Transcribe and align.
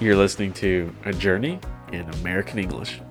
You're 0.00 0.16
listening 0.16 0.54
to 0.54 0.90
A 1.04 1.12
Journey 1.12 1.60
in 1.92 2.08
American 2.20 2.58
English. 2.58 3.02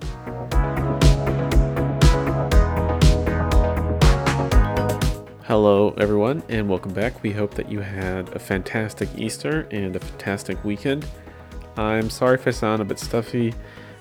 Hello, 5.44 5.94
everyone, 6.00 6.42
and 6.50 6.68
welcome 6.68 6.92
back. 6.92 7.22
We 7.22 7.32
hope 7.32 7.54
that 7.54 7.72
you 7.72 7.82
had 7.82 8.36
a 8.36 8.40
fantastic 8.40 9.08
Easter 9.16 9.68
and 9.70 9.96
a 9.96 10.00
fantastic 10.00 10.64
weekend. 10.66 11.06
I'm 11.78 12.10
sorry 12.10 12.34
if 12.40 12.48
I 12.48 12.52
sound 12.52 12.82
a 12.82 12.86
bit 12.86 12.98
stuffy. 12.98 13.54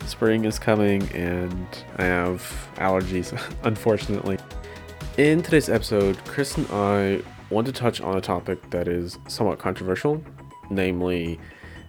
Spring 0.07 0.47
is 0.47 0.59
coming, 0.59 1.03
and 1.13 1.67
I 1.99 2.05
have 2.05 2.41
allergies, 2.77 3.39
unfortunately. 3.65 4.39
In 5.19 5.43
today's 5.43 5.69
episode, 5.69 6.17
Chris 6.25 6.57
and 6.57 6.67
I 6.71 7.21
want 7.51 7.67
to 7.67 7.73
touch 7.75 8.01
on 8.01 8.17
a 8.17 8.23
topic 8.23 8.71
that 8.71 8.89
is 8.89 9.19
somewhat 9.29 9.59
controversial, 9.59 10.25
namely 10.71 11.39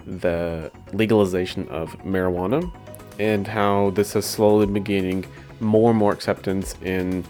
the 0.05 0.71
legalization 0.93 1.67
of 1.69 1.97
marijuana 1.99 2.71
and 3.19 3.47
how 3.47 3.89
this 3.91 4.13
has 4.13 4.25
slowly 4.25 4.65
been 4.65 4.83
gaining 4.83 5.25
more 5.59 5.89
and 5.89 5.99
more 5.99 6.11
acceptance 6.11 6.75
in 6.81 7.23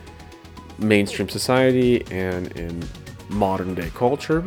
mainstream 0.78 1.28
society 1.28 2.05
and 2.12 2.52
in 2.54 2.84
modern 3.30 3.76
day 3.76 3.90
culture. 3.95 4.44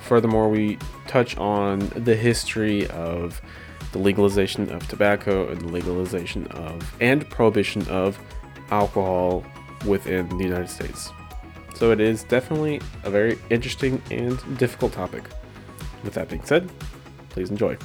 Furthermore, 0.00 0.48
we 0.48 0.78
touch 1.06 1.36
on 1.36 1.80
the 1.96 2.14
history 2.14 2.86
of 2.88 3.40
the 3.92 3.98
legalization 3.98 4.70
of 4.70 4.86
tobacco 4.88 5.48
and 5.48 5.60
the 5.60 5.68
legalization 5.68 6.46
of 6.48 6.94
and 7.00 7.28
prohibition 7.30 7.86
of 7.88 8.18
alcohol 8.70 9.44
within 9.86 10.28
the 10.36 10.44
United 10.44 10.68
States. 10.68 11.10
So 11.74 11.92
it 11.92 12.00
is 12.00 12.24
definitely 12.24 12.80
a 13.04 13.10
very 13.10 13.38
interesting 13.50 14.02
and 14.10 14.58
difficult 14.58 14.92
topic. 14.92 15.24
With 16.04 16.14
that 16.14 16.28
being 16.28 16.44
said, 16.44 16.70
please 17.38 17.50
enjoy. 17.50 17.78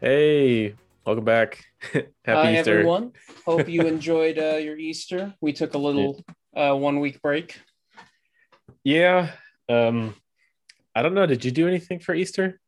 Hey, 0.00 0.74
welcome 1.06 1.24
back. 1.24 1.64
Happy 1.92 2.10
Hi, 2.26 2.58
Easter. 2.58 2.72
everyone. 2.72 3.12
Hope 3.46 3.68
you 3.68 3.86
enjoyed 3.86 4.36
uh, 4.36 4.56
your 4.56 4.76
Easter. 4.76 5.32
We 5.40 5.52
took 5.52 5.74
a 5.74 5.78
little 5.78 6.20
uh, 6.56 6.74
one 6.74 6.98
week 6.98 7.22
break. 7.22 7.60
Yeah. 8.82 9.30
Um 9.68 10.16
I 10.96 11.02
don't 11.02 11.14
know, 11.14 11.26
did 11.26 11.44
you 11.44 11.52
do 11.52 11.68
anything 11.68 12.00
for 12.00 12.12
Easter? 12.12 12.58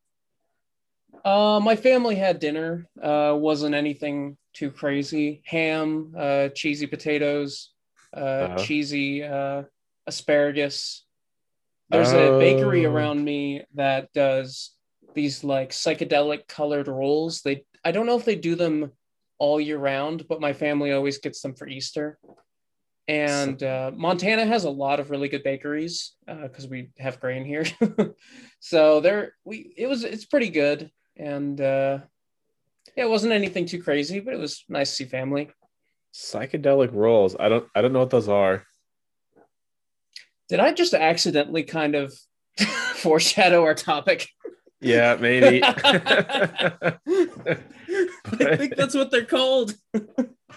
Uh, 1.25 1.59
my 1.61 1.75
family 1.75 2.15
had 2.15 2.39
dinner. 2.39 2.87
Uh, 3.01 3.35
wasn't 3.37 3.75
anything 3.75 4.37
too 4.53 4.71
crazy. 4.71 5.41
Ham, 5.47 6.13
uh, 6.17 6.47
cheesy 6.55 6.87
potatoes, 6.87 7.73
uh, 8.15 8.19
Uh-huh. 8.19 8.63
cheesy 8.63 9.21
uh, 9.23 9.63
asparagus. 10.07 11.02
There's 11.93 12.11
a 12.11 12.37
bakery 12.39 12.85
Oh. 12.85 12.91
around 12.91 13.23
me 13.23 13.63
that 13.75 14.11
does 14.13 14.71
these 15.13 15.43
like 15.43 15.69
psychedelic 15.69 16.47
colored 16.47 16.87
rolls. 16.87 17.41
They 17.41 17.65
I 17.85 17.91
don't 17.91 18.05
know 18.07 18.17
if 18.17 18.25
they 18.25 18.35
do 18.35 18.55
them 18.55 18.91
all 19.37 19.61
year 19.61 19.77
round, 19.77 20.27
but 20.27 20.41
my 20.41 20.53
family 20.53 20.91
always 20.91 21.19
gets 21.19 21.41
them 21.41 21.53
for 21.53 21.67
Easter. 21.67 22.17
And 23.07 23.61
uh, 23.61 23.91
Montana 23.93 24.45
has 24.45 24.63
a 24.63 24.69
lot 24.69 24.99
of 25.01 25.11
really 25.11 25.27
good 25.27 25.43
bakeries 25.43 26.13
because 26.25 26.67
we 26.67 26.89
have 26.97 27.19
grain 27.19 27.45
here. 27.45 27.65
so 28.59 28.99
there 29.01 29.33
we 29.45 29.73
it 29.77 29.87
was 29.87 30.03
it's 30.03 30.25
pretty 30.25 30.49
good 30.49 30.89
and 31.17 31.59
uh, 31.61 31.99
yeah, 32.97 33.03
it 33.05 33.09
wasn't 33.09 33.33
anything 33.33 33.65
too 33.65 33.83
crazy, 33.83 34.19
but 34.19 34.33
it 34.33 34.39
was 34.39 34.63
nice 34.67 34.89
to 34.89 34.95
see 34.95 35.05
family. 35.05 35.51
Psychedelic 36.13 36.91
rolls. 36.93 37.35
I 37.39 37.49
don't 37.49 37.67
I 37.75 37.81
don't 37.81 37.93
know 37.93 37.99
what 37.99 38.09
those 38.09 38.29
are. 38.29 38.65
Did 40.53 40.59
I 40.59 40.71
just 40.71 40.93
accidentally 40.93 41.63
kind 41.63 41.95
of 41.95 42.13
foreshadow 42.97 43.63
our 43.63 43.73
topic? 43.73 44.29
Yeah, 44.79 45.17
maybe. 45.19 45.63
I 45.65 45.79
think 48.55 48.75
that's 48.75 48.93
what 48.93 49.09
they're 49.09 49.25
called. 49.25 49.73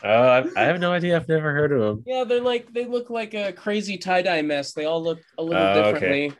Uh, 0.05 0.45
I, 0.55 0.65
have 0.65 0.81
no 0.81 0.93
idea. 0.93 1.17
I've 1.17 1.27
never 1.27 1.51
heard 1.51 1.73
of 1.73 1.81
them. 1.81 2.05
Yeah, 2.07 2.25
they're 2.25 2.43
like 2.43 2.75
they 2.75 2.85
look 2.85 3.09
like 3.09 3.33
a 3.33 3.55
crazy 3.55 3.97
tie 3.97 4.21
dye 4.21 4.43
mess. 4.43 4.75
They 4.75 4.85
all 4.85 5.03
look 5.03 5.21
a 5.39 5.43
little 5.43 5.63
okay. 5.63 5.93
differently. 5.93 6.33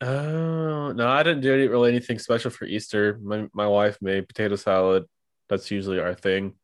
Oh 0.00 0.92
no, 0.92 1.08
I 1.08 1.24
didn't 1.24 1.42
do 1.42 1.52
any, 1.52 1.66
really 1.66 1.90
anything 1.90 2.20
special 2.20 2.52
for 2.52 2.64
Easter. 2.64 3.18
My 3.20 3.48
my 3.52 3.66
wife 3.66 3.98
made 4.00 4.28
potato 4.28 4.54
salad. 4.54 5.06
That's 5.48 5.68
usually 5.72 5.98
our 5.98 6.14
thing. 6.14 6.54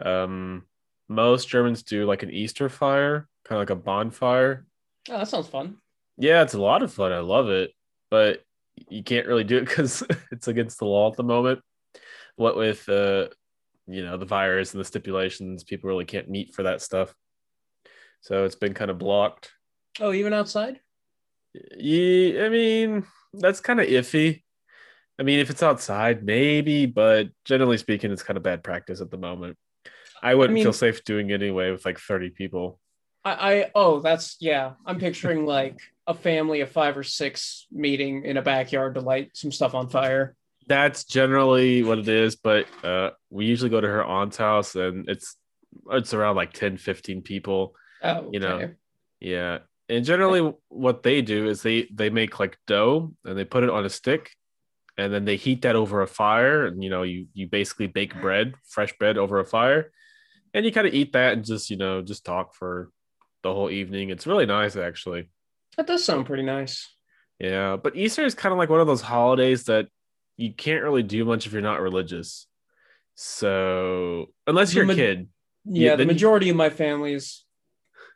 Um, 0.00 0.64
most 1.10 1.46
Germans 1.50 1.82
do 1.82 2.06
like 2.06 2.22
an 2.22 2.30
Easter 2.30 2.70
fire, 2.70 3.28
kind 3.50 3.60
of 3.60 3.68
like 3.68 3.76
a 3.76 3.82
bonfire. 3.82 4.64
Oh, 5.08 5.18
that 5.18 5.28
sounds 5.28 5.48
fun. 5.48 5.78
Yeah, 6.16 6.42
it's 6.42 6.54
a 6.54 6.60
lot 6.60 6.82
of 6.82 6.92
fun. 6.92 7.12
I 7.12 7.18
love 7.18 7.48
it, 7.48 7.72
but 8.10 8.44
you 8.88 9.02
can't 9.02 9.26
really 9.26 9.44
do 9.44 9.56
it 9.58 9.66
because 9.66 10.04
it's 10.30 10.46
against 10.46 10.78
the 10.78 10.84
law 10.84 11.10
at 11.10 11.16
the 11.16 11.24
moment. 11.24 11.60
What 12.36 12.56
with 12.56 12.88
uh, 12.88 13.28
you 13.88 14.04
know, 14.04 14.16
the 14.16 14.24
virus 14.24 14.72
and 14.72 14.80
the 14.80 14.84
stipulations, 14.84 15.64
people 15.64 15.88
really 15.88 16.04
can't 16.04 16.30
meet 16.30 16.54
for 16.54 16.62
that 16.62 16.80
stuff. 16.80 17.12
So 18.20 18.44
it's 18.44 18.54
been 18.54 18.74
kind 18.74 18.90
of 18.90 18.98
blocked. 18.98 19.50
Oh, 19.98 20.12
even 20.12 20.32
outside? 20.32 20.78
Yeah, 21.76 22.44
I 22.44 22.48
mean, 22.50 23.04
that's 23.34 23.60
kind 23.60 23.80
of 23.80 23.88
iffy. 23.88 24.42
I 25.18 25.24
mean, 25.24 25.40
if 25.40 25.50
it's 25.50 25.62
outside, 25.62 26.24
maybe, 26.24 26.86
but 26.86 27.30
generally 27.44 27.78
speaking, 27.78 28.12
it's 28.12 28.22
kind 28.22 28.36
of 28.36 28.44
bad 28.44 28.62
practice 28.62 29.00
at 29.00 29.10
the 29.10 29.18
moment. 29.18 29.56
I 30.22 30.34
wouldn't 30.34 30.54
mean- 30.54 30.64
feel 30.64 30.72
safe 30.72 31.04
doing 31.04 31.30
it 31.30 31.42
anyway 31.42 31.72
with 31.72 31.84
like 31.84 31.98
30 31.98 32.30
people. 32.30 32.78
I, 33.24 33.32
I 33.32 33.70
oh, 33.74 34.00
that's 34.00 34.36
yeah. 34.40 34.72
I'm 34.86 34.98
picturing 34.98 35.44
like 35.46 35.78
a 36.06 36.14
family 36.14 36.60
of 36.60 36.70
five 36.70 36.96
or 36.96 37.02
six 37.02 37.66
meeting 37.70 38.24
in 38.24 38.36
a 38.36 38.42
backyard 38.42 38.94
to 38.94 39.00
light 39.00 39.30
some 39.34 39.52
stuff 39.52 39.74
on 39.74 39.88
fire. 39.88 40.34
That's 40.66 41.04
generally 41.04 41.82
what 41.82 41.98
it 41.98 42.08
is, 42.08 42.36
but 42.36 42.66
uh, 42.84 43.10
we 43.28 43.46
usually 43.46 43.70
go 43.70 43.80
to 43.80 43.88
her 43.88 44.04
aunt's 44.04 44.36
house 44.36 44.74
and 44.74 45.08
it's 45.08 45.36
it's 45.90 46.14
around 46.14 46.36
like 46.36 46.52
10, 46.52 46.78
15 46.78 47.22
people. 47.22 47.74
Oh, 48.02 48.28
You 48.32 48.40
know, 48.40 48.56
okay. 48.56 48.72
Yeah. 49.20 49.58
And 49.88 50.04
generally 50.04 50.52
what 50.68 51.02
they 51.02 51.20
do 51.20 51.48
is 51.48 51.62
they 51.62 51.88
they 51.92 52.10
make 52.10 52.38
like 52.38 52.58
dough 52.66 53.12
and 53.24 53.36
they 53.36 53.44
put 53.44 53.64
it 53.64 53.70
on 53.70 53.84
a 53.84 53.90
stick 53.90 54.30
and 54.96 55.12
then 55.12 55.24
they 55.24 55.36
heat 55.36 55.62
that 55.62 55.76
over 55.76 56.02
a 56.02 56.06
fire 56.06 56.66
and 56.66 56.82
you 56.82 56.90
know 56.90 57.02
you 57.02 57.26
you 57.34 57.48
basically 57.48 57.88
bake 57.88 58.18
bread, 58.20 58.54
fresh 58.64 58.96
bread 58.98 59.18
over 59.18 59.40
a 59.40 59.44
fire. 59.44 59.92
And 60.54 60.64
you 60.64 60.72
kind 60.72 60.86
of 60.86 60.94
eat 60.94 61.12
that 61.12 61.34
and 61.34 61.44
just, 61.44 61.70
you 61.70 61.76
know, 61.76 62.02
just 62.02 62.24
talk 62.24 62.54
for 62.54 62.90
the 63.42 63.52
whole 63.54 63.70
evening. 63.70 64.10
It's 64.10 64.26
really 64.26 64.46
nice 64.46 64.76
actually. 64.76 65.30
that 65.76 65.86
does 65.86 66.04
sound 66.04 66.26
pretty 66.26 66.42
nice. 66.42 66.88
Yeah, 67.38 67.76
but 67.76 67.96
Easter 67.96 68.24
is 68.24 68.34
kind 68.34 68.52
of 68.52 68.58
like 68.58 68.68
one 68.68 68.80
of 68.80 68.86
those 68.86 69.00
holidays 69.00 69.64
that 69.64 69.86
you 70.36 70.52
can't 70.52 70.82
really 70.82 71.02
do 71.02 71.24
much 71.24 71.46
if 71.46 71.52
you're 71.52 71.62
not 71.62 71.80
religious. 71.80 72.46
So, 73.14 74.26
unless 74.46 74.74
you're 74.74 74.90
a 74.90 74.94
kid. 74.94 75.28
Yeah, 75.64 75.90
the 75.92 75.98
then 75.98 76.08
you- 76.08 76.12
majority 76.14 76.48
of 76.50 76.56
my 76.56 76.70
family 76.70 77.12
is 77.14 77.44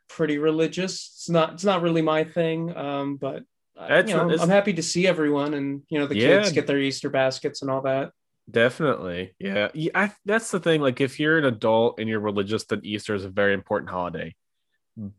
pretty 0.09 0.37
religious. 0.37 0.93
It's 1.15 1.29
not 1.29 1.53
it's 1.53 1.63
not 1.63 1.81
really 1.81 2.01
my 2.01 2.23
thing. 2.23 2.75
Um, 2.75 3.17
but 3.17 3.43
uh, 3.77 3.87
That's 3.87 4.09
you 4.09 4.15
know, 4.17 4.29
I'm 4.39 4.49
happy 4.49 4.73
to 4.73 4.83
see 4.83 5.07
everyone 5.07 5.53
and 5.53 5.83
you 5.89 5.99
know 5.99 6.07
the 6.07 6.15
Yeah. 6.17 6.39
kids 6.41 6.51
get 6.53 6.67
their 6.67 6.79
Easter 6.79 7.09
baskets 7.09 7.61
and 7.61 7.69
all 7.71 7.81
that. 7.81 8.11
Definitely. 8.49 9.35
Yeah. 9.39 9.69
yeah 9.73 9.91
I, 9.95 10.11
that's 10.25 10.51
the 10.51 10.59
thing. 10.59 10.79
Like, 10.81 11.01
if 11.01 11.19
you're 11.19 11.37
an 11.39 11.45
adult 11.45 11.99
and 11.99 12.07
you're 12.07 12.19
religious, 12.19 12.63
then 12.65 12.81
Easter 12.83 13.15
is 13.15 13.25
a 13.25 13.29
very 13.29 13.53
important 13.55 13.89
holiday. 13.89 14.35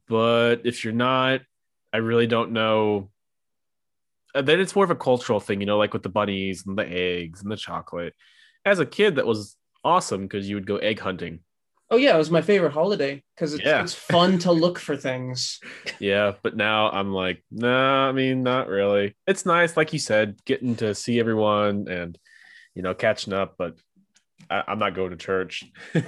But 0.08 0.62
if 0.64 0.84
you're 0.84 0.92
not, 0.94 1.40
I 1.92 1.98
really 1.98 2.26
don't 2.26 2.52
know. 2.52 3.10
Uh, 4.34 4.42
Then 4.42 4.60
it's 4.60 4.74
more 4.74 4.84
of 4.84 4.90
a 4.90 4.96
cultural 4.96 5.40
thing, 5.40 5.60
you 5.60 5.66
know, 5.66 5.78
like 5.78 5.92
with 5.92 6.02
the 6.02 6.08
bunnies 6.08 6.64
and 6.66 6.76
the 6.78 6.86
eggs 6.86 7.42
and 7.42 7.50
the 7.50 7.56
chocolate. 7.56 8.14
As 8.64 8.78
a 8.80 8.86
kid, 8.86 9.16
that 9.16 9.26
was 9.26 9.56
awesome 9.84 10.22
because 10.22 10.48
you 10.48 10.56
would 10.56 10.66
go 10.66 10.76
egg 10.78 10.98
hunting. 11.00 11.40
Oh 11.88 11.96
yeah, 11.96 12.16
it 12.16 12.18
was 12.18 12.32
my 12.32 12.42
favorite 12.42 12.72
holiday 12.72 13.22
because 13.34 13.54
it's, 13.54 13.64
Yeah. 13.64 13.80
it's 13.80 13.94
fun 13.94 14.38
to 14.40 14.50
look 14.50 14.78
for 14.78 14.96
things. 14.96 15.60
Yeah. 16.00 16.32
But 16.42 16.56
now 16.56 16.90
I'm 16.90 17.12
like, 17.12 17.44
nah, 17.50 18.08
I 18.08 18.12
mean, 18.12 18.42
not 18.42 18.66
really. 18.68 19.14
It's 19.28 19.46
nice, 19.46 19.76
like 19.76 19.92
you 19.92 20.00
said, 20.00 20.36
getting 20.44 20.74
to 20.76 20.94
see 20.96 21.20
everyone 21.20 21.86
and, 21.88 22.18
you 22.74 22.82
know, 22.82 22.92
catching 22.92 23.32
up, 23.32 23.54
but 23.56 23.76
I, 24.50 24.64
I'm 24.66 24.78
not 24.80 24.94
going 24.94 25.10
to 25.10 25.16
church. 25.16 25.64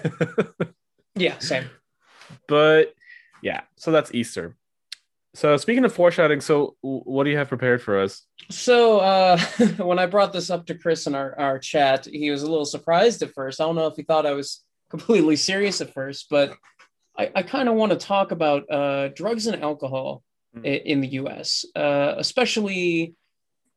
Yeah, 1.14 1.38
same. 1.38 1.68
but 2.46 2.94
yeah, 3.42 3.62
so 3.76 3.90
that's 3.92 4.12
Easter. 4.14 4.56
So 5.34 5.56
speaking 5.56 5.84
of 5.84 5.92
foreshadowing, 5.92 6.40
so 6.40 6.76
what 6.80 7.24
do 7.24 7.30
you 7.30 7.36
have 7.36 7.48
prepared 7.48 7.82
for 7.82 8.00
us? 8.00 8.22
So 8.50 8.98
uh, 8.98 9.38
when 9.78 9.98
I 9.98 10.06
brought 10.06 10.32
this 10.32 10.50
up 10.50 10.66
to 10.66 10.74
Chris 10.74 11.06
in 11.06 11.14
our, 11.14 11.38
our 11.38 11.58
chat, 11.58 12.06
he 12.06 12.30
was 12.30 12.42
a 12.42 12.50
little 12.50 12.64
surprised 12.64 13.22
at 13.22 13.34
first. 13.34 13.60
I 13.60 13.64
don't 13.64 13.76
know 13.76 13.86
if 13.86 13.96
he 13.96 14.02
thought 14.02 14.26
I 14.26 14.32
was 14.32 14.64
completely 14.90 15.36
serious 15.36 15.80
at 15.80 15.92
first, 15.92 16.26
but 16.30 16.54
I, 17.16 17.30
I 17.36 17.42
kind 17.42 17.68
of 17.68 17.74
want 17.74 17.92
to 17.92 17.98
talk 17.98 18.30
about 18.32 18.70
uh, 18.70 19.08
drugs 19.08 19.46
and 19.46 19.62
alcohol 19.62 20.22
Mm. 20.56 20.66
i- 20.66 20.82
in 20.86 21.02
the 21.02 21.08
US, 21.08 21.66
uh, 21.76 22.14
especially 22.16 23.12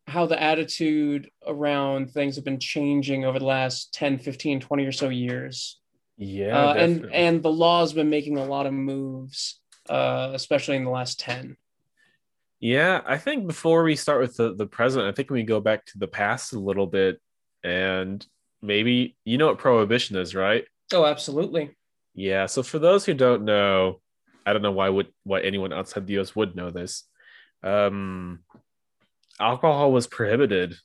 how 0.08 0.26
the 0.26 0.42
attitude 0.42 1.30
around 1.46 2.12
things 2.12 2.38
have 2.38 2.46
been 2.46 2.62
changing 2.62 3.26
over 3.26 3.40
the 3.40 3.46
last 3.46 3.94
10, 3.94 4.20
15, 4.20 4.62
20 4.62 4.86
or 4.86 4.94
so 4.94 5.10
years. 5.10 5.81
Yeah, 6.24 6.70
uh, 6.70 6.74
and 6.76 7.12
and 7.12 7.42
the 7.42 7.52
law's 7.52 7.94
been 7.94 8.12
making 8.12 8.38
a 8.38 8.46
lot 8.46 8.68
of 8.68 8.74
moves, 8.74 9.60
uh, 9.90 10.30
especially 10.36 10.76
in 10.76 10.84
the 10.84 10.92
last 10.92 11.20
10. 11.20 11.58
Yeah, 12.60 13.02
I 13.08 13.18
think 13.18 13.48
before 13.48 13.82
we 13.82 13.96
start 13.96 14.22
with 14.22 14.38
the, 14.38 14.54
the 14.54 14.68
present, 14.68 15.08
I 15.08 15.14
think 15.14 15.32
we 15.32 15.42
go 15.42 15.60
back 15.60 15.84
to 15.88 15.98
the 15.98 16.08
past 16.08 16.54
a 16.54 16.60
little 16.60 16.86
bit 16.86 17.20
and 17.64 18.24
maybe 18.62 19.18
you 19.26 19.40
know 19.40 19.48
what 19.48 19.58
prohibition 19.58 20.16
is, 20.16 20.36
right? 20.36 20.64
Oh, 20.94 21.06
absolutely. 21.06 21.76
Yeah. 22.14 22.46
So 22.46 22.62
for 22.62 22.78
those 22.78 23.04
who 23.04 23.16
don't 23.16 23.44
know, 23.44 24.00
I 24.46 24.54
don't 24.54 24.62
know 24.62 24.74
why 24.74 24.90
would 24.90 25.08
why 25.24 25.42
anyone 25.42 25.74
outside 25.74 26.06
the 26.06 26.20
US 26.20 26.36
would 26.36 26.56
know 26.56 26.70
this. 26.70 27.04
Um, 27.64 28.42
alcohol 29.40 29.92
was 29.92 30.06
prohibited 30.06 30.76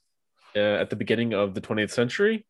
uh, 0.57 0.61
at 0.81 0.89
the 0.89 0.97
beginning 0.97 1.35
of 1.35 1.53
the 1.53 1.61
20th 1.61 1.91
century, 1.91 2.47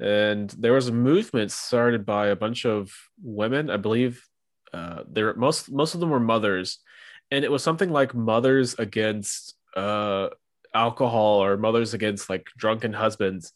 and 0.00 0.50
there 0.50 0.72
was 0.72 0.88
a 0.88 0.92
movement 0.92 1.50
started 1.50 2.04
by 2.04 2.28
a 2.28 2.36
bunch 2.36 2.66
of 2.66 2.92
women. 3.22 3.70
I 3.70 3.76
believe 3.76 4.24
uh, 4.72 5.02
there 5.08 5.34
most 5.34 5.70
most 5.70 5.94
of 5.94 6.00
them 6.00 6.10
were 6.10 6.20
mothers, 6.20 6.78
and 7.30 7.44
it 7.44 7.50
was 7.50 7.62
something 7.62 7.90
like 7.90 8.14
mothers 8.14 8.74
against 8.78 9.54
uh, 9.76 10.28
alcohol 10.74 11.42
or 11.42 11.56
mothers 11.56 11.94
against 11.94 12.28
like 12.28 12.48
drunken 12.56 12.92
husbands, 12.92 13.52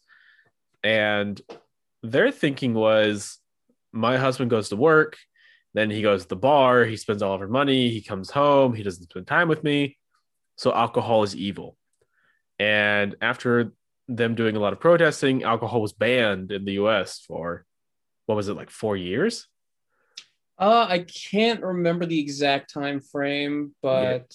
and 0.83 1.39
their 2.03 2.31
thinking 2.31 2.73
was, 2.73 3.37
my 3.91 4.17
husband 4.17 4.49
goes 4.49 4.69
to 4.69 4.75
work 4.75 5.17
then 5.73 5.89
he 5.89 6.01
goes 6.01 6.23
to 6.23 6.29
the 6.29 6.35
bar, 6.35 6.83
he 6.83 6.97
spends 6.97 7.21
all 7.21 7.33
of 7.33 7.39
her 7.39 7.47
money, 7.47 7.89
he 7.89 8.01
comes 8.01 8.29
home, 8.29 8.73
he 8.73 8.83
doesn't 8.83 9.09
spend 9.09 9.27
time 9.27 9.47
with 9.47 9.63
me. 9.63 9.97
So 10.57 10.73
alcohol 10.73 11.23
is 11.23 11.35
evil. 11.35 11.77
And 12.59 13.15
after 13.21 13.73
them 14.15 14.35
doing 14.35 14.55
a 14.55 14.59
lot 14.59 14.73
of 14.73 14.79
protesting, 14.79 15.43
alcohol 15.43 15.81
was 15.81 15.93
banned 15.93 16.51
in 16.51 16.65
the 16.65 16.73
US 16.73 17.23
for 17.27 17.65
what 18.25 18.35
was 18.35 18.47
it 18.47 18.55
like 18.55 18.69
4 18.69 18.97
years? 18.97 19.47
Uh 20.57 20.85
I 20.87 20.99
can't 20.99 21.61
remember 21.61 22.05
the 22.05 22.19
exact 22.19 22.73
time 22.73 23.01
frame, 23.01 23.73
but 23.81 24.33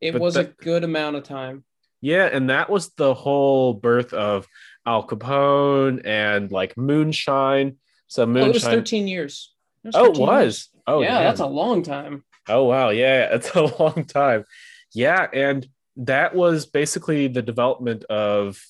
yeah. 0.00 0.08
it 0.08 0.12
but 0.12 0.20
was 0.20 0.34
that, 0.34 0.48
a 0.48 0.64
good 0.64 0.84
amount 0.84 1.16
of 1.16 1.24
time. 1.24 1.64
Yeah, 2.00 2.26
and 2.26 2.50
that 2.50 2.68
was 2.68 2.90
the 2.94 3.14
whole 3.14 3.74
birth 3.74 4.12
of 4.12 4.48
Al 4.84 5.06
Capone 5.06 6.04
and 6.04 6.50
like 6.50 6.76
moonshine. 6.76 7.76
So 8.08 8.26
moonshine. 8.26 8.44
Oh, 8.44 8.50
it 8.50 8.54
was 8.54 8.64
13 8.64 9.06
years. 9.06 9.54
It 9.84 9.94
oh, 9.94 10.10
it 10.10 10.18
was. 10.18 10.42
Years. 10.42 10.68
Oh, 10.86 11.00
yeah, 11.00 11.14
man. 11.14 11.24
that's 11.24 11.40
a 11.40 11.46
long 11.46 11.82
time. 11.82 12.24
Oh 12.48 12.64
wow, 12.64 12.90
yeah, 12.90 13.28
it's 13.34 13.50
a 13.54 13.62
long 13.62 14.04
time. 14.04 14.44
Yeah, 14.92 15.26
and 15.32 15.66
that 15.96 16.34
was 16.34 16.66
basically 16.66 17.28
the 17.28 17.42
development 17.42 18.04
of, 18.04 18.60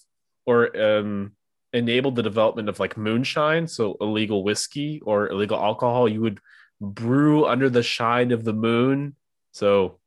or 0.46 0.76
um, 0.80 1.32
enabled 1.72 2.16
the 2.16 2.22
development 2.22 2.68
of 2.68 2.80
like 2.80 2.96
moonshine, 2.96 3.66
so 3.66 3.96
illegal 4.00 4.44
whiskey 4.44 5.00
or 5.04 5.28
illegal 5.28 5.58
alcohol. 5.58 6.08
You 6.08 6.20
would 6.22 6.40
brew 6.80 7.46
under 7.46 7.70
the 7.70 7.82
shine 7.82 8.32
of 8.32 8.44
the 8.44 8.52
moon, 8.52 9.16
so 9.52 9.98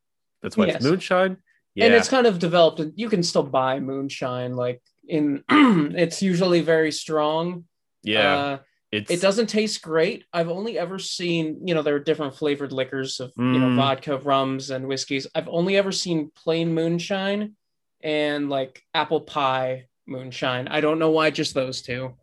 that's 0.41 0.57
why 0.57 0.67
yes. 0.67 0.77
it's 0.77 0.85
moonshine. 0.85 1.37
Yeah. 1.73 1.85
And 1.85 1.93
it's 1.93 2.09
kind 2.09 2.27
of 2.27 2.39
developed. 2.39 2.81
You 2.95 3.09
can 3.09 3.23
still 3.23 3.43
buy 3.43 3.79
moonshine, 3.79 4.55
like 4.55 4.81
in. 5.07 5.43
it's 5.49 6.21
usually 6.21 6.61
very 6.61 6.91
strong. 6.91 7.65
Yeah. 8.03 8.35
Uh, 8.35 8.57
it's, 8.91 9.11
it 9.11 9.21
doesn't 9.21 9.47
taste 9.47 9.81
great. 9.81 10.23
I've 10.31 10.47
only 10.47 10.79
ever 10.79 10.99
seen, 10.99 11.67
you 11.67 11.73
know, 11.73 11.81
there 11.81 11.95
are 11.95 11.99
different 11.99 12.35
flavored 12.35 12.71
liquors 12.71 13.19
of, 13.19 13.33
mm. 13.33 13.53
you 13.53 13.59
know, 13.59 13.67
mm. 13.67 13.75
vodka, 13.75 14.17
rums, 14.17 14.69
and 14.69 14.87
whiskeys. 14.87 15.27
I've 15.35 15.49
only 15.49 15.75
ever 15.75 15.91
seen 15.91 16.31
plain 16.33 16.73
moonshine 16.73 17.55
and 18.01 18.49
like 18.49 18.83
apple 18.93 19.21
pie 19.21 19.87
moonshine. 20.07 20.68
I 20.68 20.81
don't 20.81 21.00
know 21.00 21.12
why 21.12 21.31
just 21.31 21.54
those 21.54 21.81
two. 21.81 22.16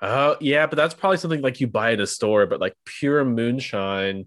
Uh, 0.00 0.34
yeah, 0.40 0.66
but 0.66 0.76
that's 0.76 0.94
probably 0.94 1.16
something 1.16 1.40
like 1.40 1.60
you 1.60 1.66
buy 1.66 1.92
in 1.92 2.00
a 2.00 2.06
store, 2.06 2.46
but 2.46 2.60
like 2.60 2.74
pure 2.84 3.24
moonshine, 3.24 4.26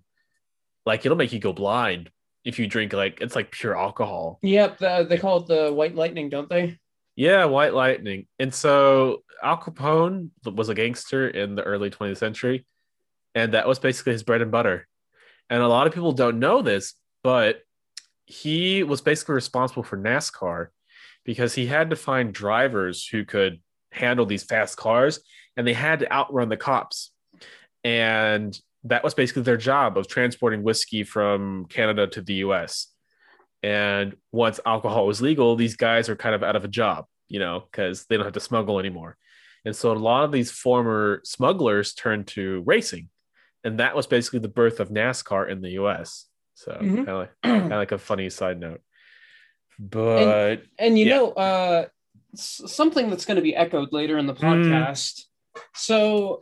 like 0.85 1.05
it'll 1.05 1.17
make 1.17 1.33
you 1.33 1.39
go 1.39 1.53
blind 1.53 2.09
if 2.43 2.57
you 2.57 2.67
drink 2.67 2.93
like 2.93 3.19
it's 3.21 3.35
like 3.35 3.51
pure 3.51 3.77
alcohol. 3.77 4.39
Yep, 4.41 4.77
the, 4.79 5.05
they 5.07 5.17
call 5.17 5.37
it 5.37 5.47
the 5.47 5.71
white 5.71 5.95
lightning, 5.95 6.29
don't 6.29 6.49
they? 6.49 6.79
Yeah, 7.17 7.45
White 7.45 7.73
Lightning. 7.73 8.27
And 8.37 8.53
so 8.53 9.23
Al 9.43 9.57
Capone 9.57 10.29
was 10.45 10.69
a 10.69 10.75
gangster 10.75 11.27
in 11.27 11.55
the 11.55 11.63
early 11.63 11.89
20th 11.89 12.17
century, 12.17 12.65
and 13.33 13.55
that 13.55 13.67
was 13.67 13.79
basically 13.79 14.13
his 14.13 14.21
bread 14.21 14.43
and 14.43 14.51
butter. 14.51 14.87
And 15.49 15.63
a 15.63 15.67
lot 15.67 15.87
of 15.87 15.93
people 15.93 16.11
don't 16.11 16.37
know 16.37 16.61
this, 16.61 16.93
but 17.23 17.61
he 18.27 18.83
was 18.83 19.01
basically 19.01 19.33
responsible 19.33 19.81
for 19.81 19.97
NASCAR 19.97 20.67
because 21.27 21.53
he 21.53 21.67
had 21.67 21.89
to 21.89 21.95
find 21.95 22.33
drivers 22.33 23.05
who 23.05 23.25
could 23.25 23.59
handle 23.91 24.25
these 24.25 24.43
fast 24.43 24.77
cars 24.77 25.19
and 25.57 25.67
they 25.67 25.73
had 25.73 25.99
to 25.99 26.11
outrun 26.11 26.47
the 26.47 26.57
cops. 26.57 27.11
And 27.83 28.57
that 28.85 29.03
was 29.03 29.13
basically 29.13 29.41
their 29.43 29.57
job 29.57 29.97
of 29.97 30.07
transporting 30.07 30.63
whiskey 30.63 31.03
from 31.03 31.65
Canada 31.65 32.07
to 32.07 32.21
the 32.21 32.35
US. 32.35 32.87
And 33.61 34.15
once 34.31 34.61
alcohol 34.65 35.05
was 35.05 35.21
legal, 35.21 35.57
these 35.57 35.75
guys 35.75 36.07
are 36.07 36.15
kind 36.15 36.33
of 36.33 36.43
out 36.43 36.55
of 36.55 36.63
a 36.63 36.69
job, 36.69 37.05
you 37.27 37.39
know, 37.39 37.63
because 37.69 38.05
they 38.05 38.15
don't 38.15 38.25
have 38.25 38.33
to 38.33 38.39
smuggle 38.39 38.79
anymore. 38.79 39.17
And 39.65 39.75
so 39.75 39.91
a 39.91 39.95
lot 39.95 40.23
of 40.23 40.31
these 40.31 40.49
former 40.49 41.21
smugglers 41.25 41.93
turned 41.93 42.27
to 42.27 42.63
racing. 42.65 43.09
And 43.65 43.79
that 43.79 43.97
was 43.97 44.07
basically 44.07 44.39
the 44.39 44.47
birth 44.47 44.79
of 44.79 44.89
NASCAR 44.89 45.49
in 45.49 45.61
the 45.61 45.71
US. 45.71 46.25
So 46.53 46.71
mm-hmm. 46.71 46.95
kind, 46.95 47.09
of 47.09 47.17
like, 47.17 47.31
kind 47.43 47.73
of 47.73 47.77
like 47.77 47.91
a 47.91 47.97
funny 47.97 48.29
side 48.29 48.61
note. 48.61 48.79
But 49.79 50.17
and, 50.17 50.61
and 50.79 50.99
you 50.99 51.05
yeah. 51.05 51.15
know, 51.15 51.31
uh 51.31 51.85
something 52.35 53.09
that's 53.09 53.25
going 53.25 53.35
to 53.35 53.41
be 53.41 53.55
echoed 53.55 53.91
later 53.91 54.17
in 54.17 54.27
the 54.27 54.33
mm. 54.33 54.39
podcast. 54.39 55.25
Mm. 55.55 55.61
So 55.73 56.41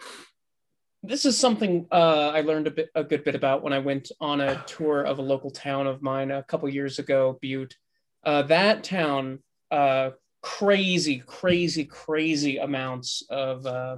this 1.04 1.26
is 1.26 1.38
something 1.38 1.88
uh, 1.92 2.32
I 2.34 2.42
learned 2.42 2.68
a 2.68 2.72
bit, 2.72 2.90
a 2.96 3.04
good 3.04 3.24
bit 3.24 3.36
about 3.36 3.64
when 3.64 3.74
I 3.74 3.80
went 3.80 4.12
on 4.20 4.42
a 4.42 4.64
tour 4.68 5.04
of 5.04 5.20
a 5.20 5.22
local 5.22 5.52
town 5.52 5.88
of 5.88 6.02
mine 6.02 6.32
a 6.32 6.44
couple 6.44 6.68
years 6.70 7.00
ago, 7.00 7.38
Butte. 7.42 7.76
Uh, 8.24 8.42
that 8.44 8.84
town, 8.84 9.40
uh, 9.72 10.12
crazy, 10.42 11.24
crazy, 11.26 11.86
crazy 11.86 12.58
amounts 12.58 13.24
of 13.30 13.66
uh, 13.66 13.98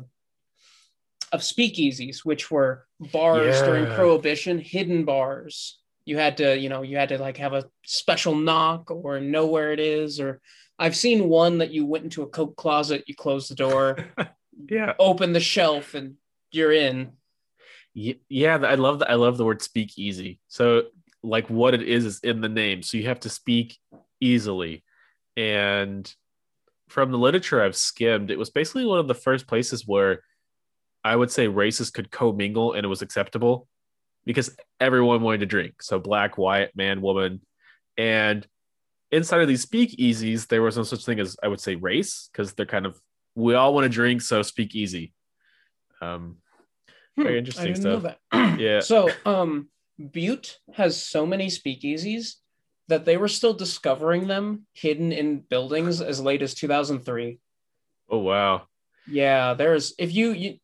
of 1.31 1.41
speakeasies, 1.41 2.19
which 2.23 2.51
were 2.51 2.85
bars 2.99 3.59
yeah. 3.59 3.65
during 3.65 3.85
Prohibition, 3.95 4.59
hidden 4.59 5.05
bars. 5.05 5.79
You 6.07 6.17
had 6.17 6.37
to, 6.37 6.57
you 6.57 6.69
know, 6.69 6.83
you 6.83 6.95
had 6.95 7.09
to 7.09 7.17
like 7.17 7.35
have 7.35 7.51
a 7.51 7.65
special 7.83 8.33
knock 8.33 8.89
or 8.89 9.19
know 9.19 9.45
where 9.47 9.73
it 9.73 9.79
is. 9.81 10.21
Or 10.21 10.39
I've 10.79 10.95
seen 10.95 11.27
one 11.27 11.57
that 11.57 11.71
you 11.71 11.85
went 11.85 12.05
into 12.05 12.23
a 12.23 12.27
coat 12.27 12.55
closet, 12.55 13.03
you 13.07 13.13
close 13.13 13.49
the 13.49 13.55
door, 13.55 13.97
yeah, 14.69 14.93
open 14.99 15.33
the 15.33 15.41
shelf, 15.41 15.95
and 15.95 16.15
you're 16.49 16.71
in. 16.71 17.11
Yeah, 17.93 18.55
I 18.55 18.75
love 18.75 18.99
that. 18.99 19.11
I 19.11 19.15
love 19.15 19.37
the 19.37 19.43
word 19.43 19.61
speak 19.61 19.97
easy. 19.97 20.39
So, 20.47 20.83
like, 21.23 21.49
what 21.49 21.73
it 21.73 21.81
is 21.81 22.05
is 22.05 22.19
in 22.21 22.39
the 22.39 22.47
name. 22.47 22.83
So 22.83 22.95
you 22.95 23.07
have 23.07 23.19
to 23.21 23.29
speak 23.29 23.77
easily. 24.21 24.85
And 25.35 26.09
from 26.87 27.11
the 27.11 27.17
literature 27.17 27.61
I've 27.61 27.75
skimmed, 27.75 28.31
it 28.31 28.39
was 28.39 28.49
basically 28.49 28.85
one 28.85 28.99
of 28.99 29.09
the 29.09 29.13
first 29.13 29.45
places 29.45 29.85
where 29.85 30.21
I 31.03 31.17
would 31.17 31.31
say 31.31 31.49
races 31.49 31.89
could 31.89 32.11
commingle 32.11 32.73
and 32.73 32.85
it 32.85 32.89
was 32.89 33.01
acceptable 33.01 33.67
because 34.27 34.55
everyone 34.79 35.21
wanted 35.21 35.39
to 35.39 35.45
drink. 35.45 35.81
So 35.81 35.99
black, 35.99 36.37
white, 36.37 36.75
man, 36.75 37.01
woman, 37.01 37.41
and 37.97 38.45
inside 39.11 39.41
of 39.41 39.47
these 39.47 39.65
speakeasies, 39.65 40.47
there 40.47 40.61
was 40.61 40.77
no 40.77 40.83
such 40.83 41.05
thing 41.05 41.19
as 41.19 41.37
I 41.41 41.47
would 41.47 41.61
say 41.61 41.75
race 41.75 42.29
because 42.31 42.53
they're 42.53 42.65
kind 42.65 42.85
of 42.85 42.99
we 43.35 43.53
all 43.53 43.73
want 43.73 43.85
to 43.85 43.89
drink, 43.89 44.21
so 44.21 44.41
speak 44.41 44.75
easy. 44.75 45.13
Um, 46.01 46.37
hmm, 47.15 47.23
very 47.23 47.37
interesting 47.37 47.75
stuff. 47.75 48.15
yeah. 48.59 48.79
So, 48.81 49.09
um, 49.25 49.69
Butte 50.11 50.57
has 50.73 51.01
so 51.01 51.25
many 51.25 51.47
speakeasies 51.47 52.35
that 52.87 53.05
they 53.05 53.17
were 53.17 53.27
still 53.27 53.53
discovering 53.53 54.27
them 54.27 54.65
hidden 54.73 55.11
in 55.11 55.39
buildings 55.39 56.01
as 56.01 56.19
late 56.19 56.41
as 56.41 56.53
2003. 56.53 57.39
Oh 58.09 58.17
wow. 58.19 58.63
Yeah, 59.07 59.53
there's 59.53 59.93
if 59.97 60.13
you, 60.13 60.31
you 60.31 60.57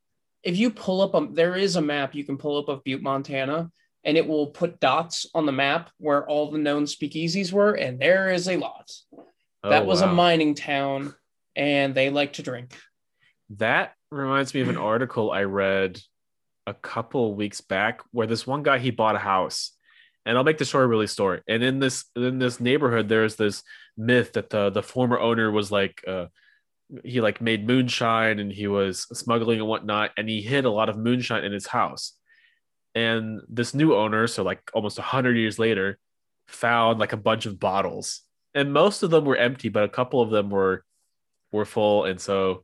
if 0.44 0.58
you 0.58 0.70
pull 0.70 1.02
up 1.02 1.14
a 1.14 1.28
there 1.32 1.56
is 1.56 1.76
a 1.76 1.82
map 1.82 2.14
you 2.14 2.24
can 2.24 2.38
pull 2.38 2.58
up 2.58 2.70
of 2.70 2.84
Butte, 2.84 3.02
Montana, 3.02 3.72
and 4.04 4.18
it 4.18 4.28
will 4.28 4.48
put 4.48 4.80
dots 4.80 5.26
on 5.34 5.46
the 5.46 5.52
map 5.52 5.90
where 5.98 6.28
all 6.28 6.52
the 6.52 6.58
known 6.58 6.84
speakeasies 6.84 7.52
were, 7.52 7.74
and 7.74 8.00
there 8.00 8.32
is 8.32 8.48
a 8.48 8.58
lot. 8.58 8.92
Oh, 9.64 9.70
that 9.70 9.86
was 9.86 10.02
wow. 10.02 10.12
a 10.12 10.14
mining 10.14 10.56
town, 10.56 11.16
and 11.56 11.96
they 11.96 12.10
like 12.10 12.34
to 12.34 12.44
drink. 12.44 12.78
That 13.58 13.94
reminds 14.12 14.54
me 14.54 14.62
of 14.62 14.70
an 14.70 14.78
article 14.78 15.32
I 15.32 15.44
read 15.44 16.00
a 16.66 16.74
couple 16.74 17.36
weeks 17.36 17.62
back 17.62 18.02
where 18.12 18.28
this 18.28 18.48
one 18.48 18.64
guy 18.64 18.80
he 18.80 18.92
bought 18.92 19.16
a 19.16 19.20
house 19.20 19.72
and 20.26 20.38
I'll 20.38 20.44
make 20.44 20.58
the 20.58 20.66
story 20.66 20.88
really 20.88 21.08
short. 21.08 21.44
And 21.48 21.64
in 21.64 21.80
this 21.80 22.06
in 22.16 22.40
this 22.40 22.60
neighborhood, 22.60 23.10
there's 23.10 23.36
this 23.36 23.64
myth 23.98 24.34
that 24.34 24.50
the 24.50 24.70
the 24.70 24.84
former 24.84 25.20
owner 25.20 25.52
was 25.52 25.72
like 25.72 26.04
uh, 26.08 26.28
he 27.04 27.22
like 27.22 27.42
made 27.42 27.68
moonshine 27.68 28.40
and 28.40 28.52
he 28.52 28.68
was 28.68 29.02
smuggling 29.18 29.60
and 29.60 29.68
whatnot, 29.68 30.12
and 30.18 30.30
he 30.30 30.42
hid 30.42 30.66
a 30.66 30.72
lot 30.72 30.90
of 30.90 30.98
moonshine 30.98 31.44
in 31.44 31.52
his 31.52 31.68
house. 31.68 32.14
And 32.96 33.42
this 33.50 33.74
new 33.74 33.96
owner, 33.96 34.28
so 34.28 34.44
like 34.44 34.70
almost 34.74 35.00
a 35.00 35.04
hundred 35.04 35.38
years 35.38 35.58
later, 35.58 35.98
found 36.48 37.00
like 37.00 37.14
a 37.14 37.18
bunch 37.18 37.46
of 37.46 37.60
bottles, 37.60 38.22
and 38.54 38.72
most 38.72 39.04
of 39.04 39.10
them 39.10 39.26
were 39.26 39.38
empty, 39.38 39.70
but 39.70 39.84
a 39.84 39.90
couple 39.90 40.22
of 40.22 40.30
them 40.30 40.50
were 40.50 40.84
were 41.52 41.66
full, 41.66 42.06
and 42.06 42.20
so 42.20 42.64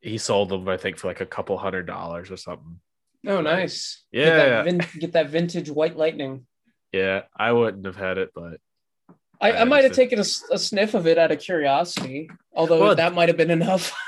he 0.00 0.16
sold 0.18 0.48
them, 0.48 0.68
I 0.68 0.76
think, 0.76 0.96
for 0.96 1.08
like 1.08 1.20
a 1.20 1.26
couple 1.26 1.58
hundred 1.58 1.86
dollars 1.86 2.30
or 2.30 2.36
something. 2.36 2.80
Oh, 3.26 3.40
nice. 3.40 4.04
Yeah. 4.12 4.24
Get 4.24 4.36
that, 4.36 4.64
vin- 4.64 5.00
get 5.00 5.12
that 5.12 5.28
vintage 5.28 5.70
white 5.70 5.96
lightning. 5.96 6.46
Yeah, 6.92 7.22
I 7.36 7.52
wouldn't 7.52 7.84
have 7.84 7.96
had 7.96 8.16
it, 8.16 8.30
but 8.34 8.60
I, 9.40 9.52
I 9.52 9.60
I 9.60 9.64
might 9.64 9.84
have 9.84 9.92
taken 9.92 10.18
a, 10.18 10.24
sniff 10.24 10.94
of 10.94 11.06
it 11.06 11.16
out 11.18 11.30
of 11.30 11.38
curiosity, 11.38 12.28
although 12.54 12.80
Well, 12.80 12.94
that 12.96 13.14
might 13.14 13.28
have 13.28 13.36
been 13.38 13.50
enough. 13.50 13.94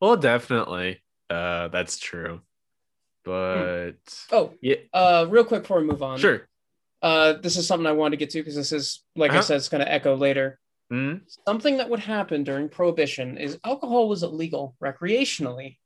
Well, 0.00 0.16
definitely. 0.18 1.00
Uh, 1.30 1.68
that's 1.68 1.98
true. 1.98 2.42
But 3.24 3.94
oh, 4.30 4.52
yeah, 4.60 4.76
uh, 4.92 5.26
real 5.28 5.44
quick 5.44 5.62
before 5.62 5.80
we 5.80 5.86
move 5.86 6.02
on. 6.02 6.18
sure. 6.18 6.46
Uh, 7.02 7.34
this 7.34 7.56
is 7.56 7.66
something 7.66 7.86
I 7.86 7.92
wanted 7.92 8.12
to 8.12 8.16
get 8.18 8.30
to 8.30 8.38
because 8.40 8.56
this 8.56 8.72
is, 8.72 9.02
like 9.16 9.30
I 9.30 9.34
Uh-huh. 9.36 9.42
said, 9.42 9.56
it's 9.56 9.68
going 9.70 9.84
to 9.84 9.90
echo 9.92 10.14
later. 10.16 10.58
Mhm. 10.92 11.22
Something 11.48 11.78
that 11.78 11.88
would 11.90 12.00
happen 12.00 12.44
during 12.44 12.68
Prohibition 12.68 13.38
is 13.38 13.58
alcohol 13.64 14.08
was 14.08 14.22
illegal 14.22 14.76
recreationally. 14.82 15.78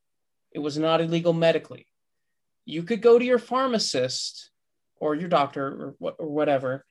It 0.53 0.59
was 0.59 0.77
not 0.77 1.01
illegal 1.01 1.33
medically. 1.33 1.87
You 2.67 2.83
could 2.83 3.01
go 3.03 3.19
to 3.19 3.25
your 3.25 3.39
pharmacist 3.39 4.51
or 4.97 5.15
your 5.15 5.29
doctor 5.29 5.67
or, 5.67 5.95
wha- 5.99 6.17
or 6.19 6.29
whatever, 6.29 6.85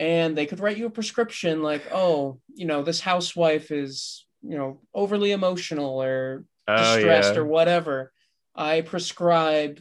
and 0.00 0.36
they 0.36 0.46
could 0.46 0.60
write 0.60 0.78
you 0.78 0.86
a 0.86 0.90
prescription 0.90 1.62
like, 1.62 1.82
oh, 1.92 2.40
you 2.54 2.64
know, 2.64 2.82
this 2.82 3.00
housewife 3.00 3.70
is, 3.70 4.26
you 4.42 4.56
know, 4.56 4.80
overly 4.94 5.30
emotional 5.30 6.02
or 6.02 6.46
Oh 6.66 6.96
distressed 6.96 7.34
yeah. 7.34 7.40
or 7.40 7.44
whatever. 7.44 8.12
I 8.54 8.80
prescribe 8.80 9.80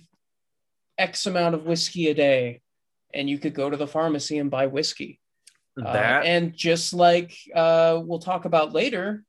X 0.97 1.25
amount 1.25 1.55
of 1.55 1.65
whiskey 1.65 2.09
a 2.09 2.13
day, 2.13 2.61
and 3.13 3.29
you 3.29 3.39
could 3.39 3.53
go 3.53 3.69
to 3.69 3.77
the 3.77 3.87
pharmacy 3.87 4.37
and 4.37 4.51
buy 4.51 4.67
whiskey. 4.67 5.19
Uh, 5.81 5.93
that 5.93 6.25
and 6.25 6.53
just 6.53 6.93
like 6.93 7.33
uh, 7.55 7.99
we'll 8.03 8.19
talk 8.19 8.45
about 8.45 8.73
later, 8.73 9.23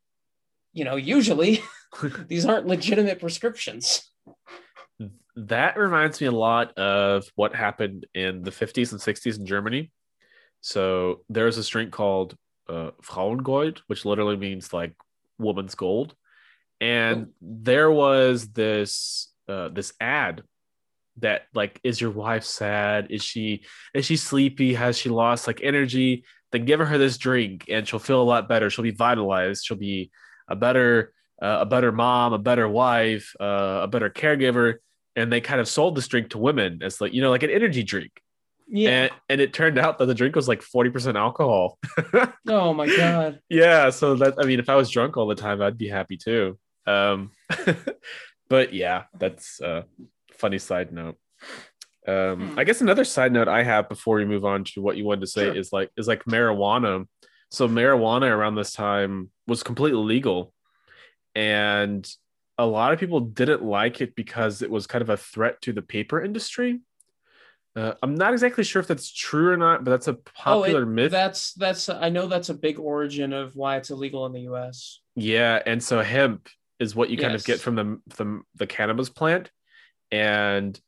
you 0.72 0.84
know, 0.84 0.96
usually 0.96 1.62
these 2.28 2.46
aren't 2.46 2.66
legitimate 2.66 3.20
prescriptions. 3.20 4.10
that 5.36 5.76
reminds 5.76 6.20
me 6.20 6.26
a 6.26 6.32
lot 6.32 6.76
of 6.76 7.24
what 7.36 7.54
happened 7.54 8.06
in 8.14 8.42
the 8.42 8.50
50s 8.50 8.92
and 8.92 9.00
60s 9.00 9.38
in 9.38 9.46
Germany. 9.46 9.90
So 10.60 11.20
there's 11.28 11.56
this 11.56 11.68
drink 11.68 11.90
called 11.90 12.36
uh, 12.68 12.90
Frauengold, 13.02 13.78
which 13.86 14.04
literally 14.04 14.36
means 14.36 14.72
like 14.72 14.94
woman's 15.38 15.74
gold. 15.74 16.14
And 16.80 17.28
there 17.40 17.90
was 17.90 18.48
this 18.48 19.32
uh, 19.48 19.68
this 19.68 19.92
ad 20.00 20.42
that 21.18 21.42
like, 21.54 21.80
is 21.82 22.00
your 22.00 22.10
wife 22.10 22.44
sad? 22.44 23.08
Is 23.10 23.22
she 23.22 23.64
is 23.94 24.06
she 24.06 24.16
sleepy? 24.16 24.74
Has 24.74 24.96
she 24.98 25.08
lost 25.08 25.46
like 25.46 25.60
energy? 25.62 26.24
Then 26.52 26.64
give 26.64 26.80
her 26.80 26.98
this 26.98 27.16
drink, 27.18 27.66
and 27.68 27.86
she'll 27.86 27.98
feel 27.98 28.20
a 28.20 28.24
lot 28.24 28.48
better. 28.48 28.70
She'll 28.70 28.82
be 28.82 28.90
vitalized. 28.90 29.64
She'll 29.64 29.76
be 29.76 30.10
a 30.48 30.56
better 30.56 31.12
uh, 31.40 31.58
a 31.60 31.66
better 31.66 31.92
mom, 31.92 32.32
a 32.32 32.38
better 32.38 32.68
wife, 32.68 33.34
uh, 33.40 33.80
a 33.82 33.88
better 33.88 34.10
caregiver. 34.10 34.76
And 35.16 35.32
they 35.32 35.40
kind 35.40 35.60
of 35.60 35.68
sold 35.68 35.96
this 35.96 36.08
drink 36.08 36.30
to 36.30 36.38
women 36.38 36.80
as 36.82 37.00
like 37.00 37.12
you 37.12 37.22
know 37.22 37.30
like 37.30 37.42
an 37.42 37.50
energy 37.50 37.82
drink. 37.82 38.20
Yeah. 38.72 38.90
And, 38.90 39.10
and 39.28 39.40
it 39.40 39.52
turned 39.52 39.78
out 39.78 39.98
that 39.98 40.06
the 40.06 40.14
drink 40.14 40.36
was 40.36 40.46
like 40.48 40.62
40% 40.62 41.16
alcohol. 41.16 41.78
oh 42.48 42.72
my 42.72 42.86
god. 42.96 43.40
yeah. 43.48 43.90
So 43.90 44.14
that, 44.16 44.34
I 44.38 44.44
mean, 44.44 44.60
if 44.60 44.68
I 44.68 44.76
was 44.76 44.90
drunk 44.90 45.16
all 45.16 45.26
the 45.26 45.34
time, 45.34 45.60
I'd 45.60 45.76
be 45.78 45.88
happy 45.88 46.16
too. 46.16 46.58
Um, 46.86 47.32
but 48.48 48.72
yeah, 48.72 49.04
that's 49.18 49.60
a 49.60 49.84
funny 50.32 50.58
side 50.58 50.92
note. 50.92 51.16
Um, 52.06 52.50
Hmm. 52.50 52.58
I 52.58 52.64
guess 52.64 52.80
another 52.80 53.04
side 53.04 53.32
note 53.32 53.46
I 53.48 53.62
have 53.62 53.88
before 53.88 54.16
we 54.16 54.24
move 54.24 54.44
on 54.44 54.64
to 54.64 54.80
what 54.82 54.96
you 54.96 55.04
wanted 55.04 55.20
to 55.22 55.26
say 55.26 55.44
Sure. 55.46 55.56
is 55.56 55.72
like, 55.72 55.90
is 55.96 56.08
like 56.08 56.24
marijuana. 56.24 57.06
So 57.50 57.68
marijuana 57.68 58.30
around 58.30 58.54
this 58.54 58.72
time 58.72 59.30
was 59.46 59.62
completely 59.62 59.98
legal. 60.02 60.52
And 61.34 62.08
a 62.58 62.66
lot 62.66 62.92
of 62.92 63.00
people 63.00 63.20
didn't 63.20 63.62
like 63.64 64.00
it 64.00 64.14
because 64.14 64.62
it 64.62 64.70
was 64.70 64.86
kind 64.86 65.02
of 65.02 65.10
a 65.10 65.16
threat 65.16 65.60
to 65.62 65.72
the 65.72 65.82
paper 65.82 66.22
industry. 66.22 66.80
Uh, 67.76 67.94
I'm 68.02 68.16
not 68.16 68.32
exactly 68.32 68.64
sure 68.64 68.80
if 68.80 68.88
that's 68.88 69.12
true 69.12 69.52
or 69.52 69.56
not, 69.56 69.84
but 69.84 69.92
that's 69.92 70.08
a 70.08 70.14
popular 70.14 70.80
oh, 70.80 70.82
it- 70.82 70.86
myth. 70.86 71.12
That's 71.12 71.52
that's 71.54 71.88
I 71.88 72.08
know 72.08 72.26
that's 72.26 72.48
a 72.48 72.54
big 72.54 72.78
origin 72.78 73.32
of 73.32 73.54
why 73.54 73.76
it's 73.76 73.90
illegal 73.90 74.26
in 74.26 74.32
the 74.32 74.42
U.S. 74.42 75.00
Yeah, 75.14 75.60
and 75.64 75.82
so 75.82 76.02
hemp 76.02 76.48
is 76.80 76.96
what 76.96 77.10
you 77.10 77.18
kind 77.18 77.34
of 77.34 77.44
get 77.44 77.60
from 77.60 77.76
the, 77.76 78.00
the 78.16 78.40
the 78.56 78.66
cannabis 78.66 79.08
plant, 79.08 79.50
and 80.10 80.78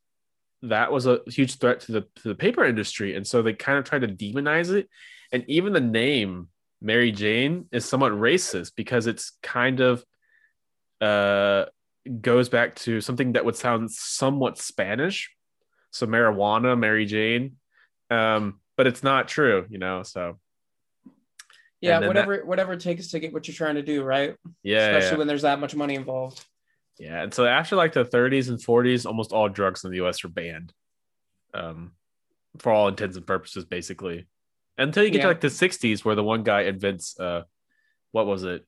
that 0.63 0.91
was 0.91 1.07
a 1.07 1.19
huge 1.27 1.57
threat 1.57 1.81
to 1.81 1.91
the 1.93 2.01
to 2.01 2.27
the 2.29 2.35
paper 2.35 2.65
industry, 2.65 3.15
and 3.15 3.25
so 3.25 3.41
they 3.41 3.53
kind 3.53 3.77
of 3.77 3.85
tried 3.85 4.01
to 4.01 4.07
demonize 4.07 4.73
it, 4.73 4.89
and 5.31 5.45
even 5.47 5.71
the 5.71 5.81
name 5.81 6.49
Mary 6.81 7.11
Jane 7.11 7.65
is 7.71 7.85
somewhat 7.85 8.11
racist 8.11 8.73
because 8.75 9.07
it's 9.07 9.37
kind 9.41 9.79
of 9.79 10.03
uh 10.99 11.65
goes 12.19 12.49
back 12.49 12.75
to 12.75 12.99
something 12.99 13.33
that 13.33 13.45
would 13.45 13.55
sound 13.55 13.89
somewhat 13.89 14.57
Spanish, 14.57 15.31
so 15.93 16.07
marijuana, 16.07 16.77
Mary 16.77 17.05
Jane, 17.05 17.55
um, 18.09 18.59
but 18.75 18.87
it's 18.87 19.03
not 19.03 19.27
true, 19.27 19.65
you 19.69 19.77
know. 19.77 20.03
So 20.03 20.39
Yeah, 21.81 21.99
then 21.99 22.01
that- 22.01 22.07
whatever 22.27 22.45
whatever 22.45 22.73
it 22.73 22.79
takes 22.81 23.07
to 23.09 23.19
get 23.19 23.31
what 23.33 23.47
you're 23.47 23.55
trying 23.55 23.75
to 23.75 23.81
do, 23.83 24.03
right? 24.03 24.35
yeah, 24.63 24.87
Especially 24.87 25.11
yeah. 25.13 25.17
when 25.19 25.27
there's 25.27 25.43
that 25.43 25.59
much 25.59 25.75
money 25.75 25.95
involved. 25.95 26.43
Yeah, 26.99 27.23
and 27.23 27.33
so 27.33 27.45
after 27.45 27.75
like 27.75 27.93
the 27.93 28.05
30s 28.05 28.49
and 28.49 28.59
40s, 28.59 29.05
almost 29.05 29.31
all 29.31 29.49
drugs 29.49 29.83
in 29.83 29.91
the 29.91 29.97
U.S. 29.97 30.23
are 30.23 30.29
banned, 30.29 30.73
um, 31.53 31.93
for 32.59 32.71
all 32.71 32.87
intents 32.87 33.17
and 33.17 33.25
purposes, 33.25 33.65
basically. 33.65 34.27
Until 34.77 35.03
you 35.03 35.09
get 35.09 35.17
Yeah. 35.17 35.23
to 35.23 35.27
like 35.29 35.41
the 35.41 35.47
60s, 35.49 36.03
where 36.05 36.15
the 36.15 36.23
one 36.23 36.43
guy 36.43 36.61
invents, 36.61 37.19
uh, 37.19 37.43
what 38.11 38.25
was 38.27 38.43
it, 38.43 38.65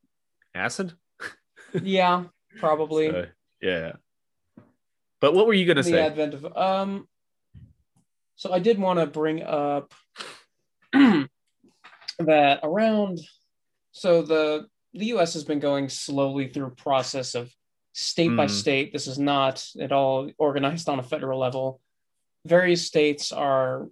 acid? 0.55 0.93
yeah, 1.81 2.25
probably. 2.59 3.09
So, 3.09 3.27
yeah. 3.61 3.93
But 5.21 5.33
what 5.33 5.47
were 5.47 5.53
you 5.53 5.65
gonna 5.65 5.81
the 5.83 5.89
say? 5.91 5.99
advent 6.01 6.33
of 6.35 6.45
um 6.57 7.07
so 8.35 8.51
i 8.53 8.59
did 8.59 8.77
want 8.79 8.99
to 8.99 9.05
bring 9.05 9.41
up 9.43 9.93
that 12.19 12.59
around 12.63 13.19
so 13.91 14.21
the 14.21 14.67
the 14.93 15.07
us 15.07 15.33
has 15.33 15.43
been 15.43 15.59
going 15.59 15.89
slowly 15.89 16.47
through 16.47 16.67
a 16.67 16.71
process 16.71 17.35
of 17.35 17.51
state 17.93 18.35
by 18.35 18.45
Mm. 18.45 18.49
state. 18.49 18.93
This 18.93 19.07
is 19.07 19.17
not 19.19 19.65
at 19.79 19.91
all 19.91 20.29
organized 20.37 20.87
on 20.89 20.99
a 20.99 21.03
federal 21.03 21.39
level. 21.39 21.81
Various 22.45 22.85
states 22.85 23.31
are 23.31 23.89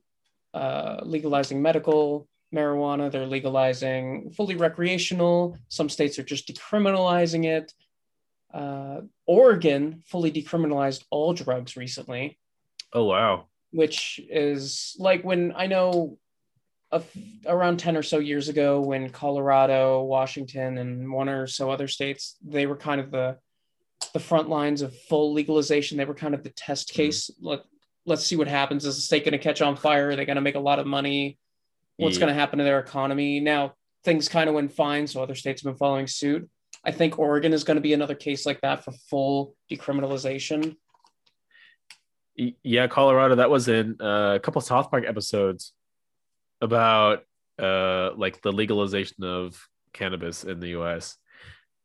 uh, 0.54 1.00
legalizing 1.04 1.62
medical 1.62 2.28
marijuana. 2.54 3.12
They're 3.12 3.26
legalizing 3.26 4.32
fully 4.32 4.56
recreational. 4.56 5.58
Some 5.70 5.90
states 5.90 6.20
are 6.20 6.24
just 6.24 6.48
decriminalizing 6.48 7.46
it. 7.46 7.74
Uh, 8.54 9.02
Oregon 9.26 10.04
fully 10.06 10.32
decriminalized 10.32 11.04
all 11.10 11.34
drugs 11.34 11.76
recently, 11.76 12.38
Oh 12.94 13.06
wow. 13.06 13.48
Which 13.78 14.20
is 14.30 14.96
like 15.00 15.24
when 15.24 15.52
I 15.56 15.68
know 15.68 16.18
f- 16.92 17.18
around 17.48 17.78
10 17.80 17.98
or 17.98 18.04
so 18.04 18.20
years 18.20 18.50
ago 18.50 18.80
when 18.82 19.10
Colorado, 19.10 20.04
Washington, 20.04 20.78
and 20.78 21.12
one 21.12 21.28
or 21.28 21.48
so 21.48 21.72
other 21.72 21.88
states, 21.88 22.38
they 22.46 22.66
were 22.68 22.78
kind 22.78 23.02
of 23.02 23.12
the 23.12 23.38
the 24.14 24.20
front 24.20 24.48
lines 24.48 24.82
of 24.84 24.96
full 25.10 25.34
legalization. 25.34 25.98
They 25.98 26.06
were 26.06 26.14
kind 26.14 26.36
of 26.36 26.44
the 26.44 26.52
test 26.52 26.90
Mhm. 26.90 26.94
case. 26.96 27.32
Let, 27.42 27.62
let's 28.06 28.24
see 28.24 28.36
what 28.36 28.48
happens. 28.48 28.86
Is 28.86 28.96
the 28.96 29.02
state 29.02 29.24
going 29.24 29.32
to 29.32 29.38
catch 29.40 29.62
on 29.62 29.76
fire? 29.76 30.10
Are 30.10 30.16
they 30.16 30.26
going 30.26 30.36
to 30.36 30.42
make 30.42 30.56
a 30.56 30.60
lot 30.60 30.78
of 30.78 30.86
money? 30.86 31.40
What's 31.98 32.18
Yeah. 32.18 32.22
going 32.22 32.34
to 32.34 32.40
happen 32.40 32.60
to 32.60 32.66
their 32.66 32.80
economy? 32.80 33.40
Now, 33.40 33.74
things 34.04 34.28
kind 34.30 34.50
of 34.50 34.56
went 34.56 34.72
fine, 34.74 35.08
so 35.08 35.24
other 35.24 35.34
states 35.36 35.64
have 35.64 35.72
been 35.72 35.78
following 35.80 36.06
suit. 36.06 36.48
I 36.84 36.92
think 36.92 37.18
Oregon 37.18 37.54
is 37.54 37.64
going 37.64 37.76
to 37.78 37.82
be 37.82 37.94
another 37.94 38.14
case 38.14 38.46
like 38.46 38.60
that 38.62 38.84
for 38.84 38.92
full 39.10 39.56
decriminalization. 39.72 40.76
Yeah, 42.36 42.88
Colorado. 42.88 43.36
That 43.36 43.50
was 43.50 43.68
in 43.68 43.98
uh, 44.02 44.34
a 44.36 44.40
couple 44.40 44.62
South 44.62 44.90
Park 44.90 45.06
episodes 45.08 45.74
about 46.62 47.26
uh 47.60 48.12
like 48.16 48.42
the 48.42 48.52
legalization 48.52 49.24
of 49.24 49.68
cannabis 49.92 50.44
in 50.44 50.60
the 50.60 50.70
U.S. 50.70 51.18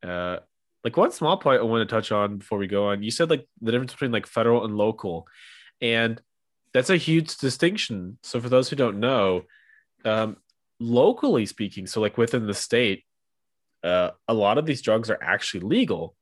Uh, 0.02 0.38
like 0.84 0.96
one 0.96 1.10
small 1.10 1.36
point 1.36 1.60
I 1.60 1.64
want 1.64 1.86
to 1.86 1.94
touch 1.94 2.12
on 2.12 2.38
before 2.38 2.58
we 2.58 2.66
go 2.66 2.88
on. 2.88 3.02
You 3.02 3.10
said 3.10 3.30
like 3.30 3.46
the 3.60 3.72
difference 3.72 3.92
between 3.92 4.12
like 4.12 4.26
federal 4.26 4.64
and 4.64 4.76
local, 4.76 5.26
and 5.80 6.20
that's 6.72 6.90
a 6.90 6.96
huge 6.96 7.36
distinction. 7.36 8.18
So 8.22 8.40
for 8.40 8.48
those 8.48 8.70
who 8.70 8.76
don't 8.76 9.00
know, 9.00 9.42
um, 10.04 10.36
locally 10.80 11.46
speaking, 11.46 11.86
so 11.86 12.00
like 12.00 12.16
within 12.16 12.46
the 12.46 12.54
state, 12.54 13.04
uh, 13.84 14.10
a 14.26 14.34
lot 14.34 14.58
of 14.58 14.66
these 14.66 14.82
drugs 14.82 15.10
are 15.10 15.22
actually 15.22 15.60
legal, 15.60 16.14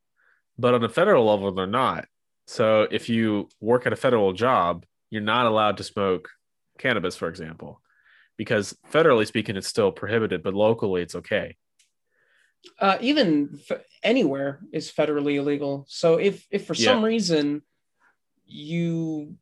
but 0.59 0.75
on 0.75 0.85
a 0.85 0.88
federal 0.88 1.26
level, 1.26 1.52
they're 1.52 1.66
not. 1.66 2.06
So 2.47 2.87
if 2.91 3.09
you 3.09 3.49
work 3.61 3.87
at 3.87 3.93
a 3.93 3.97
federal 3.97 4.33
job, 4.33 4.87
you're 5.11 5.23
not 5.23 5.47
allowed 5.47 5.76
to 5.79 5.85
smoke 5.85 6.31
cannabis, 6.79 7.17
for 7.17 7.29
example, 7.29 7.81
because 8.37 8.76
federally 8.93 9.26
speaking, 9.26 9.57
it's 9.57 9.67
still 9.67 9.91
prohibited, 9.91 10.43
but 10.43 10.55
locally, 10.55 11.03
it's 11.03 11.17
okay. 11.17 11.57
Uh, 12.81 12.99
even 13.00 13.59
f- 13.71 13.83
anywhere 14.03 14.61
is 14.73 14.91
federally 14.91 15.37
illegal. 15.37 15.85
So 15.88 16.17
if 16.17 16.47
if 16.50 16.67
for 16.67 16.75
some 16.75 17.05
reason 17.05 17.62
you 18.45 19.37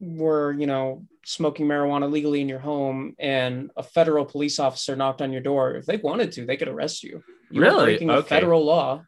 were 0.00 0.52
you 0.52 0.66
know 0.66 1.04
smoking 1.24 1.66
marijuana 1.66 2.10
legally 2.10 2.40
in 2.40 2.48
your 2.48 2.58
home 2.58 3.14
and 3.18 3.70
a 3.76 3.82
federal 3.82 4.24
police 4.24 4.58
officer 4.58 4.94
knocked 4.96 5.20
on 5.22 5.32
your 5.32 5.40
door, 5.40 5.74
if 5.74 5.86
they 5.86 5.96
wanted 5.96 6.32
to, 6.32 6.46
they 6.46 6.56
could 6.56 6.68
arrest 6.68 7.02
you. 7.02 7.22
You 7.50 7.60
Really? 7.60 7.84
breaking 7.84 8.10
a 8.10 8.14
Okay. 8.18 8.28
federal 8.28 8.64
law. 8.64 9.04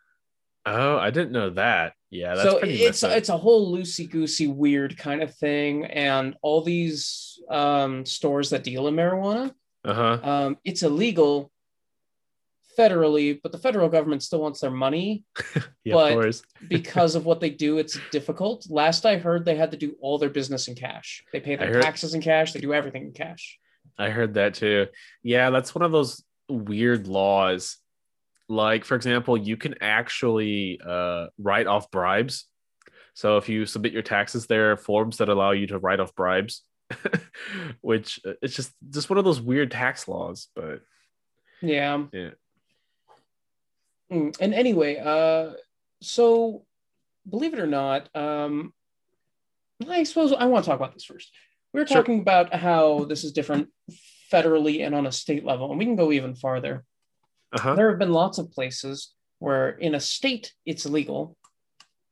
Oh, 0.66 0.96
I 0.96 1.10
didn't 1.10 1.32
know 1.32 1.50
that. 1.50 1.92
Yeah, 2.10 2.34
that's 2.34 2.48
so 2.48 2.58
pretty 2.60 2.82
it's 2.82 3.02
messed 3.02 3.16
it's 3.16 3.28
a 3.28 3.36
whole 3.36 3.74
loosey 3.76 4.08
goosey 4.08 4.46
weird 4.46 4.96
kind 4.96 5.22
of 5.22 5.34
thing, 5.34 5.84
and 5.84 6.36
all 6.42 6.62
these 6.62 7.38
um, 7.50 8.06
stores 8.06 8.50
that 8.50 8.62
deal 8.64 8.86
in 8.88 8.94
marijuana 8.94 9.52
Uh 9.84 9.94
huh. 9.94 10.18
Um, 10.22 10.56
it's 10.64 10.82
illegal 10.82 11.50
federally, 12.78 13.38
but 13.42 13.52
the 13.52 13.58
federal 13.58 13.88
government 13.88 14.22
still 14.22 14.40
wants 14.40 14.60
their 14.60 14.70
money 14.70 15.24
Yeah, 15.84 15.94
but- 15.94 16.12
of 16.12 16.18
course. 16.18 16.42
because 16.68 17.14
of 17.14 17.24
what 17.24 17.40
they 17.40 17.50
do. 17.50 17.78
It's 17.78 17.98
difficult. 18.10 18.66
Last 18.70 19.06
I 19.06 19.16
heard, 19.18 19.44
they 19.44 19.56
had 19.56 19.70
to 19.72 19.76
do 19.76 19.94
all 20.00 20.18
their 20.18 20.30
business 20.30 20.66
in 20.68 20.74
cash. 20.74 21.22
They 21.32 21.40
pay 21.40 21.56
their 21.56 21.74
heard- 21.74 21.82
taxes 21.82 22.14
in 22.14 22.20
cash. 22.22 22.52
They 22.52 22.60
do 22.60 22.72
everything 22.74 23.02
in 23.04 23.12
cash. 23.12 23.58
I 23.98 24.08
heard 24.10 24.34
that 24.34 24.54
too. 24.54 24.86
Yeah, 25.22 25.50
that's 25.50 25.74
one 25.74 25.82
of 25.82 25.92
those 25.92 26.22
weird 26.48 27.06
laws. 27.06 27.76
Like, 28.48 28.84
for 28.84 28.94
example, 28.94 29.36
you 29.36 29.56
can 29.56 29.74
actually 29.80 30.80
uh, 30.84 31.26
write 31.38 31.66
off 31.66 31.90
bribes. 31.90 32.46
So 33.14 33.36
if 33.38 33.48
you 33.48 33.64
submit 33.64 33.92
your 33.92 34.02
taxes, 34.02 34.46
there 34.46 34.72
are 34.72 34.76
forms 34.76 35.18
that 35.18 35.28
allow 35.28 35.52
you 35.52 35.66
to 35.68 35.78
write 35.78 36.00
off 36.00 36.14
bribes, 36.14 36.62
which 37.80 38.20
uh, 38.26 38.32
it's 38.42 38.54
just 38.54 38.72
just 38.90 39.08
one 39.08 39.18
of 39.18 39.24
those 39.24 39.40
weird 39.40 39.70
tax 39.70 40.08
laws. 40.08 40.48
But 40.54 40.80
Yeah. 41.62 42.04
Yeah. 42.12 42.30
Mm, 44.12 44.36
And 44.40 44.52
anyway, 44.52 44.96
uh, 44.98 45.54
so 46.02 46.66
believe 47.28 47.54
it 47.54 47.60
or 47.60 47.66
not, 47.66 48.14
um, 48.14 48.74
I 49.88 50.02
suppose 50.02 50.32
I 50.32 50.44
want 50.46 50.64
to 50.64 50.70
talk 50.70 50.78
about 50.78 50.92
this 50.92 51.04
first. 51.04 51.30
We 51.72 51.80
were 51.80 51.86
Sure. 51.86 51.96
talking 51.98 52.20
about 52.20 52.54
how 52.54 53.04
this 53.06 53.24
is 53.24 53.32
different 53.32 53.68
federally 54.32 54.84
and 54.84 54.94
on 54.94 55.06
a 55.06 55.12
state 55.12 55.44
level, 55.44 55.70
and 55.70 55.78
we 55.78 55.84
can 55.84 55.96
go 55.96 56.12
even 56.12 56.34
farther. 56.34 56.84
Uh-huh. 57.54 57.74
There 57.74 57.90
have 57.90 57.98
been 57.98 58.12
lots 58.12 58.38
of 58.38 58.50
places 58.50 59.12
where 59.38 59.70
in 59.70 59.94
a 59.94 60.00
state 60.00 60.52
it's 60.66 60.86
legal, 60.86 61.36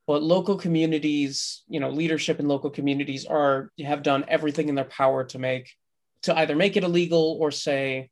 but 0.07 0.23
local 0.23 0.57
communities, 0.57 1.63
you 1.67 1.79
know, 1.79 1.89
leadership 1.89 2.39
in 2.39 2.47
local 2.47 2.69
communities 2.69 3.25
are 3.25 3.71
have 3.83 4.03
done 4.03 4.25
everything 4.27 4.69
in 4.69 4.75
their 4.75 4.85
power 4.85 5.23
to 5.25 5.39
make 5.39 5.69
to 6.23 6.37
either 6.37 6.55
make 6.55 6.77
it 6.77 6.83
illegal 6.83 7.37
or 7.39 7.51
say 7.51 8.09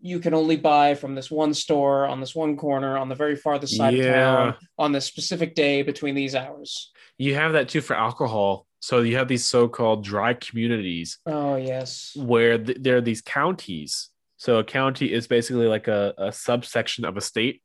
you 0.00 0.18
can 0.18 0.34
only 0.34 0.56
buy 0.56 0.94
from 0.94 1.14
this 1.14 1.30
one 1.30 1.54
store 1.54 2.06
on 2.06 2.20
this 2.20 2.34
one 2.34 2.56
corner 2.56 2.96
on 2.98 3.08
the 3.08 3.14
very 3.14 3.36
farthest 3.36 3.76
side 3.76 3.94
of 3.94 4.04
town 4.04 4.54
on 4.78 4.92
this 4.92 5.06
specific 5.06 5.54
day 5.54 5.82
between 5.82 6.14
these 6.14 6.34
hours. 6.34 6.92
You 7.16 7.34
have 7.34 7.52
that 7.52 7.68
too 7.68 7.80
for 7.80 7.96
alcohol. 7.96 8.66
So 8.80 9.00
you 9.00 9.16
have 9.16 9.28
these 9.28 9.46
so-called 9.46 10.04
dry 10.04 10.34
communities 10.34 11.18
Oh 11.24 11.56
yes. 11.56 12.12
where 12.14 12.58
th- 12.58 12.78
there 12.80 12.98
are 12.98 13.00
these 13.00 13.22
counties. 13.22 14.10
So 14.44 14.58
a 14.58 14.64
county 14.64 15.10
is 15.10 15.26
basically 15.26 15.68
like 15.68 15.88
a, 15.88 16.12
a 16.18 16.30
subsection 16.30 17.06
of 17.06 17.16
a 17.16 17.22
state. 17.22 17.62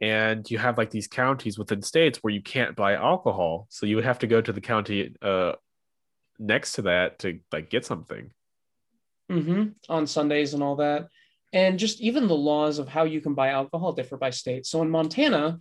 And 0.00 0.48
you 0.48 0.58
have 0.58 0.78
like 0.78 0.90
these 0.90 1.08
counties 1.08 1.58
within 1.58 1.82
states 1.82 2.20
where 2.22 2.32
you 2.32 2.40
can't 2.40 2.76
buy 2.76 2.94
alcohol. 2.94 3.66
So 3.68 3.86
you 3.86 3.96
would 3.96 4.04
have 4.04 4.20
to 4.20 4.28
go 4.28 4.40
to 4.40 4.52
the 4.52 4.60
county 4.60 5.12
uh, 5.20 5.54
next 6.38 6.74
to 6.74 6.82
that 6.82 7.18
to 7.20 7.40
like 7.50 7.68
get 7.68 7.84
something. 7.84 8.30
Mm-hmm. 9.28 9.70
on 9.88 10.06
Sundays 10.06 10.54
and 10.54 10.62
all 10.62 10.76
that. 10.76 11.08
And 11.52 11.80
just 11.80 12.00
even 12.00 12.28
the 12.28 12.36
laws 12.36 12.78
of 12.78 12.86
how 12.86 13.02
you 13.02 13.20
can 13.20 13.34
buy 13.34 13.48
alcohol 13.48 13.92
differ 13.92 14.16
by 14.16 14.30
state. 14.30 14.66
So 14.66 14.82
in 14.82 14.90
Montana, 14.90 15.58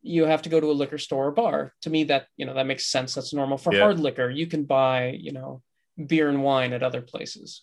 you 0.00 0.24
have 0.24 0.40
to 0.42 0.48
go 0.48 0.60
to 0.60 0.70
a 0.70 0.80
liquor 0.80 0.98
store 0.98 1.26
or 1.26 1.32
bar. 1.32 1.74
To 1.82 1.90
me, 1.90 2.04
that 2.04 2.26
you 2.38 2.46
know 2.46 2.54
that 2.54 2.66
makes 2.66 2.86
sense. 2.86 3.14
That's 3.14 3.34
normal. 3.34 3.58
For 3.58 3.74
Yeah. 3.74 3.80
hard 3.80 4.00
liquor, 4.00 4.30
you 4.30 4.46
can 4.46 4.64
buy 4.64 5.10
you 5.10 5.32
know 5.32 5.62
beer 6.06 6.30
and 6.30 6.42
wine 6.42 6.72
at 6.72 6.82
other 6.82 7.02
places. 7.02 7.62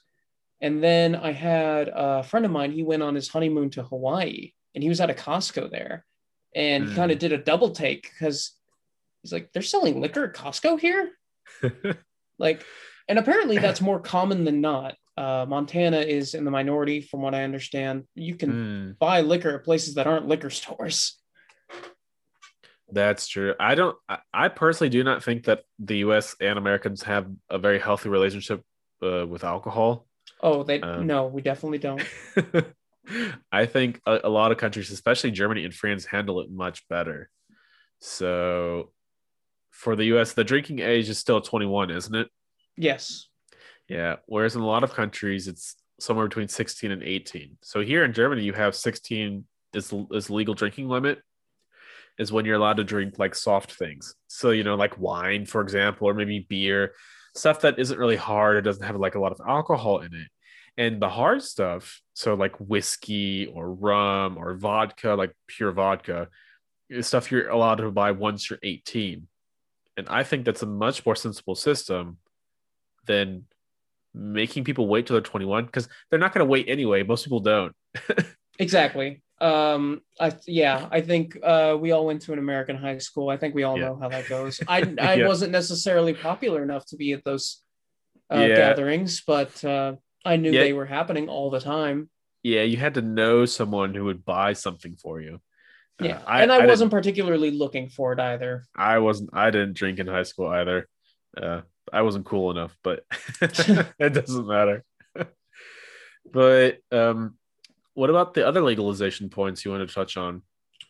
And 0.61 0.83
then 0.83 1.15
I 1.15 1.31
had 1.31 1.89
a 1.93 2.23
friend 2.23 2.45
of 2.45 2.51
mine. 2.51 2.71
He 2.71 2.83
went 2.83 3.03
on 3.03 3.15
his 3.15 3.27
honeymoon 3.27 3.69
to 3.71 3.83
Hawaii, 3.83 4.53
and 4.73 4.81
he 4.83 4.89
was 4.89 5.01
at 5.01 5.09
a 5.09 5.13
Costco 5.13 5.69
there, 5.69 6.05
and 6.55 6.83
he 6.85 6.89
Hmm. 6.89 6.95
kind 6.95 7.11
of 7.11 7.19
did 7.19 7.33
a 7.33 7.37
double 7.37 7.71
take 7.71 8.03
because 8.03 8.53
he's 9.21 9.33
like, 9.33 9.51
"They're 9.51 9.61
selling 9.61 9.99
liquor 9.99 10.25
at 10.25 10.33
Costco 10.33 10.79
here." 10.79 11.11
like 12.39 12.65
and 13.07 13.19
apparently 13.19 13.57
that's 13.57 13.81
more 13.81 13.99
common 13.99 14.43
than 14.43 14.61
not 14.61 14.95
uh, 15.17 15.45
montana 15.47 15.99
is 15.99 16.33
in 16.33 16.45
the 16.45 16.51
minority 16.51 17.01
from 17.01 17.21
what 17.21 17.35
i 17.35 17.43
understand 17.43 18.03
you 18.15 18.35
can 18.35 18.49
Hmm, 18.49 18.91
buy 18.99 19.21
liquor 19.21 19.55
at 19.57 19.63
places 19.63 19.95
that 19.95 20.07
aren't 20.07 20.27
liquor 20.27 20.49
stores 20.49 21.19
that's 22.91 23.27
true. 23.27 23.55
I 23.59 23.75
don't, 23.75 23.97
I, 24.07 24.19
I 24.33 24.47
personally 24.49 24.89
do 24.89 25.03
not 25.03 25.23
think 25.23 25.45
that 25.45 25.63
the 25.79 25.97
US 25.99 26.35
and 26.39 26.59
Americans 26.59 27.01
have 27.03 27.27
a 27.49 27.57
very 27.57 27.79
healthy 27.79 28.09
relationship 28.09 28.61
uh, 29.01 29.25
with 29.25 29.43
alcohol. 29.43 30.05
Oh 30.43 30.61
they 30.63 30.79
Um, 30.81 31.07
no 31.07 31.25
we 31.25 31.41
definitely 31.41 31.79
don't 31.79 32.03
I 33.51 33.65
think 33.65 33.99
a, 34.05 34.21
a 34.23 34.29
lot 34.29 34.51
of 34.51 34.57
countries, 34.57 34.91
especially 34.91 35.31
Germany 35.31 35.65
and 35.65 35.73
France, 35.73 36.05
handle 36.05 36.39
it 36.39 36.49
much 36.49 36.87
better. 36.87 37.29
So 37.99 38.91
for 39.71 39.95
the 39.95 40.05
US, 40.15 40.33
the 40.33 40.43
drinking 40.43 40.79
age 40.79 41.09
is 41.09 41.17
still 41.17 41.41
21, 41.41 41.91
isn't 41.91 42.15
it? 42.15 42.27
yes 42.77 43.27
Yeah. 43.87 44.17
Whereas 44.25 44.55
in 44.55 44.61
a 44.61 44.67
lot 44.67 44.83
of 44.83 44.93
countries, 44.93 45.47
it's 45.47 45.75
somewhere 45.99 46.27
between 46.27 46.47
16 46.47 46.91
and 46.91 47.03
18. 47.03 47.57
So 47.61 47.81
here 47.81 48.03
in 48.03 48.13
Germany, 48.13 48.43
you 48.43 48.53
have 48.53 48.75
16 48.75 49.45
is, 49.73 49.93
is 50.11 50.29
legal 50.29 50.53
drinking 50.53 50.87
limit 50.87 51.19
is 52.19 52.31
when 52.31 52.45
you're 52.45 52.57
allowed 52.57 52.77
to 52.77 52.83
drink 52.83 53.17
like 53.17 53.35
soft 53.35 53.73
things. 53.73 54.15
So, 54.27 54.51
you 54.51 54.63
know, 54.63 54.75
like 54.75 54.99
wine, 54.99 55.45
for 55.45 55.61
example, 55.61 56.07
or 56.07 56.13
maybe 56.13 56.45
beer, 56.47 56.93
stuff 57.35 57.61
that 57.61 57.79
isn't 57.79 57.97
really 57.97 58.15
hard 58.15 58.55
or 58.55 58.61
doesn't 58.61 58.85
have 58.85 58.95
like 58.95 59.15
a 59.15 59.19
lot 59.19 59.31
of 59.31 59.41
alcohol 59.47 59.99
in 59.99 60.13
it. 60.13 60.27
And 60.77 61.01
the 61.01 61.09
hard 61.09 61.43
stuff, 61.43 62.01
so 62.13 62.33
like 62.33 62.55
whiskey 62.59 63.47
or 63.47 63.71
rum 63.71 64.37
or 64.37 64.55
vodka, 64.55 65.09
like 65.09 65.35
pure 65.47 65.71
vodka, 65.71 66.29
is 66.89 67.07
stuff 67.07 67.31
you're 67.31 67.49
allowed 67.49 67.75
to 67.75 67.91
buy 67.91 68.11
once 68.11 68.49
you're 68.49 68.59
18. 68.61 69.27
And 69.97 70.07
I 70.09 70.23
think 70.23 70.45
that's 70.45 70.63
a 70.63 70.67
much 70.67 71.05
more 71.05 71.15
sensible 71.15 71.55
system 71.55 72.17
than 73.05 73.45
making 74.13 74.63
people 74.63 74.87
wait 74.87 75.05
till 75.05 75.15
they're 75.15 75.21
21 75.21 75.65
because 75.65 75.87
they're 76.09 76.19
not 76.19 76.33
going 76.33 76.45
to 76.45 76.49
wait 76.49 76.69
anyway. 76.69 77.03
Most 77.03 77.23
people 77.23 77.39
don't. 77.39 77.75
exactly 78.59 79.22
um 79.43 79.99
i 80.19 80.31
yeah 80.47 80.87
i 80.91 81.01
think 81.01 81.37
uh 81.43 81.75
we 81.83 81.91
all 81.91 82.05
went 82.05 82.21
to 82.21 82.31
an 82.33 82.39
american 82.39 82.75
high 82.77 82.97
school 82.97 83.29
i 83.29 83.37
think 83.37 83.53
we 83.53 83.63
all 83.63 83.77
Yeah. 83.77 83.85
know 83.89 83.95
how 84.01 84.09
that 84.09 84.29
goes 84.29 84.59
i 84.67 84.77
i 84.99 85.15
Yeah. 85.15 85.27
wasn't 85.27 85.51
necessarily 85.51 86.13
popular 86.13 86.63
enough 86.63 86.85
to 86.87 86.95
be 86.95 87.11
at 87.17 87.23
those 87.25 87.61
uh, 88.33 88.45
Yeah. 88.49 88.55
gatherings 88.55 89.21
but 89.27 89.51
uh 89.65 89.95
i 90.25 90.37
knew 90.37 90.51
they 90.51 90.73
were 90.73 90.85
happening 90.97 91.27
all 91.29 91.49
the 91.49 91.59
time 91.59 92.09
Yeah, 92.43 92.63
you 92.71 92.77
had 92.77 92.93
to 92.99 93.01
know 93.19 93.45
someone 93.45 93.91
who 93.95 94.05
would 94.09 94.23
buy 94.25 94.53
something 94.53 94.95
for 95.03 95.15
you. 95.25 95.33
Uh, 96.01 96.05
yeah 96.07 96.19
and 96.41 96.51
i, 96.51 96.57
didn't- 96.57 96.69
wasn't 96.73 96.91
particularly 96.91 97.51
looking 97.51 97.87
for 97.89 98.07
it 98.13 98.19
either 98.31 98.53
I 98.91 98.95
wasn't. 98.99 99.29
I 99.33 99.47
didn't 99.55 99.75
drink 99.81 99.99
in 99.99 100.07
high 100.07 100.27
school 100.31 100.47
either. 100.59 100.87
Uh, 101.41 101.61
I 101.91 102.01
wasn't 102.07 102.25
cool 102.31 102.47
enough, 102.55 102.73
but 102.87 102.97
it 104.05 104.13
doesn't 104.19 104.47
matter. 104.55 104.77
but 106.31 106.77
um, 106.91 107.37
what 107.93 108.09
about 108.09 108.33
the 108.33 108.45
other 108.47 108.61
legalization 108.61 109.29
points 109.29 109.63
you 109.63 109.71
want 109.71 109.87
to 109.87 109.93
touch 109.93 110.17
on? 110.17 110.41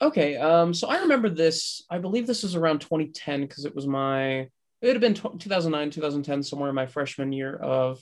Okay, 0.02 0.36
um, 0.38 0.74
so 0.74 0.88
I 0.88 1.00
remember 1.02 1.30
this. 1.30 1.84
I 1.90 1.98
believe 2.00 2.28
this 2.28 2.44
was 2.44 2.56
around 2.56 2.80
2010 2.82 3.42
because 3.42 3.66
it 3.66 3.76
was 3.76 3.88
my. 3.88 4.50
It 4.82 4.88
would 4.88 4.96
have 4.96 5.02
been 5.02 5.14
tw 5.14 5.40
2009, 5.40 5.92
2010, 5.92 6.44
somewhere 6.44 6.70
in 6.70 6.76
my 6.76 6.86
freshman 6.86 7.32
year 7.32 7.56
of 7.56 8.02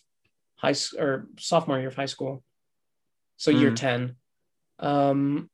high 0.55 0.71
s- 0.71 0.93
or 0.97 1.27
sophomore 1.37 1.77
year 1.79 1.89
of 1.89 1.95
high 1.95 2.05
school. 2.07 2.43
So 3.37 3.51
year 3.51 3.71
Mhm. 3.71 3.75
10. 3.75 4.15
Um, 4.79 5.49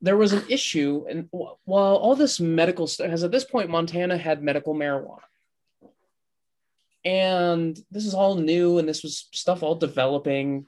there 0.00 0.16
was 0.16 0.32
an 0.32 0.42
issue, 0.48 1.04
and 1.08 1.28
wh- 1.32 1.54
while 1.66 1.96
all 1.96 2.14
this 2.16 2.38
medical 2.40 2.86
stuff, 2.86 3.06
because 3.06 3.22
at 3.24 3.30
this 3.32 3.44
point 3.44 3.70
Montana 3.70 4.16
had 4.16 4.42
medical 4.42 4.74
marijuana, 4.74 5.22
and 7.04 7.76
this 7.90 8.04
is 8.06 8.14
all 8.14 8.34
new, 8.36 8.78
and 8.78 8.88
this 8.88 9.02
was 9.02 9.28
stuff 9.32 9.62
all 9.62 9.74
developing. 9.74 10.66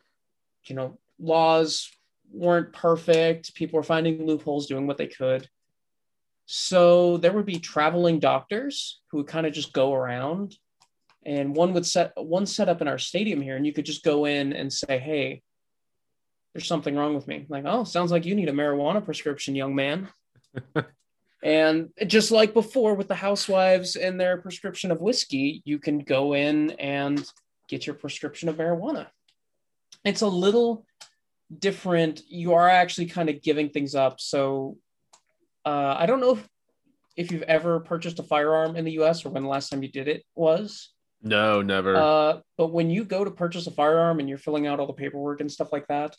You 0.66 0.74
know, 0.76 0.98
laws 1.20 1.90
weren't 2.34 2.72
perfect. 2.72 3.54
People 3.54 3.78
were 3.78 3.84
finding 3.84 4.26
loopholes, 4.26 4.66
doing 4.66 4.86
what 4.86 4.98
they 4.98 5.06
could. 5.06 5.48
So 6.46 7.16
there 7.18 7.32
would 7.32 7.46
be 7.46 7.58
traveling 7.58 8.18
doctors 8.18 9.00
who 9.10 9.18
would 9.18 9.26
kind 9.26 9.46
of 9.46 9.52
just 9.52 9.72
go 9.72 9.94
around, 9.94 10.56
and 11.24 11.56
one 11.56 11.72
would 11.72 11.86
set 11.86 12.12
one 12.16 12.44
set 12.44 12.68
up 12.68 12.82
in 12.82 12.88
our 12.88 12.98
stadium 12.98 13.40
here, 13.40 13.56
and 13.56 13.66
you 13.66 13.72
could 13.72 13.86
just 13.86 14.04
go 14.04 14.26
in 14.26 14.52
and 14.52 14.70
say, 14.70 14.98
"Hey, 14.98 15.42
there's 16.52 16.66
something 16.66 16.96
wrong 16.96 17.14
with 17.14 17.26
me." 17.26 17.46
Like, 17.48 17.64
"Oh, 17.66 17.84
sounds 17.84 18.10
like 18.10 18.26
you 18.26 18.34
need 18.34 18.50
a 18.50 18.52
marijuana 18.52 19.02
prescription, 19.02 19.54
young 19.54 19.74
man." 19.74 20.08
and 21.42 21.90
just 22.06 22.30
like 22.30 22.52
before 22.52 22.94
with 22.94 23.08
the 23.08 23.14
housewives 23.14 23.96
and 23.96 24.20
their 24.20 24.36
prescription 24.36 24.90
of 24.90 25.00
whiskey, 25.00 25.62
you 25.64 25.78
can 25.78 26.00
go 26.00 26.34
in 26.34 26.72
and 26.72 27.26
get 27.68 27.86
your 27.86 27.94
prescription 27.94 28.50
of 28.50 28.56
marijuana. 28.56 29.06
It's 30.04 30.20
a 30.20 30.28
little 30.28 30.84
different. 31.58 32.22
You 32.28 32.54
are 32.54 32.68
actually 32.68 33.06
kind 33.06 33.28
of 33.28 33.42
giving 33.42 33.70
things 33.70 33.94
up. 33.94 34.20
So 34.20 34.78
uh, 35.64 35.96
I 35.98 36.06
don't 36.06 36.20
know 36.20 36.32
if, 36.32 36.48
if 37.16 37.32
you've 37.32 37.42
ever 37.42 37.80
purchased 37.80 38.18
a 38.18 38.22
firearm 38.22 38.76
in 38.76 38.84
the 38.84 38.92
US 39.00 39.24
or 39.24 39.30
when 39.30 39.42
the 39.42 39.48
last 39.48 39.70
time 39.70 39.82
you 39.82 39.90
did 39.90 40.08
it 40.08 40.24
was. 40.34 40.90
No, 41.22 41.62
never. 41.62 41.96
Uh, 41.96 42.40
but 42.58 42.68
when 42.68 42.90
you 42.90 43.04
go 43.04 43.24
to 43.24 43.30
purchase 43.30 43.66
a 43.66 43.70
firearm 43.70 44.20
and 44.20 44.28
you're 44.28 44.36
filling 44.38 44.66
out 44.66 44.78
all 44.78 44.86
the 44.86 44.92
paperwork 44.92 45.40
and 45.40 45.50
stuff 45.50 45.72
like 45.72 45.86
that, 45.88 46.14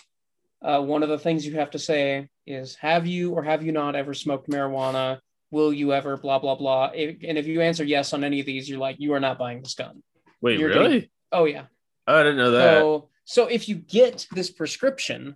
uh, 0.64 0.82
one 0.82 1.04
of 1.04 1.10
the 1.10 1.20
things 1.20 1.46
you 1.46 1.56
have 1.60 1.70
to 1.72 1.78
say 1.80 2.28
is, 2.48 2.74
"Have 2.76 3.06
you 3.06 3.34
or 3.34 3.44
have 3.44 3.62
you 3.64 3.72
not 3.72 3.96
ever 3.96 4.16
smoked 4.16 4.50
marijuana? 4.50 5.20
Will 5.52 5.72
you 5.72 5.94
ever?" 5.94 6.18
Blah 6.18 6.40
blah 6.40 6.56
blah. 6.56 6.90
If, 6.96 7.18
and 7.28 7.38
if 7.38 7.46
you 7.46 7.62
answer 7.62 7.84
yes 7.84 8.14
on 8.14 8.24
any 8.24 8.40
of 8.40 8.48
these, 8.48 8.68
you're 8.68 8.80
like, 8.80 8.96
"You 8.98 9.14
are 9.14 9.20
not 9.20 9.38
buying 9.38 9.62
this 9.62 9.76
gun." 9.76 10.02
Wait, 10.42 10.60
you're 10.60 10.70
really? 10.70 10.94
getting- 11.02 11.10
Oh 11.32 11.46
yeah. 11.46 11.66
Oh, 12.08 12.16
I 12.20 12.24
didn't 12.24 12.38
know 12.38 12.52
that. 12.52 12.80
So 12.80 13.10
So 13.26 13.48
if 13.48 13.68
you 13.68 13.76
get 13.76 14.28
this 14.32 14.50
prescription, 14.50 15.36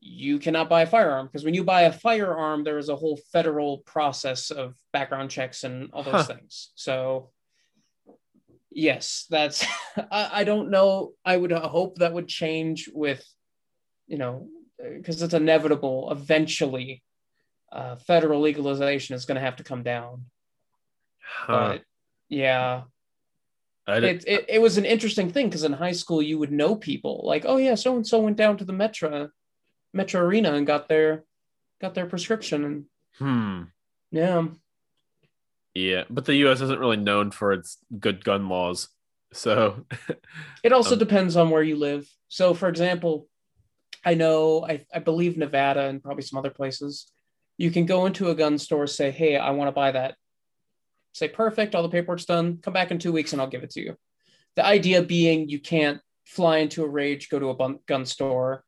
you 0.00 0.38
cannot 0.38 0.68
buy 0.68 0.82
a 0.82 0.86
firearm 0.86 1.26
because 1.26 1.44
when 1.44 1.54
you 1.54 1.62
buy 1.62 1.82
a 1.82 1.92
firearm, 1.92 2.64
there 2.64 2.78
is 2.78 2.88
a 2.88 2.96
whole 2.96 3.18
federal 3.32 3.78
process 3.78 4.50
of 4.50 4.74
background 4.92 5.30
checks 5.30 5.62
and 5.62 5.90
all 5.92 6.02
those 6.02 6.26
Huh. 6.26 6.34
things. 6.34 6.72
So 6.74 7.30
yes, 8.70 9.26
that's 9.30 9.64
I, 10.10 10.40
I 10.40 10.44
don't 10.44 10.70
know. 10.70 11.12
I 11.24 11.36
would 11.36 11.52
hope 11.52 11.98
that 11.98 12.12
would 12.12 12.28
change 12.28 12.88
with, 12.92 13.24
you 14.08 14.18
know, 14.18 14.48
because 14.78 15.22
it's 15.22 15.34
inevitable. 15.34 16.10
Eventually, 16.10 17.02
uh, 17.70 17.96
federal 17.96 18.40
legalization 18.40 19.14
is 19.14 19.24
going 19.24 19.36
to 19.36 19.40
have 19.44 19.56
to 19.56 19.64
come 19.64 19.82
down. 19.82 20.24
Huh. 21.20 21.52
But 21.52 21.82
yeah, 22.28 22.82
it, 23.88 24.24
it, 24.26 24.44
it 24.48 24.62
was 24.62 24.78
an 24.78 24.84
interesting 24.84 25.30
thing 25.30 25.48
because 25.48 25.64
in 25.64 25.72
high 25.72 25.92
school 25.92 26.22
you 26.22 26.38
would 26.38 26.52
know 26.52 26.76
people 26.76 27.22
like 27.24 27.44
oh 27.46 27.56
yeah 27.56 27.74
so 27.74 27.96
and 27.96 28.06
so 28.06 28.20
went 28.20 28.36
down 28.36 28.56
to 28.56 28.64
the 28.64 28.72
metro 28.72 29.28
metro 29.92 30.20
arena 30.20 30.54
and 30.54 30.66
got 30.66 30.88
their 30.88 31.24
got 31.80 31.94
their 31.94 32.06
prescription 32.06 32.64
and 32.64 32.84
hmm. 33.18 33.62
yeah 34.10 34.46
Yeah, 35.74 36.04
but 36.10 36.26
the 36.26 36.34
U.S. 36.36 36.60
isn't 36.60 36.78
really 36.78 36.98
known 36.98 37.30
for 37.30 37.52
its 37.52 37.78
good 37.98 38.22
gun 38.24 38.48
laws. 38.48 38.88
So, 39.32 39.86
it 40.62 40.72
also 40.72 40.94
Um, 40.94 40.98
depends 40.98 41.36
on 41.36 41.48
where 41.50 41.62
you 41.62 41.76
live 41.76 42.06
so 42.28 42.52
for 42.54 42.68
example 42.68 43.28
i 44.04 44.14
know 44.14 44.64
I, 44.66 44.84
I 44.94 44.98
believe 44.98 45.36
nevada 45.38 45.82
and 45.88 46.02
probably 46.02 46.22
some 46.22 46.38
other 46.38 46.50
places 46.50 47.10
you 47.56 47.70
can 47.70 47.86
go 47.86 48.04
into 48.06 48.28
a 48.28 48.34
gun 48.34 48.58
store 48.58 48.86
say 48.86 49.10
hey 49.10 49.36
i 49.38 49.50
want 49.50 49.68
to 49.68 49.72
buy 49.72 49.92
that 49.92 50.16
say 51.12 51.28
perfect 51.28 51.74
all 51.74 51.82
the 51.82 51.88
paperwork's 51.88 52.24
done 52.24 52.58
come 52.62 52.72
back 52.72 52.90
in 52.90 52.98
two 52.98 53.12
weeks 53.12 53.32
and 53.32 53.40
i'll 53.40 53.48
give 53.48 53.62
it 53.62 53.70
to 53.70 53.80
you 53.80 53.96
the 54.56 54.64
idea 54.64 55.02
being 55.02 55.48
you 55.48 55.60
can't 55.60 56.00
fly 56.26 56.58
into 56.58 56.82
a 56.84 56.88
rage 56.88 57.28
go 57.28 57.38
to 57.38 57.50
a 57.50 57.74
gun 57.86 58.04
store 58.06 58.64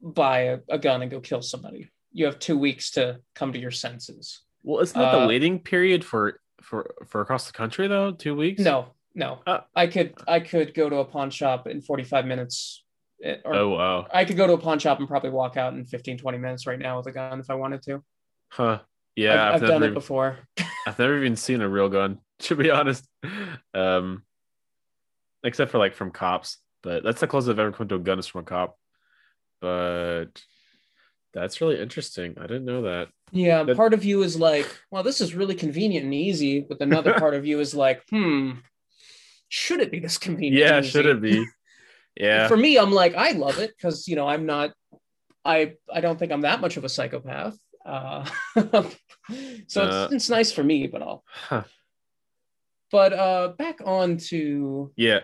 buy 0.00 0.40
a, 0.40 0.58
a 0.68 0.78
gun 0.78 1.02
and 1.02 1.10
go 1.10 1.20
kill 1.20 1.42
somebody 1.42 1.90
you 2.12 2.24
have 2.26 2.38
two 2.38 2.58
weeks 2.58 2.90
to 2.92 3.18
come 3.34 3.52
to 3.52 3.58
your 3.58 3.70
senses 3.70 4.40
well, 4.64 4.80
isn't 4.80 4.98
that 4.98 5.14
Uh, 5.14 5.20
the 5.22 5.26
waiting 5.28 5.58
period 5.58 6.04
for 6.04 6.40
for 6.62 6.94
for 7.08 7.20
across 7.20 7.46
the 7.48 7.52
country 7.52 7.88
though? 7.88 8.12
Two 8.12 8.36
weeks? 8.36 8.60
no 8.62 8.86
no 9.14 9.40
Uh, 9.46 9.60
i 9.74 9.86
could 9.86 10.14
i 10.28 10.38
could 10.40 10.72
go 10.74 10.88
to 10.88 10.96
a 10.96 11.04
pawn 11.04 11.30
shop 11.30 11.66
in 11.66 11.80
45 11.80 12.26
minutes 12.26 12.84
eh, 13.24 13.36
or 13.44 13.54
Oh 13.56 13.68
wow. 13.70 14.06
I 14.12 14.24
could 14.24 14.36
go 14.36 14.46
to 14.46 14.52
a 14.52 14.58
pawn 14.58 14.78
shop 14.78 14.98
and 15.00 15.08
probably 15.08 15.30
walk 15.30 15.56
out 15.56 15.74
in 15.74 15.84
15, 15.84 16.18
20 16.18 16.38
minutes 16.38 16.66
right 16.66 16.78
now 16.78 16.96
with 16.98 17.06
a 17.08 17.12
gun 17.12 17.40
if 17.40 17.50
I 17.50 17.54
wanted 17.54 17.82
to. 17.82 18.02
Huh. 18.50 18.80
Yeah, 19.16 19.48
I've, 19.48 19.54
I've, 19.54 19.62
I've 19.62 19.68
done 19.68 19.80
never, 19.80 19.92
it 19.92 19.94
before. 19.94 20.38
I've 20.86 20.98
never 20.98 21.18
even 21.18 21.36
seen 21.36 21.60
a 21.60 21.68
real 21.68 21.88
gun, 21.88 22.18
to 22.40 22.56
be 22.56 22.70
honest. 22.70 23.06
Um, 23.74 24.22
except 25.44 25.70
for 25.70 25.78
like 25.78 25.94
from 25.94 26.10
cops, 26.10 26.58
but 26.82 27.02
that's 27.02 27.20
the 27.20 27.26
closest 27.26 27.50
I've 27.50 27.58
ever 27.58 27.72
come 27.72 27.88
to 27.88 27.96
a 27.96 28.00
gun 28.00 28.18
is 28.18 28.26
from 28.26 28.42
a 28.42 28.44
cop. 28.44 28.78
But 29.60 30.42
that's 31.34 31.60
really 31.60 31.80
interesting. 31.80 32.36
I 32.38 32.46
didn't 32.46 32.64
know 32.64 32.82
that. 32.82 33.08
Yeah, 33.30 33.62
That- 33.62 33.76
part 33.76 33.94
of 33.94 34.04
you 34.04 34.22
is 34.22 34.38
like, 34.38 34.68
well, 34.90 35.02
this 35.02 35.20
is 35.20 35.34
really 35.34 35.54
convenient 35.54 36.04
and 36.04 36.14
easy. 36.14 36.60
But 36.60 36.80
another 36.80 37.14
part 37.18 37.34
of 37.34 37.46
you 37.46 37.60
is 37.60 37.74
like, 37.74 38.02
hmm, 38.10 38.52
should 39.48 39.80
it 39.80 39.90
be 39.90 40.00
this 40.00 40.18
convenient? 40.18 40.56
Yeah, 40.56 40.80
should 40.82 41.06
it 41.06 41.20
be? 41.20 41.46
Yeah. 42.16 42.48
For 42.48 42.56
me, 42.56 42.78
I'm 42.78 42.92
like, 42.92 43.14
I 43.14 43.32
love 43.32 43.58
it 43.58 43.72
because 43.76 44.06
you 44.06 44.16
know 44.16 44.28
I'm 44.28 44.44
not, 44.46 44.72
I 45.44 45.74
I 45.92 46.00
don't 46.00 46.18
think 46.18 46.30
I'm 46.32 46.42
that 46.42 46.60
much 46.60 46.76
of 46.76 46.84
a 46.84 46.88
psychopath. 46.88 47.56
Uh, 47.84 48.24
so 49.66 49.82
Uh, 49.82 50.04
it's, 50.06 50.12
it's 50.14 50.30
nice 50.30 50.52
for 50.52 50.62
me, 50.62 50.86
but 50.86 51.02
I'll. 51.02 51.24
Huh. 51.26 51.64
But 52.90 53.12
uh, 53.12 53.48
back 53.58 53.80
on 53.84 54.18
to 54.30 54.92
Yeah. 54.96 55.20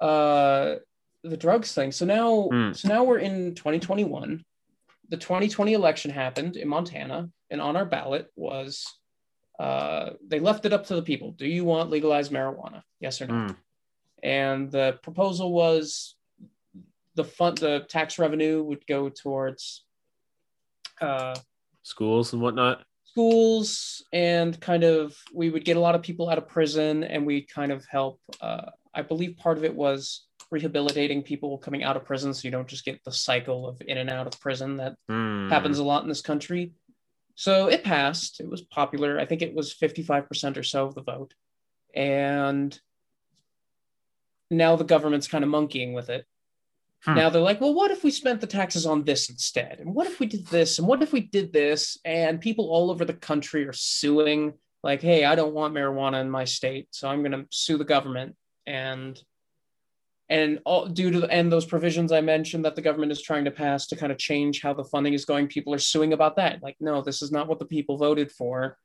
uh 0.00 0.76
the 1.24 1.36
drugs 1.36 1.72
thing. 1.72 1.92
So 1.92 2.04
now 2.04 2.48
Hmm. 2.50 2.72
so 2.72 2.88
now 2.88 3.04
we're 3.04 3.18
in 3.18 3.54
2021. 3.54 4.44
The 5.08 5.16
2020 5.16 5.72
election 5.74 6.10
happened 6.10 6.56
in 6.56 6.66
Montana, 6.68 7.28
and 7.50 7.60
on 7.60 7.76
our 7.76 7.84
ballot 7.86 8.26
was 8.34 8.84
uh 9.60 10.10
they 10.26 10.40
left 10.40 10.66
it 10.66 10.72
up 10.72 10.86
to 10.86 10.96
the 10.96 11.02
people. 11.02 11.30
Do 11.32 11.46
you 11.46 11.64
want 11.64 11.90
legalized 11.90 12.32
marijuana? 12.32 12.82
Yes 13.00 13.20
or 13.22 13.26
no? 13.28 13.34
Mm. 13.34 13.56
And 14.24 14.70
the 14.72 14.98
proposal 15.02 15.52
was 15.52 16.16
the 17.14 17.24
fund 17.24 17.58
the 17.58 17.84
tax 17.88 18.18
revenue 18.18 18.62
would 18.64 18.84
go 18.86 19.08
towards 19.10 19.84
uh 21.00 21.36
Schools 21.82 22.32
and 22.32 22.40
whatnot. 22.42 22.84
schools 23.04 24.02
and 24.12 24.58
kind 24.60 24.84
of 24.84 25.14
we 25.34 25.50
would 25.50 25.64
get 25.64 25.76
a 25.76 25.80
lot 25.80 25.94
of 25.94 26.02
people 26.02 26.30
out 26.30 26.38
of 26.38 26.48
prison 26.48 27.04
and 27.04 27.26
we 27.26 27.42
kind 27.42 27.70
of 27.72 27.84
help 27.90 28.18
uh, 28.40 28.66
i 28.94 29.02
believe 29.02 29.36
part 29.36 29.58
of 29.58 29.64
it 29.64 29.74
was 29.74 30.26
rehabilitating 30.50 31.22
people 31.22 31.58
coming 31.58 31.82
out 31.82 31.96
of 31.96 32.04
prison 32.04 32.32
so 32.32 32.46
you 32.46 32.50
don't 32.52 32.68
just 32.68 32.84
get 32.84 33.02
the 33.04 33.12
cycle 33.12 33.66
of 33.66 33.82
in 33.86 33.98
and 33.98 34.08
out 34.10 34.26
of 34.26 34.40
prison 34.40 34.76
that 34.78 34.94
Mm. 35.10 35.50
happens 35.50 35.78
a 35.78 35.84
lot 35.84 36.02
in 36.04 36.08
this 36.08 36.22
country. 36.22 36.72
So 37.34 37.66
it 37.68 37.82
passed. 37.82 38.40
It 38.40 38.48
was 38.48 38.60
popular. 38.62 39.18
I 39.18 39.24
think 39.26 39.40
it 39.42 39.54
was 39.54 39.74
55% 39.74 40.56
or 40.58 40.62
so 40.62 40.84
of 40.86 40.94
the 40.94 41.02
vote. 41.02 41.32
And 41.94 42.78
now 44.50 44.76
the 44.76 44.84
government's 44.84 45.28
kind 45.28 45.42
of 45.44 45.48
monkeying 45.50 45.94
with 45.94 46.10
it 46.10 46.26
Hmm. 47.04 47.14
now 47.14 47.30
they're 47.30 47.42
like 47.42 47.60
well 47.60 47.74
what 47.74 47.90
if 47.90 48.04
we 48.04 48.12
spent 48.12 48.40
the 48.40 48.46
taxes 48.46 48.86
on 48.86 49.04
this 49.04 49.28
instead? 49.28 49.80
And 49.80 49.92
what 49.94 50.06
if 50.06 50.20
we 50.20 50.26
did 50.26 50.46
this? 50.46 50.78
And 50.78 50.86
what 50.86 51.02
if 51.02 51.12
we 51.12 51.20
did 51.20 51.52
this? 51.52 51.98
And 52.04 52.40
people 52.40 52.70
all 52.70 52.90
over 52.90 53.04
the 53.04 53.12
country 53.12 53.66
are 53.66 53.72
suing 53.72 54.54
like 54.84 55.02
hey 55.02 55.24
i 55.24 55.34
don't 55.34 55.54
want 55.54 55.74
marijuana 55.74 56.20
in 56.20 56.30
my 56.30 56.44
state 56.44 56.88
so 56.90 57.08
i'm 57.08 57.20
going 57.22 57.32
to 57.32 57.46
sue 57.50 57.76
the 57.76 57.84
government. 57.84 58.36
And 58.66 59.20
and 60.28 60.60
all 60.64 60.86
due 60.86 61.10
to 61.10 61.26
and 61.26 61.50
those 61.50 61.66
provisions 61.66 62.12
i 62.12 62.20
mentioned 62.20 62.64
that 62.64 62.76
the 62.76 62.82
government 62.82 63.10
is 63.10 63.20
trying 63.20 63.44
to 63.46 63.50
pass 63.50 63.88
to 63.88 63.96
kind 63.96 64.12
of 64.12 64.18
change 64.18 64.62
how 64.62 64.72
the 64.72 64.84
funding 64.84 65.12
is 65.14 65.24
going 65.24 65.48
people 65.48 65.74
are 65.74 65.78
suing 65.78 66.12
about 66.12 66.36
that. 66.36 66.62
Like 66.62 66.76
no 66.78 67.02
this 67.02 67.20
is 67.20 67.32
not 67.32 67.48
what 67.48 67.58
the 67.58 67.64
people 67.64 67.98
voted 67.98 68.30
for. 68.30 68.78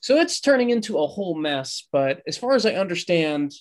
So 0.00 0.16
it's 0.16 0.40
turning 0.40 0.70
into 0.70 0.98
a 0.98 1.06
whole 1.06 1.34
mess 1.34 1.86
but 1.92 2.22
as 2.26 2.38
far 2.38 2.54
as 2.54 2.64
i 2.64 2.72
understand 2.72 3.52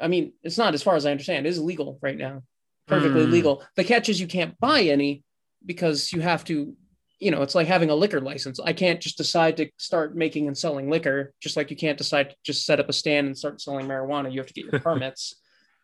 i 0.00 0.06
mean 0.06 0.34
it's 0.42 0.58
not 0.58 0.74
as 0.74 0.82
far 0.82 0.96
as 0.96 1.06
i 1.06 1.10
understand 1.10 1.46
it 1.46 1.48
is 1.48 1.58
legal 1.58 1.98
right 2.02 2.16
now 2.16 2.42
perfectly 2.88 3.24
Hmm. 3.24 3.30
legal. 3.32 3.64
The 3.76 3.84
catch 3.84 4.08
is 4.08 4.20
you 4.20 4.26
can't 4.26 4.58
buy 4.58 4.82
any 4.82 5.22
because 5.64 6.12
you 6.12 6.20
have 6.20 6.44
to 6.44 6.74
you 7.20 7.30
know 7.32 7.42
it's 7.42 7.54
like 7.54 7.66
having 7.66 7.90
a 7.90 7.94
liquor 7.94 8.20
license. 8.20 8.60
I 8.60 8.72
can't 8.72 9.00
just 9.00 9.16
decide 9.18 9.56
to 9.58 9.68
start 9.76 10.16
making 10.16 10.46
and 10.46 10.56
selling 10.56 10.88
liquor 10.88 11.32
just 11.40 11.56
like 11.56 11.70
you 11.70 11.76
can't 11.76 11.98
decide 11.98 12.30
to 12.30 12.36
just 12.44 12.64
set 12.64 12.80
up 12.80 12.88
a 12.88 12.92
stand 12.92 13.26
and 13.26 13.36
start 13.36 13.60
selling 13.60 13.86
marijuana. 13.86 14.32
You 14.32 14.40
have 14.40 14.46
to 14.48 14.54
get 14.54 14.70
your 14.70 14.80
permits. 14.88 15.34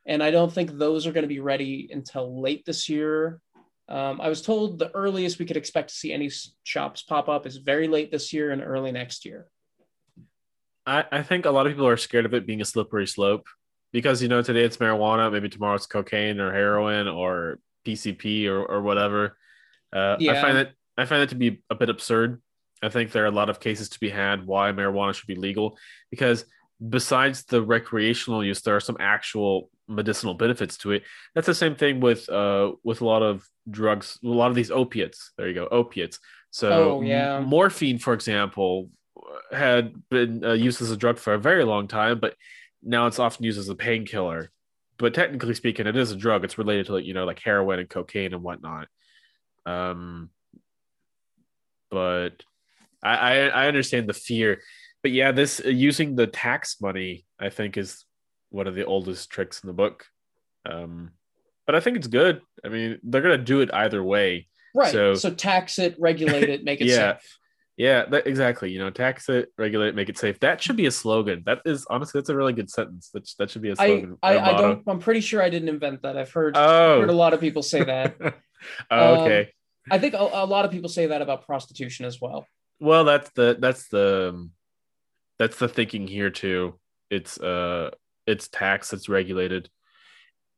And 0.06 0.22
i 0.22 0.30
don't 0.30 0.52
think 0.52 0.70
those 0.72 1.06
are 1.06 1.12
going 1.12 1.22
to 1.22 1.28
be 1.28 1.40
ready 1.40 1.88
until 1.92 2.40
late 2.40 2.64
this 2.66 2.88
year. 2.88 3.40
Um, 3.88 4.20
i 4.20 4.28
was 4.28 4.42
told 4.42 4.78
the 4.78 4.90
earliest 4.94 5.38
we 5.38 5.44
could 5.46 5.56
expect 5.58 5.88
to 5.90 5.94
see 5.94 6.12
any 6.12 6.30
shops 6.62 7.02
pop 7.02 7.28
up 7.28 7.46
is 7.46 7.56
very 7.56 7.88
late 7.88 8.10
this 8.12 8.32
year 8.32 8.50
and 8.50 8.62
early 8.62 8.92
next 8.92 9.24
year. 9.24 9.46
I, 10.86 11.04
I 11.10 11.22
think 11.22 11.46
a 11.46 11.50
lot 11.50 11.66
of 11.66 11.72
people 11.72 11.86
are 11.88 11.96
scared 11.96 12.26
of 12.26 12.34
it 12.34 12.46
being 12.46 12.60
a 12.60 12.64
slippery 12.64 13.06
slope 13.06 13.46
because 13.94 14.20
you 14.20 14.28
know 14.28 14.42
today 14.42 14.64
it's 14.64 14.78
marijuana, 14.78 15.32
maybe 15.32 15.48
tomorrow 15.48 15.76
it's 15.76 15.86
cocaine 15.86 16.40
or 16.40 16.52
heroin 16.52 17.06
or 17.06 17.60
PCP 17.86 18.48
or, 18.48 18.60
or 18.62 18.82
whatever. 18.82 19.38
Uh, 19.92 20.16
I 20.18 20.42
find 20.42 20.56
that 20.56 20.72
I 20.98 21.04
find 21.06 21.22
that 21.22 21.28
to 21.28 21.36
be 21.36 21.62
a 21.70 21.76
bit 21.76 21.88
absurd. 21.88 22.42
I 22.82 22.88
think 22.88 23.12
there 23.12 23.22
are 23.22 23.28
a 23.28 23.30
lot 23.40 23.48
of 23.48 23.60
cases 23.60 23.88
to 23.90 24.00
be 24.00 24.10
had 24.10 24.46
why 24.46 24.72
marijuana 24.72 25.14
should 25.14 25.28
be 25.28 25.36
legal 25.36 25.78
because 26.10 26.44
besides 26.86 27.44
the 27.44 27.62
recreational 27.62 28.44
use, 28.44 28.60
there 28.62 28.74
are 28.74 28.80
some 28.80 28.96
actual 28.98 29.70
medicinal 29.86 30.34
benefits 30.34 30.76
to 30.78 30.90
it. 30.90 31.04
That's 31.36 31.46
the 31.46 31.54
same 31.54 31.76
thing 31.76 32.00
with 32.00 32.28
uh 32.28 32.72
with 32.82 33.00
a 33.00 33.06
lot 33.06 33.22
of 33.22 33.48
drugs, 33.70 34.18
a 34.24 34.26
lot 34.26 34.50
of 34.50 34.56
these 34.56 34.72
opiates. 34.72 35.30
There 35.38 35.46
you 35.46 35.54
go, 35.54 35.68
opiates. 35.70 36.18
So 36.50 36.96
Oh, 36.96 37.00
yeah. 37.00 37.38
morphine, 37.40 37.98
for 38.00 38.12
example, 38.12 38.90
had 39.52 39.94
been 40.10 40.44
uh, 40.44 40.52
used 40.52 40.82
as 40.82 40.90
a 40.90 40.96
drug 40.96 41.18
for 41.18 41.34
a 41.34 41.38
very 41.38 41.64
long 41.64 41.86
time, 41.86 42.18
but 42.18 42.34
now 42.84 43.06
it's 43.06 43.18
often 43.18 43.44
used 43.44 43.58
as 43.58 43.68
a 43.68 43.74
painkiller. 43.74 44.50
But 44.96 45.12
technically 45.14 45.54
speaking, 45.54 45.86
it 45.88 45.96
is 45.96 46.12
a 46.12 46.16
drug. 46.16 46.44
It's 46.44 46.58
related 46.58 46.86
to 46.86 46.92
like 46.94 47.04
you 47.04 47.14
know 47.14 47.24
like 47.24 47.40
heroin 47.40 47.80
and 47.80 47.88
cocaine 47.88 48.32
and 48.32 48.42
whatnot. 48.42 48.88
Um, 49.66 50.30
but 51.90 52.42
I, 53.02 53.16
I 53.16 53.34
I 53.46 53.66
understand 53.68 54.08
the 54.08 54.12
fear, 54.14 54.60
but 55.02 55.12
yeah, 55.12 55.32
this 55.32 55.60
uh, 55.64 55.68
using 55.68 56.14
the 56.16 56.26
tax 56.26 56.80
money 56.80 57.24
I 57.38 57.50
think 57.50 57.76
is 57.76 58.04
one 58.50 58.66
of 58.66 58.74
the 58.74 58.84
oldest 58.86 59.30
tricks 59.30 59.62
in 59.62 59.66
the 59.66 59.72
book. 59.72 60.06
Um, 60.66 61.10
but 61.66 61.74
I 61.74 61.80
think 61.80 61.96
it's 61.96 62.06
good. 62.06 62.40
I 62.64 62.68
mean, 62.68 62.98
they're 63.02 63.22
gonna 63.22 63.38
do 63.38 63.60
it 63.60 63.72
either 63.72 64.02
way. 64.02 64.48
right 64.74 64.92
So- 64.92 65.14
so, 65.14 65.30
tax 65.34 65.78
it 65.78 65.96
regulate 65.98 66.48
it 66.48 66.64
make 66.64 66.80
it 66.80 66.86
Yeah. 66.88 67.14
safe 67.18 67.38
Yeah, 67.76 68.04
that, 68.06 68.26
exactly. 68.26 68.70
You 68.70 68.78
know, 68.78 68.90
tax 68.90 69.28
it, 69.28 69.48
regulate 69.58 69.88
it, 69.88 69.94
make 69.96 70.08
it 70.08 70.16
safe. 70.16 70.38
That 70.40 70.62
should 70.62 70.76
be 70.76 70.86
a 70.86 70.90
slogan. 70.92 71.42
That 71.46 71.60
is 71.64 71.86
honestly, 71.90 72.20
that's 72.20 72.28
a 72.30 72.36
really 72.36 72.52
good 72.52 72.70
sentence. 72.70 73.10
That 73.12 73.28
that 73.38 73.50
should 73.50 73.62
be 73.62 73.70
a 73.70 73.76
slogan. 73.76 74.16
I 74.22 74.36
motto. 74.36 74.58
don't 74.62 74.82
i'm 74.86 74.98
pretty 75.00 75.20
sure 75.20 75.42
i 75.42 75.50
didn't 75.50 75.68
invent 75.68 76.02
that 76.02 76.16
i've 76.16 76.30
heard, 76.30 76.56
Oh, 76.56 77.00
heard 77.00 77.10
a 77.10 77.12
lot 77.12 77.34
of 77.34 77.40
people 77.40 77.62
say 77.62 77.82
that 77.92 78.14
oh, 78.90 79.24
okay. 79.24 79.50
I 79.90 79.98
think 79.98 80.14
a, 80.14 80.18
a 80.18 80.46
lot 80.46 80.64
of 80.64 80.70
people 80.70 80.88
say 80.88 81.06
that 81.08 81.20
about 81.20 81.44
prostitution 81.44 82.06
as 82.06 82.20
well. 82.20 82.46
well, 82.80 83.04
that's 83.04 83.30
the 83.34 83.56
that's 83.58 83.88
the 83.88 84.30
um, 84.34 84.50
that's 85.38 85.58
the 85.58 85.68
thinking 85.68 86.06
here 86.06 86.30
too. 86.30 86.78
It's 87.10 87.38
uh, 87.38 87.90
it's 88.26 88.48
tax. 88.48 88.92
It's 88.92 89.08
regulated. 89.08 89.68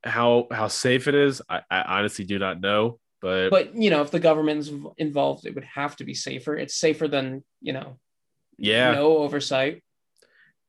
how 0.05 0.47
how 0.53 0.69
safe 0.69 1.09
it 1.09 1.15
is, 1.15 1.43
I, 1.49 1.63
I 1.71 1.99
honestly 1.99 2.25
do 2.25 2.39
not 2.39 2.61
know. 2.61 2.99
But 3.27 3.51
But 3.51 3.75
you 3.75 3.91
know, 3.91 4.03
if 4.03 4.13
the 4.13 4.21
government's 4.21 4.71
involved, 4.99 5.47
it 5.47 5.55
would 5.57 5.65
have 5.65 5.97
to 5.97 6.05
be 6.05 6.15
safer. 6.15 6.57
It's 6.57 6.77
safer 6.77 7.09
than 7.09 7.43
you 7.61 7.73
know, 7.73 7.99
yeah, 8.57 8.93
no 8.93 9.19
oversight. 9.19 9.83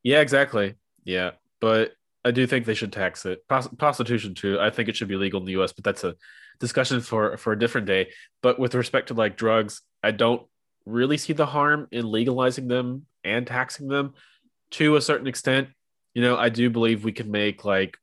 yeah, 0.02 0.20
exactly. 0.20 0.74
Yeah, 1.04 1.30
but 1.60 1.92
I 2.24 2.32
do 2.32 2.48
think 2.48 2.66
they 2.66 2.74
should 2.74 2.92
tax 2.92 3.24
it. 3.26 3.46
Pros- 3.46 3.68
prostitution 3.68 4.34
too. 4.34 4.58
I 4.58 4.70
think 4.70 4.88
it 4.88 4.96
should 4.96 5.06
be 5.06 5.14
legal 5.14 5.38
in 5.38 5.46
the 5.46 5.52
U.S., 5.52 5.72
but 5.72 5.84
that's 5.84 6.02
a 6.02 6.16
discussion 6.58 7.00
for 7.00 7.36
for 7.36 7.52
a 7.52 7.58
different 7.58 7.86
day. 7.86 8.10
But 8.42 8.58
with 8.58 8.74
respect 8.74 9.08
to 9.08 9.14
like 9.14 9.36
drugs, 9.36 9.82
I 10.02 10.10
don't 10.10 10.42
really 10.84 11.16
see 11.16 11.34
the 11.34 11.46
harm 11.46 11.86
in 11.92 12.10
legalizing 12.10 12.66
them 12.66 13.06
and 13.22 13.46
taxing 13.46 13.86
them 13.86 14.14
to 14.72 14.96
a 14.96 15.00
certain 15.00 15.28
extent. 15.28 15.68
You 16.12 16.22
know, 16.22 16.36
I 16.36 16.48
do 16.48 16.70
believe 16.70 17.04
we 17.04 17.12
can 17.12 17.30
make 17.30 17.64
like 17.64 17.96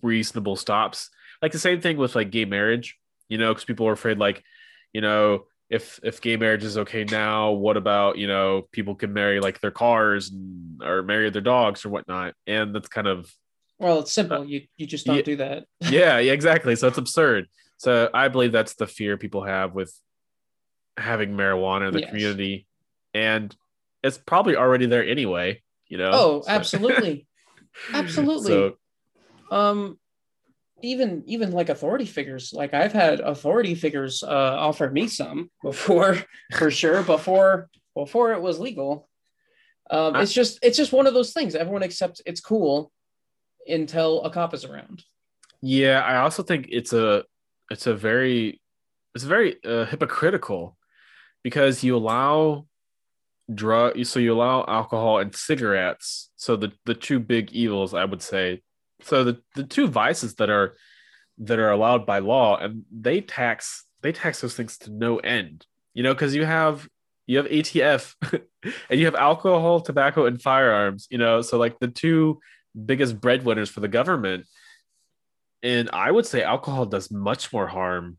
reasonable 0.00 0.56
stops. 0.56 1.10
Like 1.42 1.52
the 1.52 1.58
same 1.58 1.82
thing 1.82 1.98
with 1.98 2.14
like 2.14 2.30
gay 2.30 2.46
marriage, 2.46 2.96
you 3.30 3.38
know, 3.38 3.52
because 3.54 3.64
people 3.64 3.88
are 3.88 3.92
afraid 3.92 4.18
like, 4.18 4.42
you 4.92 5.00
know, 5.00 5.46
if 5.70 5.98
if 6.02 6.20
gay 6.20 6.36
marriage 6.36 6.64
is 6.64 6.76
okay 6.76 7.04
now, 7.04 7.52
what 7.52 7.76
about 7.78 8.18
you 8.18 8.26
know 8.26 8.66
people 8.72 8.94
can 8.96 9.12
marry 9.12 9.40
like 9.40 9.60
their 9.60 9.70
cars 9.70 10.28
and, 10.30 10.82
or 10.82 11.02
marry 11.02 11.30
their 11.30 11.40
dogs 11.40 11.84
or 11.86 11.88
whatnot, 11.90 12.34
and 12.46 12.74
that's 12.74 12.88
kind 12.88 13.06
of 13.06 13.32
Well, 13.78 14.00
it's 14.00 14.12
simple. 14.12 14.44
You 14.44 14.62
you 14.76 14.86
just 14.86 15.06
don't 15.06 15.16
yeah. 15.16 15.22
do 15.22 15.36
that. 15.36 15.64
yeah, 15.80 16.18
yeah, 16.18 16.32
exactly. 16.32 16.74
So 16.76 16.88
it's 16.88 16.98
absurd. 16.98 17.46
So 17.78 18.10
I 18.12 18.28
believe 18.28 18.52
that's 18.52 18.74
the 18.74 18.86
fear 18.86 19.16
people 19.16 19.44
have 19.44 19.72
with 19.74 19.94
having 20.96 21.30
marijuana 21.34 21.86
in 21.88 21.94
the 21.94 22.00
Yes. 22.00 22.10
community, 22.10 22.66
and 23.14 23.54
it's 24.02 24.18
probably 24.18 24.56
already 24.56 24.86
there 24.86 25.06
anyway. 25.06 25.62
You 25.86 25.98
know. 25.98 26.10
Oh, 26.12 26.40
So- 26.42 26.50
absolutely, 26.58 27.26
absolutely. 27.94 28.52
So 28.52 28.76
um, 29.52 29.98
even 30.82 31.22
even 31.26 31.52
like 31.52 31.68
authority 31.68 32.04
figures, 32.06 32.52
like 32.52 32.74
I've 32.74 32.92
had 32.92 33.20
authority 33.20 33.74
figures 33.74 34.22
uh, 34.22 34.28
offer 34.58 34.90
me 34.90 35.08
some 35.08 35.50
before, 35.62 36.18
for 36.54 36.70
sure. 36.70 37.02
Before 37.02 37.68
before 37.94 38.32
it 38.32 38.40
was 38.42 38.58
legal. 38.58 39.08
Um, 39.90 40.14
I- 40.16 40.22
it's 40.22 40.32
just 40.32 40.58
it's 40.62 40.76
just 40.76 40.92
one 40.92 41.06
of 41.06 41.14
those 41.14 41.32
things. 41.32 41.54
Everyone 41.54 41.82
accepts 41.82 42.20
it's 42.26 42.40
cool 42.40 42.92
until 43.66 44.22
a 44.22 44.30
cop 44.30 44.54
is 44.54 44.64
around. 44.64 45.02
yeah, 45.62 46.00
I 46.00 46.16
also 46.18 46.42
think 46.42 46.66
it's 46.70 46.92
a 46.92 47.24
it's 47.70 47.86
a 47.86 47.94
very 47.94 48.60
it's 49.14 49.24
very 49.24 49.56
uh, 49.64 49.84
hypocritical 49.86 50.76
because 51.42 51.82
you 51.84 51.96
allow 51.96 52.66
drug 53.52 54.04
so 54.06 54.20
you 54.20 54.32
allow 54.32 54.64
alcohol 54.68 55.18
and 55.18 55.34
cigarettes 55.34 56.30
so 56.36 56.54
the 56.54 56.70
the 56.86 56.94
two 56.94 57.18
big 57.18 57.50
evils 57.50 57.94
i 57.94 58.04
would 58.04 58.22
say 58.22 58.62
so 59.02 59.24
the 59.24 59.42
the 59.54 59.64
two 59.64 59.86
vices 59.88 60.34
that 60.36 60.50
are 60.50 60.76
that 61.38 61.58
are 61.58 61.70
allowed 61.70 62.04
by 62.06 62.18
law 62.18 62.56
and 62.56 62.84
they 62.90 63.20
tax 63.20 63.84
they 64.02 64.12
tax 64.12 64.40
those 64.40 64.54
things 64.54 64.78
to 64.78 64.90
no 64.90 65.18
end 65.18 65.66
you 65.94 66.02
know 66.02 66.12
because 66.14 66.34
you 66.34 66.44
have 66.44 66.88
you 67.26 67.36
have 67.38 67.46
atf 67.46 68.14
and 68.90 69.00
you 69.00 69.06
have 69.06 69.14
alcohol 69.14 69.80
tobacco 69.80 70.26
and 70.26 70.42
firearms 70.42 71.06
you 71.10 71.18
know 71.18 71.40
so 71.40 71.58
like 71.58 71.78
the 71.78 71.88
two 71.88 72.38
biggest 72.86 73.20
breadwinners 73.20 73.70
for 73.70 73.80
the 73.80 73.88
government 73.88 74.46
and 75.62 75.90
i 75.92 76.10
would 76.10 76.26
say 76.26 76.42
alcohol 76.42 76.86
does 76.86 77.10
much 77.10 77.52
more 77.52 77.66
harm 77.66 78.16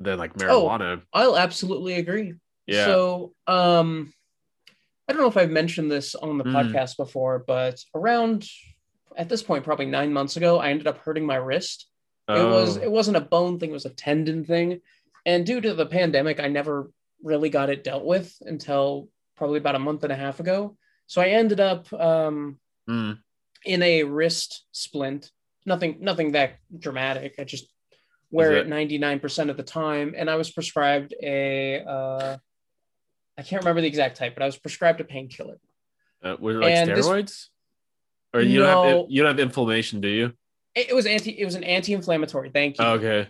than 0.00 0.18
like 0.18 0.34
marijuana 0.34 1.00
oh, 1.12 1.20
I'll 1.20 1.36
absolutely 1.36 1.94
agree. 1.94 2.34
yeah 2.66 2.86
So, 2.86 3.32
um, 3.46 4.12
I 5.06 5.12
don't 5.12 5.20
know 5.20 5.28
if 5.28 5.36
I've 5.36 5.50
mentioned 5.50 5.90
this 5.90 6.14
on 6.14 6.38
the 6.38 6.44
Mm. 6.44 6.54
podcast 6.54 6.96
before, 6.96 7.44
but 7.46 7.78
around 7.94 8.46
at 9.16 9.28
this 9.28 9.42
point, 9.42 9.64
probably 9.64 9.86
nine 9.86 10.12
months 10.12 10.36
ago, 10.36 10.58
I 10.58 10.70
ended 10.70 10.86
up 10.86 10.98
hurting 10.98 11.26
my 11.26 11.36
wrist. 11.36 11.86
It 12.28 12.32
was 12.32 12.78
Oh. 12.78 12.82
it 12.82 12.90
wasn't 12.90 13.16
a 13.16 13.20
bone 13.20 13.58
thing; 13.58 13.70
it 13.70 13.74
was 13.74 13.86
a 13.86 13.90
tendon 13.94 14.44
thing. 14.44 14.80
And 15.26 15.44
due 15.44 15.60
to 15.60 15.74
the 15.74 15.86
pandemic, 15.86 16.38
I 16.40 16.48
never 16.48 16.90
really 17.22 17.50
got 17.50 17.70
it 17.70 17.82
dealt 17.84 18.04
with 18.04 18.34
until 18.42 19.08
probably 19.36 19.58
about 19.58 19.74
a 19.74 19.80
month 19.80 20.04
and 20.04 20.12
a 20.12 20.16
half 20.16 20.38
ago. 20.40 20.76
So 21.06 21.20
I 21.20 21.28
ended 21.30 21.60
up 21.60 21.92
um, 21.92 22.58
Mm. 22.88 23.18
in 23.64 23.82
a 23.82 24.04
wrist 24.04 24.64
splint. 24.72 25.30
Nothing, 25.66 25.98
nothing 26.00 26.32
that 26.32 26.58
dramatic. 26.78 27.34
I 27.38 27.44
just 27.44 27.66
wear 28.30 28.52
it 28.56 28.68
ninety 28.68 28.96
nine 28.98 29.18
percent 29.18 29.50
of 29.50 29.56
the 29.56 29.62
time, 29.64 30.14
and 30.16 30.30
I 30.30 30.36
was 30.36 30.50
prescribed 30.50 31.14
a. 31.22 31.80
Uh, 31.82 32.36
I 33.36 33.42
can't 33.42 33.62
remember 33.62 33.80
the 33.80 33.88
exact 33.88 34.16
type, 34.18 34.34
but 34.34 34.42
I 34.42 34.46
was 34.46 34.56
prescribed 34.56 35.00
a 35.00 35.04
painkiller. 35.04 35.58
Uh, 36.22 36.36
was 36.38 36.56
it 36.56 36.58
like 36.60 36.72
And 36.74 36.90
this- 36.90 37.06
steroids? 37.06 37.48
Or 38.32 38.40
you 38.40 38.60
don't 38.60 38.86
have 38.86 39.06
you 39.08 39.22
don't 39.22 39.30
have 39.30 39.40
inflammation, 39.40 40.00
do 40.00 40.08
you? 40.08 40.32
It, 40.74 40.90
it 40.90 40.94
was 40.94 41.06
anti. 41.06 41.32
It 41.38 41.44
was 41.44 41.56
an 41.56 41.64
anti 41.64 41.92
inflammatory. 41.92 42.50
Thank 42.50 42.78
you. 42.78 42.84
Oh, 42.84 42.92
okay. 42.92 43.28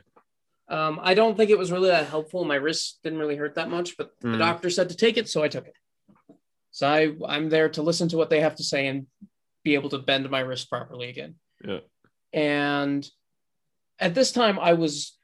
Um, 0.68 1.00
I 1.02 1.14
don't 1.14 1.36
think 1.36 1.50
it 1.50 1.58
was 1.58 1.72
really 1.72 1.88
that 1.88 2.06
helpful. 2.06 2.44
My 2.44 2.54
wrist 2.54 3.00
didn't 3.02 3.18
really 3.18 3.34
hurt 3.36 3.56
that 3.56 3.68
much, 3.70 3.96
but 3.96 4.12
the 4.20 4.28
Mm. 4.28 4.38
doctor 4.38 4.70
said 4.70 4.88
to 4.90 4.96
take 4.96 5.16
it, 5.16 5.28
so 5.28 5.42
I 5.42 5.48
took 5.48 5.66
it. 5.66 5.74
So 6.70 6.86
I, 6.86 7.12
I'm 7.26 7.48
there 7.48 7.68
to 7.70 7.82
listen 7.82 8.08
to 8.10 8.16
what 8.16 8.30
they 8.30 8.40
have 8.40 8.54
to 8.56 8.62
say 8.62 8.86
and 8.86 9.06
be 9.64 9.74
able 9.74 9.88
to 9.90 9.98
bend 9.98 10.30
my 10.30 10.38
wrist 10.40 10.70
properly 10.70 11.08
again. 11.08 11.34
Yeah. 11.66 11.80
And 12.32 13.04
at 13.98 14.14
this 14.14 14.30
time, 14.30 14.60
I 14.60 14.74
was, 14.74 15.18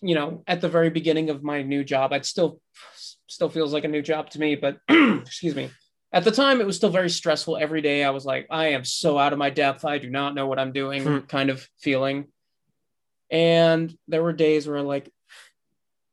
you 0.00 0.14
know, 0.14 0.42
at 0.46 0.62
the 0.62 0.68
very 0.70 0.88
beginning 0.88 1.28
of 1.28 1.42
my 1.42 1.60
new 1.62 1.84
job. 1.84 2.14
I'd 2.14 2.24
still, 2.24 2.62
still 3.26 3.50
feels 3.50 3.74
like 3.74 3.84
a 3.84 3.88
new 3.88 4.00
job 4.00 4.30
to 4.30 4.40
me, 4.40 4.56
but 4.56 4.78
excuse 4.88 5.54
me. 5.54 5.68
At 6.12 6.24
the 6.24 6.32
time, 6.32 6.60
it 6.60 6.66
was 6.66 6.76
still 6.76 6.90
very 6.90 7.10
stressful. 7.10 7.56
Every 7.56 7.82
day, 7.82 8.02
I 8.02 8.10
was 8.10 8.24
like, 8.24 8.46
I 8.50 8.68
am 8.68 8.84
so 8.84 9.16
out 9.18 9.32
of 9.32 9.38
my 9.38 9.50
depth. 9.50 9.84
I 9.84 9.98
do 9.98 10.10
not 10.10 10.34
know 10.34 10.46
what 10.46 10.58
I'm 10.58 10.72
doing, 10.72 11.02
Hmm. 11.04 11.18
kind 11.20 11.50
of 11.50 11.66
feeling. 11.78 12.26
And 13.30 13.96
there 14.08 14.22
were 14.22 14.32
days 14.32 14.66
where, 14.66 14.76
I'm 14.76 14.86
like, 14.86 15.08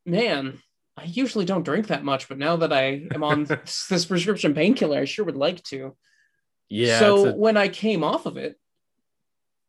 man, 0.06 0.60
I 0.96 1.06
usually 1.06 1.46
don't 1.46 1.64
drink 1.66 1.88
that 1.88 2.04
much, 2.04 2.28
but 2.30 2.38
now 2.38 2.58
that 2.58 2.72
I 2.72 3.08
am 3.14 3.24
on 3.24 3.44
this, 3.46 3.88
this 3.88 4.06
prescription 4.06 4.54
painkiller, 4.54 5.00
I 5.00 5.06
sure 5.06 5.26
would 5.26 5.36
like 5.38 5.64
to. 5.66 5.96
Yeah. 6.70 7.00
so 7.00 7.28
it's 7.28 7.38
when 7.38 7.58
I 7.58 7.70
came 7.70 8.04
off 8.04 8.26
of 8.26 8.38
it, 8.38 8.56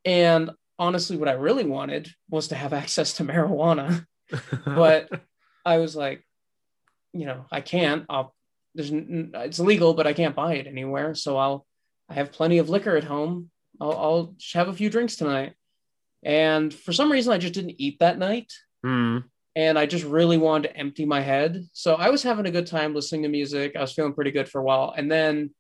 and 0.05 0.51
honestly, 0.79 1.17
what 1.17 1.29
I 1.29 1.33
really 1.33 1.64
wanted 1.64 2.11
was 2.29 2.49
to 2.49 2.55
have 2.55 2.73
access 2.83 3.14
to 3.14 3.25
marijuana, 3.25 4.05
but 4.67 5.09
I 5.64 5.79
was 5.79 5.97
like, 5.97 6.23
you 7.14 7.25
know, 7.25 7.47
I 7.51 7.61
can't. 7.62 8.05
I'll, 8.11 8.35
there's 8.79 8.93
it's 8.93 9.59
legal, 9.59 9.93
but 9.93 10.07
I 10.07 10.12
can't 10.12 10.37
buy 10.37 10.55
it 10.55 10.69
anywhere. 10.69 11.14
So 11.17 11.37
I'll 11.37 11.67
I 12.09 12.14
have 12.14 12.31
plenty 12.31 12.59
of 12.59 12.71
liquor 12.71 12.97
at 12.97 13.03
home. 13.05 13.51
I'll, 13.81 13.93
I'll 13.93 14.25
just 14.38 14.55
have 14.55 14.69
a 14.69 14.73
few 14.73 14.88
drinks 14.88 15.17
tonight. 15.17 15.55
And 16.23 16.73
for 16.73 16.93
some 16.93 17.11
reason, 17.11 17.33
I 17.33 17.38
just 17.38 17.55
didn't 17.55 17.81
eat 17.81 17.99
that 17.99 18.19
night 18.19 18.53
Hmm. 18.85 19.19
and 19.57 19.77
I 19.77 19.87
just 19.87 20.05
really 20.05 20.38
wanted 20.38 20.69
to 20.69 20.77
empty 20.77 21.05
my 21.05 21.21
head. 21.21 21.67
So 21.73 21.97
I 21.97 22.11
was 22.11 22.23
having 22.23 22.47
a 22.47 22.53
good 22.53 22.69
time 22.69 22.95
listening 22.95 23.25
to 23.25 23.29
music. 23.29 23.75
I 23.77 23.81
was 23.81 23.93
feeling 23.93 24.14
pretty 24.14 24.31
good 24.31 24.49
for 24.49 24.61
a 24.61 24.64
while. 24.64 24.95
And 24.97 25.11
then 25.11 25.51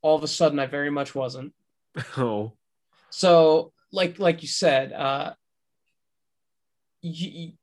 all 0.00 0.16
of 0.16 0.22
a 0.22 0.28
sudden, 0.28 0.60
I 0.60 0.66
very 0.66 0.90
much 0.90 1.14
wasn't. 1.14 1.52
Oh. 2.16 2.52
So, 3.10 3.72
like 3.90 4.18
like 4.20 4.42
you 4.42 4.48
said, 4.48 4.92
uh, 4.92 5.34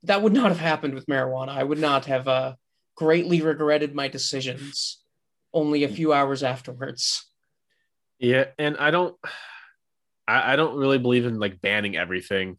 that 0.02 0.22
would 0.22 0.34
not 0.34 0.48
have 0.48 0.60
happened 0.60 0.94
with 0.94 1.06
marijuana. 1.06 1.48
I 1.48 1.64
would 1.64 1.78
not 1.80 2.04
have 2.04 2.28
uh, 2.28 2.54
greatly 3.00 3.40
regretted 3.40 3.94
my 3.94 4.08
decisions 4.08 5.02
only 5.54 5.84
a 5.84 5.88
few 5.88 6.12
hours 6.12 6.42
afterwards. 6.42 7.24
Yeah, 8.18 8.48
and 8.58 8.76
I 8.76 8.90
don't 8.90 9.16
I, 10.28 10.52
I 10.52 10.56
don't 10.56 10.76
really 10.76 10.98
believe 10.98 11.24
in 11.24 11.38
like 11.38 11.62
banning 11.62 11.96
everything 11.96 12.58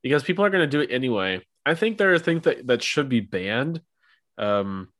because 0.00 0.22
people 0.22 0.44
are 0.44 0.50
gonna 0.50 0.68
do 0.68 0.80
it 0.80 0.92
anyway. 0.92 1.44
I 1.66 1.74
think 1.74 1.98
there 1.98 2.14
are 2.14 2.20
things 2.20 2.44
that, 2.44 2.68
that 2.68 2.84
should 2.84 3.08
be 3.08 3.18
banned. 3.18 3.82
Um 4.38 4.90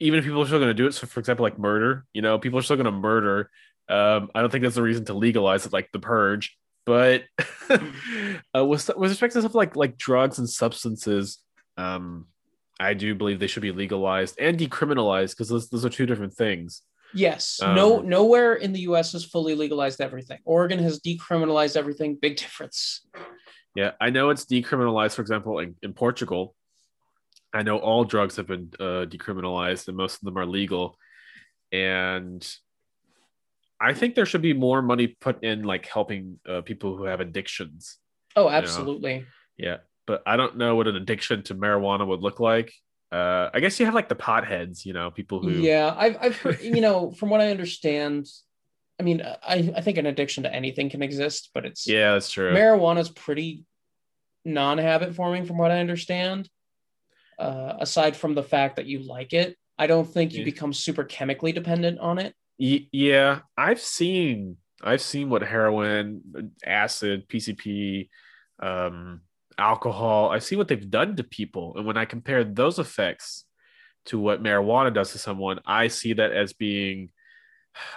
even 0.00 0.18
if 0.18 0.26
people 0.26 0.42
are 0.42 0.46
still 0.46 0.60
gonna 0.60 0.74
do 0.74 0.86
it. 0.86 0.92
So 0.92 1.06
for 1.06 1.18
example, 1.20 1.44
like 1.44 1.58
murder, 1.58 2.04
you 2.12 2.20
know, 2.20 2.38
people 2.38 2.58
are 2.58 2.62
still 2.62 2.76
gonna 2.76 2.92
murder. 2.92 3.48
Um, 3.88 4.30
I 4.34 4.42
don't 4.42 4.50
think 4.50 4.64
that's 4.64 4.76
a 4.76 4.82
reason 4.82 5.06
to 5.06 5.14
legalize 5.14 5.64
it 5.64 5.72
like 5.72 5.92
the 5.92 5.98
purge. 5.98 6.58
But 6.84 7.22
uh, 8.54 8.66
with 8.66 8.90
with 8.98 9.10
respect 9.10 9.32
to 9.32 9.40
stuff 9.40 9.54
like 9.54 9.76
like 9.76 9.96
drugs 9.96 10.38
and 10.38 10.48
substances, 10.48 11.38
um, 11.78 12.26
I 12.80 12.94
do 12.94 13.14
believe 13.14 13.38
they 13.38 13.46
should 13.46 13.62
be 13.62 13.72
legalized 13.72 14.36
and 14.40 14.58
decriminalized 14.58 15.30
because 15.30 15.48
those, 15.48 15.68
those 15.68 15.84
are 15.84 15.90
two 15.90 16.06
different 16.06 16.34
things. 16.34 16.82
Yes, 17.14 17.60
no, 17.62 18.00
Um, 18.00 18.08
nowhere 18.08 18.54
in 18.54 18.72
the 18.72 18.80
U.S. 18.80 19.12
has 19.12 19.24
fully 19.24 19.54
legalized 19.54 20.00
everything. 20.00 20.40
Oregon 20.44 20.80
has 20.80 20.98
decriminalized 20.98 21.76
everything. 21.76 22.16
Big 22.16 22.36
difference. 22.36 23.06
Yeah, 23.76 23.92
I 24.00 24.10
know 24.10 24.30
it's 24.30 24.44
decriminalized, 24.44 25.14
for 25.14 25.22
example, 25.22 25.60
in, 25.60 25.76
in 25.82 25.92
Portugal. 25.92 26.56
I 27.52 27.62
know 27.62 27.78
all 27.78 28.04
drugs 28.04 28.36
have 28.36 28.48
been 28.48 28.70
uh, 28.80 29.06
decriminalized 29.06 29.86
and 29.86 29.96
most 29.96 30.16
of 30.16 30.22
them 30.22 30.36
are 30.36 30.46
legal. 30.46 30.98
And 31.70 32.44
I 33.80 33.94
think 33.94 34.14
there 34.14 34.26
should 34.26 34.42
be 34.42 34.52
more 34.52 34.82
money 34.82 35.08
put 35.08 35.44
in 35.44 35.62
like 35.62 35.86
helping 35.86 36.40
uh, 36.48 36.62
people 36.62 36.96
who 36.96 37.04
have 37.04 37.20
addictions. 37.20 37.98
Oh, 38.34 38.48
absolutely. 38.48 39.24
Yeah, 39.56 39.78
but 40.06 40.22
I 40.26 40.36
don't 40.36 40.56
know 40.56 40.76
what 40.76 40.86
an 40.88 40.96
addiction 40.96 41.42
to 41.44 41.54
marijuana 41.54 42.06
would 42.06 42.20
look 42.20 42.40
like. 42.40 42.72
Uh, 43.12 43.50
I 43.54 43.60
guess 43.60 43.78
you 43.78 43.86
have 43.86 43.94
like 43.94 44.08
the 44.08 44.16
potheads, 44.16 44.84
you 44.84 44.92
know, 44.92 45.10
people 45.10 45.40
who. 45.40 45.62
Yeah, 45.62 45.94
I've, 45.96 46.16
I've 46.20 46.36
heard, 46.36 46.60
you 46.62 46.80
know, 46.80 47.10
from 47.18 47.30
what 47.30 47.40
I 47.40 47.50
understand, 47.50 48.26
I 48.98 49.02
mean, 49.02 49.22
I, 49.22 49.72
I 49.76 49.80
think 49.80 49.98
an 49.98 50.06
addiction 50.06 50.42
to 50.44 50.54
anything 50.54 50.90
can 50.90 51.02
exist, 51.02 51.50
but 51.54 51.64
it's 51.64 51.86
Yeah, 51.86 52.12
that's 52.12 52.30
true. 52.30 52.52
marijuana 52.54 53.00
is 53.00 53.08
pretty 53.08 53.64
non-habit 54.44 55.14
forming 55.14 55.44
from 55.46 55.58
what 55.58 55.70
I 55.70 55.80
understand. 55.80 56.48
Uh, 57.38 57.74
aside 57.80 58.16
from 58.16 58.34
the 58.34 58.42
fact 58.42 58.76
that 58.76 58.86
you 58.86 59.00
like 59.00 59.32
it, 59.32 59.56
I 59.76 59.86
don't 59.88 60.06
think 60.06 60.32
you 60.32 60.40
Yeah. 60.40 60.44
become 60.44 60.72
super 60.72 61.02
chemically 61.02 61.50
dependent 61.52 61.98
on 61.98 62.18
it. 62.18 62.34
Y- 62.58 62.86
yeah, 62.92 63.40
I've 63.56 63.80
seen 63.80 64.56
I've 64.82 65.00
seen 65.00 65.30
what 65.30 65.42
heroin, 65.42 66.52
acid, 66.64 67.26
PCP, 67.28 68.08
um, 68.60 69.22
alcohol. 69.58 70.30
I 70.30 70.38
see 70.38 70.56
what 70.56 70.68
they've 70.68 70.90
done 70.90 71.16
to 71.16 71.24
people, 71.24 71.74
and 71.76 71.86
when 71.86 71.96
I 71.96 72.04
compare 72.04 72.44
those 72.44 72.78
effects 72.78 73.44
to 74.06 74.18
what 74.18 74.42
marijuana 74.42 74.92
does 74.92 75.12
to 75.12 75.18
someone, 75.18 75.60
I 75.66 75.88
see 75.88 76.12
that 76.14 76.32
as 76.32 76.52
being, 76.52 77.10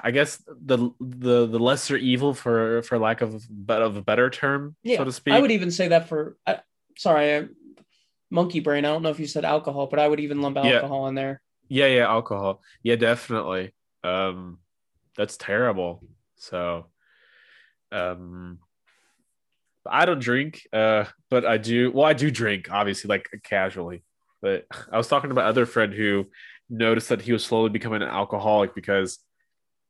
I 0.02 0.12
guess 0.12 0.42
the 0.48 0.90
the 1.00 1.46
the 1.48 1.60
lesser 1.60 1.98
evil 1.98 2.34
for 2.34 2.82
for 2.84 2.98
lack 2.98 3.22
of 3.22 3.46
but 3.50 3.82
of 3.82 3.98
a 3.98 4.02
better 4.02 4.30
term, 4.30 4.76
Yeah, 4.84 4.98
so 4.98 5.06
to 5.06 5.12
speak. 5.12 5.34
I 5.34 5.40
would 5.40 5.52
even 5.52 5.72
say 5.72 5.90
that 5.90 6.08
for 6.08 6.38
I, 6.46 6.62
sorry, 6.98 7.36
I, 7.36 7.48
monkey 8.30 8.60
brain. 8.60 8.86
I 8.86 8.90
don't 8.90 9.04
know 9.04 9.10
if 9.10 9.20
you 9.20 9.28
said 9.28 9.46
alcohol, 9.46 9.88
but 9.88 10.00
I 10.00 10.08
would 10.08 10.20
even 10.20 10.42
lump 10.42 10.58
Yeah. 10.58 10.76
alcohol 10.76 11.08
in 11.08 11.16
there. 11.16 11.42
Yeah, 11.70 11.88
yeah, 11.88 12.08
alcohol. 12.08 12.62
Yeah, 12.84 12.96
definitely. 12.96 13.74
Um, 14.04 14.60
that's 15.18 15.36
terrible. 15.38 16.02
So, 16.38 16.88
um, 17.92 18.60
I 19.90 20.06
don't 20.06 20.20
drink, 20.20 20.62
uh, 20.74 21.06
but 21.30 21.46
I 21.46 21.58
do. 21.58 21.92
Well, 21.92 22.06
I 22.06 22.14
do 22.14 22.30
drink, 22.32 22.68
obviously, 22.72 23.08
like 23.08 23.28
casually. 23.44 24.04
But 24.42 24.66
I 24.92 24.98
was 24.98 25.08
talking 25.08 25.30
to 25.30 25.36
my 25.36 25.44
other 25.44 25.66
friend 25.66 25.94
who 25.94 26.28
noticed 26.70 27.10
that 27.10 27.22
he 27.22 27.34
was 27.34 27.44
slowly 27.46 27.70
becoming 27.70 28.02
an 28.02 28.10
alcoholic 28.10 28.76
because 28.76 29.20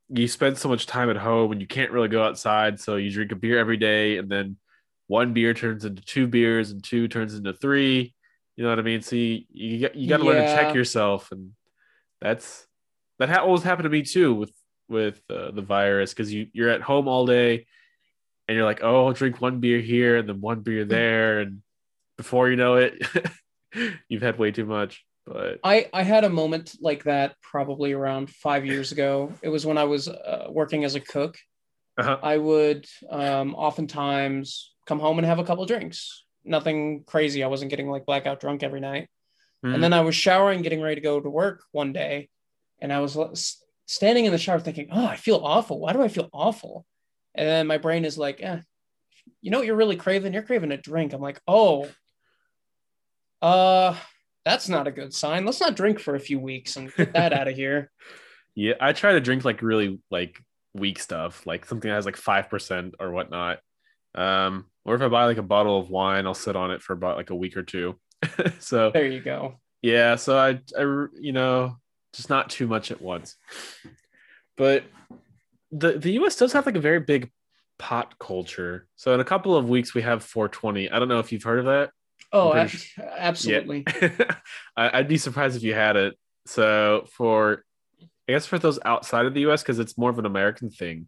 you 0.09 0.27
spend 0.27 0.57
so 0.57 0.69
much 0.69 0.85
time 0.85 1.09
at 1.09 1.17
home 1.17 1.51
and 1.51 1.59
you 1.59 1.67
can't 1.67 1.91
really 1.91 2.07
go 2.07 2.23
outside. 2.23 2.79
So 2.79 2.95
you 2.95 3.11
drink 3.11 3.31
a 3.31 3.35
beer 3.35 3.59
every 3.59 3.77
day, 3.77 4.17
and 4.17 4.29
then 4.29 4.57
one 5.07 5.33
beer 5.33 5.53
turns 5.53 5.85
into 5.85 6.01
two 6.01 6.27
beers, 6.27 6.71
and 6.71 6.83
two 6.83 7.07
turns 7.07 7.33
into 7.35 7.53
three. 7.53 8.13
You 8.55 8.63
know 8.63 8.69
what 8.69 8.79
I 8.79 8.83
mean? 8.83 9.01
So 9.01 9.15
you 9.15 9.41
you, 9.49 9.79
got- 9.81 9.95
you 9.95 10.07
got 10.09 10.17
to 10.17 10.23
learn 10.23 10.37
to 10.47 10.55
check 10.55 10.73
yourself, 10.75 11.31
and 11.31 11.51
that's 12.21 12.65
that 13.19 13.29
ha- 13.29 13.43
always 13.43 13.63
happened 13.63 13.83
to 13.85 13.89
me 13.89 14.01
too 14.03 14.33
with 14.33 14.51
with 14.89 15.21
uh, 15.29 15.51
the 15.51 15.61
virus 15.61 16.13
because 16.13 16.31
you 16.33 16.47
you're 16.53 16.69
at 16.69 16.81
home 16.81 17.07
all 17.07 17.25
day, 17.25 17.67
and 18.47 18.55
you're 18.55 18.65
like, 18.65 18.79
oh, 18.83 19.07
I'll 19.07 19.13
drink 19.13 19.41
one 19.41 19.59
beer 19.59 19.79
here 19.79 20.17
and 20.17 20.27
then 20.27 20.41
one 20.41 20.61
beer 20.61 20.85
there, 20.85 21.39
and 21.39 21.61
before 22.17 22.49
you 22.49 22.55
know 22.55 22.75
it, 22.75 23.05
you've 24.09 24.21
had 24.21 24.39
way 24.39 24.51
too 24.51 24.65
much. 24.65 25.03
But 25.25 25.59
I 25.63 25.89
I 25.93 26.03
had 26.03 26.23
a 26.23 26.29
moment 26.29 26.75
like 26.79 27.03
that 27.03 27.35
probably 27.41 27.91
around 27.91 28.29
five 28.29 28.65
years 28.65 28.91
ago. 28.91 29.33
It 29.41 29.49
was 29.49 29.65
when 29.65 29.77
I 29.77 29.83
was 29.83 30.07
uh, 30.07 30.47
working 30.49 30.85
as 30.85 30.95
a 30.95 31.01
cook. 31.01 31.37
uh-huh. 31.97 32.19
I 32.23 32.37
would 32.37 32.85
um, 33.09 33.53
oftentimes 33.55 34.73
come 34.85 34.99
home 34.99 35.17
and 35.17 35.27
have 35.27 35.39
a 35.39 35.43
couple 35.43 35.65
drinks. 35.65 36.23
Nothing 36.45 37.03
crazy. 37.05 37.43
I 37.43 37.47
wasn't 37.47 37.69
getting 37.71 37.89
like 37.89 38.05
blackout 38.05 38.39
drunk 38.39 38.63
every 38.63 38.79
night. 38.79 39.09
Mhm. 39.65 39.73
And 39.73 39.83
then 39.83 39.91
I 39.91 40.01
was 40.01 40.15
showering, 40.15 40.61
getting 40.61 40.81
ready 40.81 40.95
to 40.95 41.01
go 41.01 41.19
to 41.19 41.29
work 41.29 41.63
one 41.71 41.91
day, 41.91 42.29
and 42.79 42.93
I 42.93 42.99
was 43.01 43.17
standing 43.85 44.25
in 44.25 44.31
the 44.31 44.37
shower 44.37 44.59
thinking, 44.61 44.87
"Oh, 44.91 45.05
I 45.05 45.17
feel 45.17 45.41
awful. 45.43 45.79
Why 45.79 45.91
do 45.91 46.01
I 46.01 46.07
feel 46.07 46.29
awful?" 46.31 46.85
And 47.37 47.47
then 47.47 47.67
my 47.67 47.77
brain 47.77 48.03
is 48.05 48.17
like, 48.17 48.41
"Eh, 48.41 48.59
you 49.41 49.51
know 49.51 49.59
what 49.59 49.67
you're 49.67 49.75
really 49.75 49.95
craving? 49.95 50.33
You're 50.33 50.43
craving 50.43 50.71
a 50.71 50.77
drink." 50.77 51.13
I'm 51.13 51.21
like, 51.21 51.39
"Oh, 51.47 51.87
uh, 53.41 53.95
that's 54.45 54.69
not 54.69 54.87
a 54.87 54.91
good 54.91 55.13
sign. 55.13 55.45
Let's 55.45 55.61
not 55.61 55.75
drink 55.75 55.99
for 55.99 56.15
a 56.15 56.19
few 56.19 56.39
weeks 56.39 56.75
and 56.75 56.93
get 56.95 57.13
that 57.13 57.33
out 57.33 57.47
of 57.47 57.55
here." 57.63 57.91
Yeah, 58.55 58.73
I 58.81 58.93
try 58.93 59.13
to 59.13 59.21
drink 59.21 59.45
like 59.45 59.61
really 59.61 59.99
like 60.09 60.39
weak 60.73 60.99
stuff, 60.99 61.45
like 61.45 61.65
something 61.65 61.89
that 61.89 61.95
has 61.95 62.05
like 62.05 62.17
five 62.17 62.49
percent 62.49 62.95
or 62.99 63.11
whatnot. 63.11 63.59
Um, 64.15 64.65
or 64.83 64.95
if 64.95 65.01
I 65.01 65.07
buy 65.09 65.25
like 65.25 65.37
a 65.37 65.43
bottle 65.43 65.79
of 65.79 65.89
wine, 65.89 66.25
I'll 66.25 66.33
sit 66.33 66.55
on 66.55 66.71
it 66.71 66.81
for 66.81 66.93
about 66.93 67.17
like 67.17 67.29
a 67.29 67.35
week 67.35 67.55
or 67.55 67.63
two. 67.63 67.99
so 68.59 68.89
There 68.91 69.05
you 69.05 69.21
go. 69.21 69.59
yeah, 69.83 70.15
so 70.15 70.37
I, 70.37 70.59
I, 70.75 71.05
you 71.19 71.33
know, 71.33 71.77
just 72.13 72.29
not 72.31 72.49
too 72.49 72.65
much 72.65 72.89
at 72.89 72.99
once. 72.99 73.35
But 74.55 74.85
the 75.77 75.93
the 75.99 76.11
U.S. 76.13 76.35
does 76.35 76.53
have 76.53 76.65
like 76.65 76.75
a 76.75 76.79
very 76.81 76.99
big 76.99 77.31
pot 77.79 78.17
culture. 78.19 78.87
So 78.95 79.13
in 79.13 79.19
a 79.19 79.23
couple 79.25 79.55
of 79.55 79.69
weeks 79.69 79.93
we 79.93 80.01
have 80.01 80.23
420. 80.23 80.89
I 80.89 80.99
don't 80.99 81.07
know 81.07 81.19
if 81.19 81.31
you've 81.31 81.43
heard 81.43 81.59
of 81.59 81.65
that. 81.65 81.91
Oh, 82.33 82.51
pretty 82.51 82.79
absolutely. 83.17 83.85
I, 84.75 84.99
I'd 84.99 85.07
be 85.07 85.17
surprised 85.17 85.55
if 85.55 85.63
you 85.63 85.73
had 85.73 85.95
it. 85.95 86.17
So 86.45 87.05
for, 87.13 87.63
I 88.27 88.31
guess 88.33 88.45
for 88.45 88.57
those 88.59 88.79
outside 88.83 89.25
of 89.25 89.33
the 89.33 89.41
U.S. 89.41 89.61
because 89.61 89.79
it's 89.79 89.97
more 89.97 90.09
of 90.09 90.19
an 90.19 90.25
American 90.25 90.69
thing. 90.69 91.07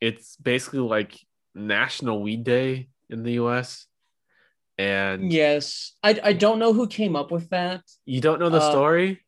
It's 0.00 0.36
basically 0.36 0.80
like 0.80 1.18
National 1.54 2.22
Weed 2.22 2.44
Day 2.44 2.88
in 3.10 3.22
the 3.22 3.32
U.S. 3.32 3.86
And 4.78 5.32
Yes, 5.32 5.92
I 6.02 6.20
I 6.22 6.32
don't 6.34 6.58
know 6.58 6.72
who 6.74 6.86
came 6.86 7.16
up 7.16 7.30
with 7.30 7.48
that. 7.50 7.82
you 8.04 8.20
don't 8.20 8.38
know 8.38 8.50
the 8.50 8.58
Uh, 8.58 8.70
story. 8.70 9.24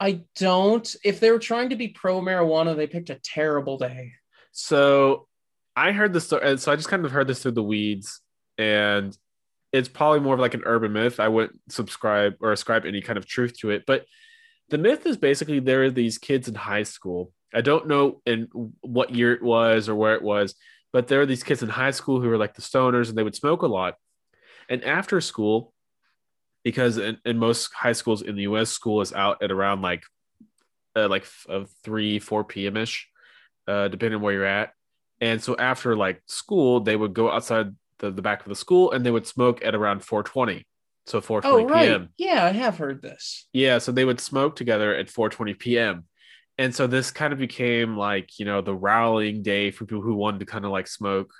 I 0.00 0.22
don't. 0.36 0.96
If 1.04 1.20
they 1.20 1.30
were 1.30 1.38
trying 1.38 1.68
to 1.70 1.76
be 1.76 1.88
pro 1.88 2.20
marijuana, 2.20 2.74
they 2.74 2.86
picked 2.86 3.10
a 3.10 3.20
terrible 3.22 3.76
day. 3.76 4.12
So 4.52 5.28
I 5.76 5.92
heard 5.92 6.20
story. 6.20 6.58
So 6.58 6.72
I 6.72 6.76
just 6.76 6.88
kind 6.88 7.04
of 7.04 7.12
heard 7.12 7.28
this 7.28 7.42
through 7.42 7.52
the 7.52 7.62
weeds, 7.62 8.20
and 8.56 9.16
it's 9.72 9.88
probably 9.88 10.20
more 10.20 10.34
of 10.34 10.40
like 10.40 10.54
an 10.54 10.62
urban 10.64 10.92
myth. 10.92 11.20
I 11.20 11.28
wouldn't 11.28 11.60
subscribe 11.68 12.34
or 12.40 12.52
ascribe 12.52 12.86
any 12.86 13.02
kind 13.02 13.18
of 13.18 13.26
truth 13.26 13.58
to 13.58 13.70
it. 13.70 13.84
But 13.86 14.06
the 14.70 14.78
myth 14.78 15.06
is 15.06 15.16
basically 15.16 15.60
there 15.60 15.84
are 15.84 15.90
these 15.90 16.18
kids 16.18 16.48
in 16.48 16.54
high 16.54 16.84
school. 16.84 17.32
I 17.52 17.60
don't 17.60 17.88
know 17.88 18.22
in 18.26 18.48
what 18.80 19.14
year 19.14 19.34
it 19.34 19.42
was 19.42 19.88
or 19.88 19.94
where 19.94 20.14
it 20.14 20.22
was, 20.22 20.54
but 20.92 21.08
there 21.08 21.20
are 21.20 21.26
these 21.26 21.42
kids 21.42 21.62
in 21.62 21.68
high 21.68 21.90
school 21.90 22.20
who 22.20 22.30
are 22.30 22.38
like 22.38 22.54
the 22.54 22.62
stoners 22.62 23.08
and 23.08 23.18
they 23.18 23.22
would 23.22 23.34
smoke 23.34 23.62
a 23.62 23.66
lot. 23.66 23.94
And 24.68 24.84
after 24.84 25.20
school, 25.20 25.72
because 26.64 26.98
in, 26.98 27.18
in 27.24 27.38
most 27.38 27.72
high 27.72 27.92
schools 27.92 28.22
in 28.22 28.36
the 28.36 28.42
US, 28.42 28.70
school 28.70 29.00
is 29.00 29.12
out 29.12 29.42
at 29.42 29.50
around 29.50 29.82
like 29.82 30.04
uh, 30.96 31.08
like 31.08 31.26
uh, 31.48 31.64
3, 31.84 32.18
4 32.18 32.44
p.m. 32.44 32.76
ish, 32.76 33.08
uh, 33.68 33.88
depending 33.88 34.16
on 34.16 34.22
where 34.22 34.34
you're 34.34 34.44
at. 34.44 34.72
And 35.20 35.42
so 35.42 35.56
after 35.56 35.96
like 35.96 36.22
school, 36.26 36.80
they 36.80 36.96
would 36.96 37.14
go 37.14 37.30
outside 37.30 37.74
the, 37.98 38.10
the 38.10 38.22
back 38.22 38.42
of 38.42 38.48
the 38.48 38.54
school 38.56 38.92
and 38.92 39.04
they 39.04 39.10
would 39.10 39.26
smoke 39.26 39.64
at 39.64 39.74
around 39.74 40.04
420. 40.04 40.66
So 41.06 41.20
4:20 41.20 41.42
Oh, 41.44 41.68
right. 41.68 41.88
p.m. 41.88 42.08
Yeah, 42.18 42.44
I 42.44 42.50
have 42.50 42.78
heard 42.78 43.02
this. 43.02 43.46
Yeah, 43.52 43.78
so 43.78 43.92
they 43.92 44.04
would 44.04 44.20
smoke 44.20 44.56
together 44.56 44.94
at 44.94 45.08
4:20 45.08 45.58
p.m. 45.58 46.04
And 46.58 46.74
so 46.74 46.86
this 46.86 47.10
kind 47.10 47.32
of 47.32 47.38
became 47.38 47.96
like, 47.96 48.38
you 48.38 48.44
know, 48.44 48.60
the 48.60 48.74
rallying 48.74 49.42
day 49.42 49.70
for 49.70 49.86
people 49.86 50.02
who 50.02 50.14
wanted 50.14 50.40
to 50.40 50.46
kind 50.46 50.64
of 50.64 50.70
like 50.70 50.86
smoke 50.88 51.32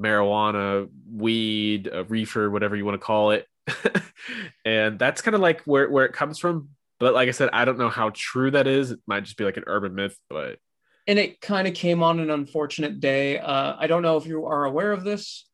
marijuana, 0.00 0.88
weed, 1.10 1.90
reefer, 2.08 2.48
whatever 2.50 2.76
you 2.76 2.84
want 2.84 3.00
to 3.00 3.04
call 3.04 3.32
it. 3.32 3.46
and 4.64 4.98
that's 4.98 5.22
kind 5.22 5.34
of 5.34 5.40
like 5.40 5.62
where 5.62 5.88
where 5.90 6.04
it 6.04 6.12
comes 6.12 6.38
from. 6.38 6.70
But 7.00 7.14
like 7.14 7.28
I 7.28 7.32
said, 7.32 7.50
I 7.52 7.64
don't 7.64 7.78
know 7.78 7.88
how 7.88 8.10
true 8.14 8.50
that 8.52 8.66
is. 8.66 8.92
It 8.92 9.00
might 9.06 9.24
just 9.24 9.36
be 9.36 9.44
like 9.44 9.56
an 9.56 9.64
urban 9.66 9.94
myth, 9.94 10.16
but 10.30 10.58
And 11.06 11.18
it 11.18 11.40
kind 11.40 11.66
of 11.66 11.74
came 11.74 12.02
on 12.02 12.20
an 12.20 12.30
unfortunate 12.30 13.00
day. 13.00 13.38
Uh, 13.38 13.74
I 13.78 13.86
don't 13.88 14.02
know 14.02 14.16
if 14.16 14.26
you 14.26 14.46
are 14.46 14.64
aware 14.64 14.92
of 14.92 15.02
this. 15.02 15.48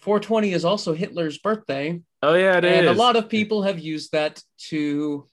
420 0.00 0.52
is 0.52 0.64
also 0.64 0.94
Hitler's 0.94 1.38
birthday. 1.38 2.00
oh 2.22 2.34
yeah, 2.34 2.58
it 2.58 2.64
is. 2.64 2.78
and 2.78 2.88
a 2.88 2.92
lot 2.92 3.16
of 3.16 3.28
people 3.28 3.62
have 3.62 3.78
used 3.78 4.12
that 4.12 4.42
to 4.68 5.28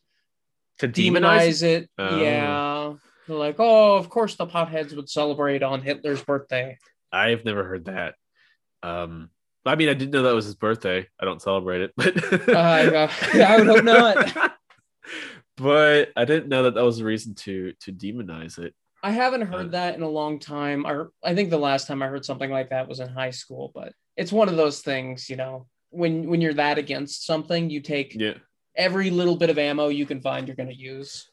to 0.80 0.88
demonize. 0.88 1.22
demonize 1.22 1.64
it. 1.64 1.90
Oh. 1.98 2.22
Yeah. 2.22 2.94
They're 3.28 3.36
like, 3.38 3.56
oh, 3.60 3.98
of 3.98 4.10
course 4.10 4.36
the 4.36 4.46
potheads 4.48 4.96
would 4.96 5.10
celebrate 5.10 5.64
on 5.64 5.82
Hitler's 5.82 6.24
birthday. 6.24 6.78
I've 7.12 7.44
never 7.44 7.64
heard 7.64 7.86
that. 7.86 8.16
Um, 8.84 9.30
I 9.68 9.76
mean, 9.76 9.90
I 9.90 9.94
didn't 9.94 10.12
know 10.12 10.24
that 10.24 10.34
was 10.36 10.46
his 10.46 10.56
birthday. 10.56 11.08
I 11.20 11.26
don't 11.26 11.42
celebrate 11.42 11.82
it, 11.82 11.92
but 11.98 12.16
Uh, 12.50 13.08
I 13.36 13.58
would 13.58 13.68
hope 13.68 13.84
not. 13.84 14.54
but 15.58 16.12
I 16.16 16.26
didn't 16.26 16.50
know 16.50 16.64
that 16.64 16.76
that 16.76 16.84
was 16.84 17.00
a 17.00 17.06
reason 17.06 17.36
to 17.36 17.74
to 17.82 17.92
demonize 17.92 18.60
it. 18.60 18.74
I 19.04 19.12
haven't 19.12 19.44
Uh. 19.44 19.46
heard 19.46 19.72
that 19.72 19.96
in 19.96 20.02
a 20.02 20.10
long 20.10 20.40
time. 20.40 20.86
Or 20.86 21.12
I 21.24 21.36
think 21.36 21.50
the 21.50 21.58
last 21.58 21.88
time 21.88 22.02
I 22.02 22.08
heard 22.08 22.26
something 22.26 22.50
like 22.52 22.70
that 22.70 22.88
was 22.88 23.00
in 23.00 23.08
high 23.10 23.32
school, 23.32 23.72
but 23.74 23.94
it's 24.16 24.32
one 24.32 24.50
of 24.50 24.58
those 24.58 24.82
things, 24.82 25.30
you 25.30 25.36
know, 25.36 25.68
when 25.90 26.28
when 26.30 26.42
you're 26.42 26.54
that 26.56 26.78
against 26.78 27.26
something, 27.26 27.70
you 27.70 27.82
take 27.82 28.16
Yeah, 28.16 28.34
every 28.76 29.10
little 29.10 29.36
bit 29.38 29.50
of 29.50 29.58
ammo 29.58 29.88
you 29.90 30.06
can 30.06 30.22
find 30.22 30.48
you're 30.48 30.56
going 30.56 30.70
to 30.70 30.76
use. 30.76 31.30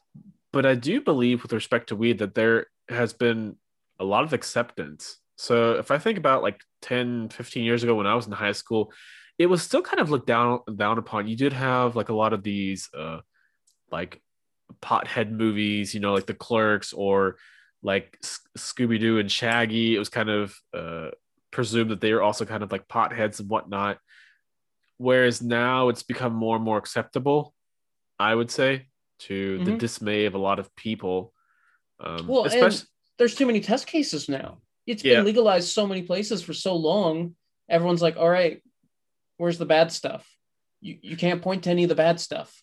but 0.53 0.65
I 0.65 0.75
do 0.75 1.01
believe, 1.01 1.43
with 1.43 1.51
respect 1.53 1.89
to 1.89 1.95
weed, 1.95 2.19
that 2.19 2.33
there 2.35 2.67
has 2.89 3.11
been 3.13 3.57
a 3.99 4.05
lot 4.05 4.23
of 4.23 4.31
acceptance. 4.33 5.17
So 5.37 5.73
if 5.73 5.91
I 5.91 5.97
think 5.97 6.17
about 6.17 6.43
like 6.43 6.61
10, 6.81 7.29
15 7.29 7.63
years 7.65 7.83
ago 7.83 7.95
when 7.95 8.07
I 8.07 8.15
was 8.15 8.27
in 8.27 8.31
high 8.33 8.53
school, 8.53 8.93
it 9.37 9.47
was 9.47 9.61
still 9.61 9.81
kind 9.81 9.99
of 9.99 10.09
looked 10.09 10.27
down 10.27 10.61
down 10.77 10.97
upon. 10.97 11.27
You 11.27 11.35
did 11.35 11.53
have 11.53 11.95
like 11.95 12.09
a 12.09 12.13
lot 12.15 12.33
of 12.33 12.43
these 12.43 12.89
uh 12.97 13.19
like 13.91 14.21
pothead 14.81 15.31
movies, 15.31 15.93
you 15.93 15.99
know, 15.99 16.13
like 16.13 16.27
the 16.27 16.33
clerks 16.33 16.93
or 16.93 17.37
like 17.83 18.17
Scooby 18.57 18.99
Doo 18.99 19.19
and 19.19 19.31
Shaggy. 19.31 19.95
It 19.95 19.99
was 19.99 20.09
kind 20.09 20.29
of 20.29 20.55
uh 20.73 21.11
presumed 21.51 21.91
that 21.91 22.01
they 22.01 22.13
were 22.13 22.21
also 22.23 22.45
kind 22.45 22.63
of 22.63 22.71
like 22.71 22.87
potheads 22.87 23.39
and 23.39 23.49
whatnot. 23.49 23.99
Whereas 24.97 25.41
now 25.41 25.89
it's 25.89 26.03
become 26.03 26.33
more 26.33 26.55
and 26.55 26.63
more 26.65 26.77
acceptable, 26.77 27.53
I 28.19 28.33
would 28.33 28.49
say, 28.51 28.87
to 29.19 29.59
the 29.59 29.71
Mhm. 29.71 29.79
dismay 29.79 30.25
of 30.25 30.35
a 30.35 30.39
lot 30.39 30.59
of 30.59 30.73
people. 30.75 31.33
Um, 31.99 32.27
Well, 32.27 32.45
especially, 32.45 32.87
there's 33.17 33.35
too 33.35 33.45
many 33.45 33.59
test 33.61 33.87
cases 33.87 34.29
now. 34.29 34.61
It's 34.85 35.03
Yeah. 35.03 35.15
been 35.15 35.25
legalized 35.25 35.69
so 35.69 35.87
many 35.87 36.03
places 36.03 36.41
for 36.41 36.53
so 36.53 36.75
long. 36.75 37.35
Everyone's 37.69 38.01
like, 38.01 38.17
all 38.17 38.29
right, 38.29 38.61
where's 39.37 39.57
the 39.57 39.65
bad 39.65 39.91
stuff? 39.91 40.27
You 40.81 40.97
you 41.01 41.17
can't 41.17 41.41
point 41.41 41.63
to 41.63 41.69
any 41.71 41.83
of 41.83 41.89
the 41.89 41.95
bad 41.95 42.19
stuff. 42.19 42.61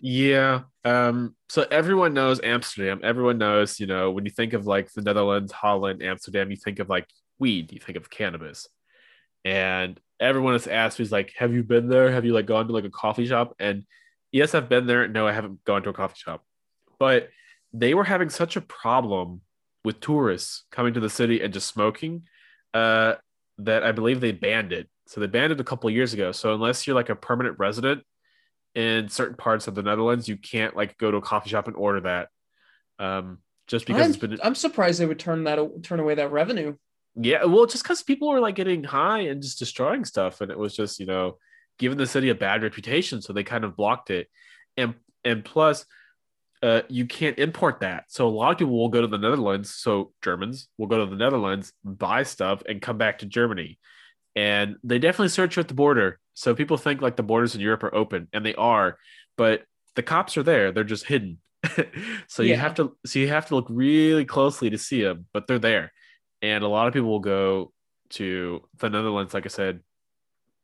Yeah. 0.00 0.62
Um, 0.84 1.34
so 1.48 1.66
everyone 1.70 2.14
knows 2.14 2.40
Amsterdam. 2.40 3.00
Everyone 3.02 3.38
knows, 3.38 3.80
you 3.80 3.86
know, 3.86 4.12
when 4.12 4.24
you 4.24 4.30
think 4.30 4.52
of 4.52 4.66
like 4.66 4.92
the 4.92 5.02
Netherlands, 5.02 5.50
Holland, 5.50 6.02
Amsterdam, 6.02 6.50
you 6.50 6.56
think 6.56 6.78
of 6.78 6.88
like 6.88 7.06
weed, 7.40 7.72
you 7.72 7.80
think 7.80 7.96
of 7.96 8.08
cannabis. 8.08 8.68
And 9.44 9.98
everyone 10.20 10.52
has 10.52 10.66
asked 10.68 10.98
who's 10.98 11.10
like, 11.12 11.32
have 11.36 11.52
you 11.52 11.64
been 11.64 11.88
there? 11.88 12.12
Have 12.12 12.24
you 12.24 12.32
like 12.32 12.46
gone 12.46 12.68
to 12.68 12.72
like 12.72 12.84
a 12.84 12.90
coffee 12.90 13.26
shop? 13.26 13.54
And 13.58 13.84
yes, 14.30 14.54
I've 14.54 14.68
been 14.68 14.86
there. 14.86 15.08
No, 15.08 15.26
I 15.26 15.32
haven't 15.32 15.64
gone 15.64 15.82
to 15.82 15.90
a 15.90 15.94
coffee 15.94 16.18
shop. 16.18 16.44
But 17.00 17.30
they 17.72 17.94
were 17.94 18.04
having 18.04 18.30
such 18.30 18.56
a 18.56 18.60
problem 18.60 19.40
with 19.88 20.00
tourists 20.00 20.64
coming 20.70 20.92
to 20.92 21.00
the 21.00 21.08
city 21.08 21.40
and 21.40 21.54
just 21.54 21.66
smoking 21.66 22.24
uh, 22.74 23.14
that 23.56 23.82
I 23.82 23.92
believe 23.92 24.20
they 24.20 24.32
banned 24.32 24.70
it. 24.70 24.86
So 25.06 25.18
they 25.18 25.26
banned 25.26 25.50
it 25.50 25.60
a 25.60 25.64
couple 25.64 25.88
of 25.88 25.94
years 25.94 26.12
ago. 26.12 26.30
So 26.30 26.52
unless 26.52 26.86
you're 26.86 26.94
like 26.94 27.08
a 27.08 27.16
permanent 27.16 27.58
resident 27.58 28.02
in 28.74 29.08
certain 29.08 29.34
parts 29.38 29.66
of 29.66 29.74
the 29.74 29.82
Netherlands, 29.82 30.28
you 30.28 30.36
can't 30.36 30.76
like 30.76 30.98
go 30.98 31.10
to 31.10 31.16
a 31.16 31.22
coffee 31.22 31.48
shop 31.48 31.68
and 31.68 31.76
order 31.76 32.02
that. 32.02 32.28
Um, 32.98 33.38
just 33.66 33.86
because 33.86 34.02
I'm, 34.02 34.10
it's 34.10 34.18
been 34.18 34.38
I'm 34.42 34.54
surprised 34.54 35.00
they 35.00 35.06
would 35.06 35.18
turn 35.18 35.44
that 35.44 35.58
turn 35.82 36.00
away 36.00 36.16
that 36.16 36.32
revenue. 36.32 36.76
yeah, 37.16 37.46
well, 37.46 37.64
just 37.64 37.82
because 37.82 38.02
people 38.02 38.28
were 38.28 38.40
like 38.40 38.56
getting 38.56 38.84
high 38.84 39.20
and 39.20 39.40
just 39.40 39.58
destroying 39.58 40.04
stuff, 40.04 40.42
and 40.42 40.50
it 40.50 40.58
was 40.58 40.76
just 40.76 41.00
you 41.00 41.06
know 41.06 41.38
giving 41.78 41.96
the 41.96 42.06
city 42.06 42.28
a 42.28 42.34
bad 42.34 42.62
reputation, 42.62 43.22
so 43.22 43.32
they 43.32 43.42
kind 43.42 43.64
of 43.64 43.74
blocked 43.74 44.10
it, 44.10 44.28
and 44.76 44.94
and 45.24 45.46
plus, 45.46 45.86
uh, 46.62 46.82
you 46.88 47.06
can't 47.06 47.38
import 47.38 47.80
that, 47.80 48.04
so 48.08 48.26
a 48.26 48.30
lot 48.30 48.52
of 48.52 48.58
people 48.58 48.78
will 48.78 48.88
go 48.88 49.00
to 49.00 49.06
the 49.06 49.18
Netherlands. 49.18 49.74
So 49.74 50.12
Germans 50.22 50.68
will 50.78 50.86
go 50.86 51.04
to 51.04 51.10
the 51.10 51.16
Netherlands, 51.16 51.72
buy 51.84 52.22
stuff, 52.22 52.62
and 52.68 52.82
come 52.82 52.98
back 52.98 53.18
to 53.18 53.26
Germany, 53.26 53.78
and 54.34 54.76
they 54.82 54.98
definitely 54.98 55.28
search 55.28 55.58
at 55.58 55.68
the 55.68 55.74
border. 55.74 56.18
So 56.34 56.54
people 56.54 56.76
think 56.76 57.00
like 57.00 57.16
the 57.16 57.22
borders 57.22 57.54
in 57.54 57.60
Europe 57.60 57.82
are 57.82 57.94
open, 57.94 58.28
and 58.32 58.44
they 58.44 58.54
are, 58.54 58.98
but 59.36 59.62
the 59.94 60.02
cops 60.02 60.36
are 60.36 60.42
there; 60.42 60.72
they're 60.72 60.84
just 60.84 61.06
hidden. 61.06 61.38
so 62.28 62.42
you 62.42 62.56
have 62.56 62.74
to 62.74 62.96
so 63.04 63.18
you 63.18 63.28
have 63.28 63.46
to 63.46 63.56
look 63.56 63.66
really 63.68 64.24
closely 64.24 64.70
to 64.70 64.78
see 64.78 65.02
them, 65.02 65.26
but 65.32 65.46
they're 65.46 65.58
there 65.58 65.92
and 66.42 66.64
a 66.64 66.68
lot 66.68 66.86
of 66.86 66.94
people 66.94 67.08
will 67.08 67.20
go 67.20 67.72
to 68.10 68.62
the 68.78 68.88
Netherlands, 68.88 69.34
like 69.34 69.44
I 69.44 69.48
said, 69.48 69.80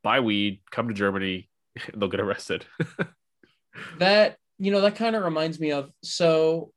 buy 0.02 0.20
weed, 0.20 0.60
come 0.70 0.88
to 0.88 0.94
Germany, 0.94 1.48
and 1.92 2.00
they'll 2.00 2.08
get 2.08 2.20
arrested. 2.20 2.64
That 3.98 4.36
you 4.64 4.70
know 4.70 4.80
that 4.80 4.96
kind 4.96 5.14
of 5.14 5.22
reminds 5.22 5.60
me 5.60 5.72
of 5.72 5.90
so 6.02 6.72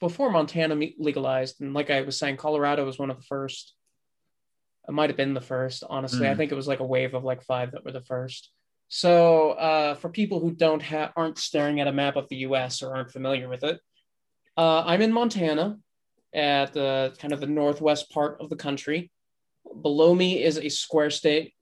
before 0.00 0.30
Montana 0.30 0.74
legalized, 0.98 1.60
and 1.60 1.74
like 1.74 1.90
I 1.90 2.02
was 2.02 2.18
saying, 2.18 2.36
Colorado 2.36 2.84
was 2.84 2.98
one 2.98 3.10
of 3.10 3.16
the 3.16 3.22
first. 3.24 3.74
It 4.88 4.92
might 4.92 5.10
have 5.10 5.16
been 5.16 5.34
the 5.34 5.40
first, 5.40 5.84
honestly. 5.88 6.26
I 6.28 6.32
Mm. 6.32 6.36
think 6.36 6.52
it 6.52 6.56
was 6.56 6.68
like 6.68 6.80
a 6.80 6.86
wave 6.86 7.14
of 7.14 7.24
like 7.24 7.42
five 7.42 7.72
that 7.72 7.84
were 7.84 7.92
the 7.92 8.00
first. 8.00 8.50
So 8.88 9.50
uh, 9.52 9.94
for 9.96 10.08
people 10.08 10.40
who 10.40 10.50
don't 10.50 10.82
have 10.82 11.12
aren't 11.14 11.38
staring 11.38 11.80
at 11.80 11.88
a 11.88 11.92
map 11.92 12.16
of 12.16 12.28
the 12.28 12.36
U.S. 12.48 12.82
or 12.82 12.94
aren't 12.96 13.10
familiar 13.12 13.48
with 13.48 13.62
it, 13.64 13.80
uh, 14.56 14.82
I'm 14.86 15.02
in 15.02 15.12
Montana, 15.12 15.78
at 16.32 16.72
the 16.72 17.14
kind 17.18 17.32
of 17.32 17.40
the 17.40 17.46
northwest 17.46 18.10
part 18.10 18.40
of 18.40 18.48
the 18.48 18.56
country. 18.56 19.10
Below 19.82 20.14
me 20.14 20.42
is 20.42 20.58
a 20.58 20.68
square 20.68 21.10
state 21.10 21.54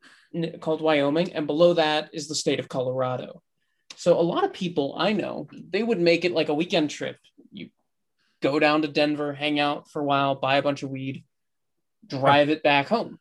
called 0.61 0.81
Wyoming, 0.81 1.33
and 1.33 1.47
below 1.47 1.75
that 1.75 2.11
is 2.13 2.29
the 2.29 2.35
state 2.35 2.61
of 2.61 2.69
Colorado. 2.69 3.43
So 3.97 4.19
a 4.19 4.23
lot 4.23 4.45
of 4.45 4.53
people 4.53 4.95
I 4.97 5.13
know, 5.13 5.49
they 5.71 5.83
would 5.83 5.99
make 5.99 6.25
it 6.25 6.33
like 6.33 6.51
a 6.51 6.55
weekend 6.55 6.91
trip. 6.91 7.17
You 7.51 7.71
go 8.43 8.59
down 8.59 8.83
to 8.83 8.89
Denver, 8.89 9.33
hang 9.33 9.59
out 9.59 9.91
for 9.91 10.03
a 10.03 10.05
while, 10.05 10.35
buy 10.35 10.57
a 10.57 10.63
bunch 10.63 10.83
of 10.83 10.91
weed, 10.91 11.25
drive 12.07 12.51
it 12.51 12.63
back 12.63 12.89
home. 12.89 13.19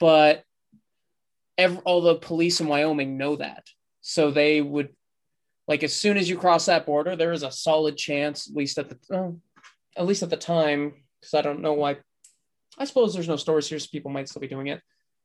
But 0.00 0.42
ev 1.56 1.78
all 1.84 2.00
the 2.00 2.16
police 2.16 2.60
in 2.60 2.66
Wyoming 2.66 3.16
know 3.16 3.36
that. 3.36 3.64
So 4.00 4.30
they 4.30 4.60
would 4.60 4.90
like 5.68 5.82
as 5.82 5.94
soon 5.94 6.16
as 6.16 6.28
you 6.28 6.36
cross 6.36 6.66
that 6.66 6.86
border, 6.86 7.16
there 7.16 7.32
is 7.32 7.42
a 7.42 7.52
solid 7.52 7.96
chance, 7.96 8.48
at 8.48 8.56
least 8.56 8.78
at 8.78 8.88
the 8.88 9.36
at 9.96 10.06
least 10.06 10.22
at 10.22 10.30
the 10.30 10.36
time, 10.36 10.94
because 11.20 11.34
I 11.34 11.42
don't 11.42 11.62
know 11.62 11.74
why. 11.74 11.98
I 12.78 12.84
suppose 12.84 13.14
there's 13.14 13.28
no 13.28 13.36
stores 13.36 13.68
here, 13.68 13.78
so 13.78 13.88
people 13.90 14.10
might 14.10 14.28
still 14.28 14.40
be 14.40 14.48
doing 14.48 14.66
it. 14.66 14.82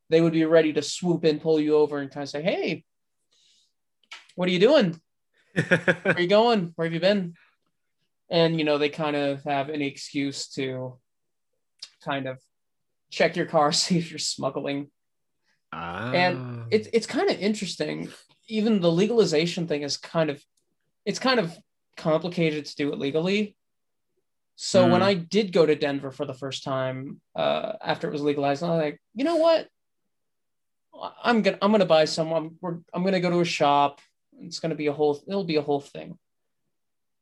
They 0.10 0.22
would 0.22 0.34
be 0.34 0.46
ready 0.46 0.72
to 0.74 0.82
swoop 0.82 1.26
in, 1.26 1.40
pull 1.40 1.60
you 1.60 1.76
over, 1.76 1.98
and 1.98 2.12
kind 2.12 2.24
of 2.24 2.30
say, 2.30 2.42
"Hey, 2.42 2.86
what 4.42 4.50
are 4.50 4.54
you 4.54 4.60
doing? 4.60 5.00
Where 5.54 6.16
are 6.16 6.20
you 6.20 6.26
going? 6.28 6.72
Where 6.76 6.88
have 6.88 6.94
you 6.96 7.00
been?" 7.00 7.36
And 8.28 8.58
you 8.58 8.66
know, 8.66 8.80
they 8.80 8.90
kind 8.90 9.16
of 9.16 9.44
have 9.44 9.70
any 9.70 9.86
excuse 9.86 10.48
to 10.54 10.98
kind 12.04 12.26
of 12.28 12.40
check 13.12 13.36
your 13.36 13.46
car, 13.46 13.72
see 13.82 14.00
if 14.00 14.10
you're 14.10 14.18
smuggling. 14.18 14.90
Ah. 15.72 16.10
And 16.12 16.40
it's 16.72 16.90
it's 16.92 17.06
kind 17.06 17.30
of 17.30 17.38
interesting. 17.38 18.10
Even 18.48 18.82
the 18.82 18.92
legalization 18.92 19.68
thing 19.68 19.84
is 19.84 19.96
kind 19.98 20.32
of 20.32 20.44
it's 21.06 21.20
kind 21.20 21.40
of 21.40 21.56
complicated 21.96 22.66
to 22.66 22.76
do 22.76 22.92
it 22.92 22.98
legally. 22.98 23.56
So 24.56 24.88
when 24.88 25.02
Hmm. 25.02 25.10
I 25.10 25.14
did 25.14 25.54
go 25.54 25.68
to 25.68 25.76
Denver 25.76 26.10
for 26.10 26.26
the 26.26 26.34
first 26.34 26.64
time 26.64 27.22
uh, 27.36 27.74
after 27.80 28.08
it 28.08 28.12
was 28.12 28.24
legalized, 28.24 28.64
I 28.64 28.70
was 28.70 28.82
like, 28.82 29.00
you 29.14 29.24
know 29.24 29.36
what? 29.36 29.68
I'm 31.24 31.44
gonna 31.44 31.60
I'm 31.62 31.72
gonna 31.72 31.86
buy 31.86 32.06
some. 32.06 32.34
I'm 32.34 32.58
we're, 32.60 32.80
I'm 32.92 33.04
gonna 33.04 33.20
go 33.20 33.30
to 33.30 33.42
a 33.42 33.46
shop. 33.46 34.02
It's 34.46 34.60
gonna 34.60 34.76
be 34.76 34.88
a 34.88 34.94
whole. 34.94 35.22
It'll 35.28 35.44
be 35.44 35.58
a 35.58 35.62
whole 35.62 35.82
thing. 35.82 36.18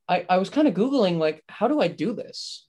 I 0.08 0.26
I 0.30 0.38
was 0.38 0.50
kind 0.50 0.68
of 0.68 0.74
googling 0.74 1.18
like, 1.18 1.44
how 1.48 1.68
do 1.68 1.80
I 1.82 1.88
do 1.88 2.14
this? 2.14 2.68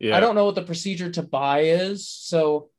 yeah. 0.00 0.16
I 0.16 0.20
don't 0.20 0.34
know 0.34 0.46
what 0.46 0.54
the 0.54 0.62
procedure 0.62 1.10
to 1.10 1.22
buy 1.22 1.60
is. 1.60 2.08
So 2.08 2.70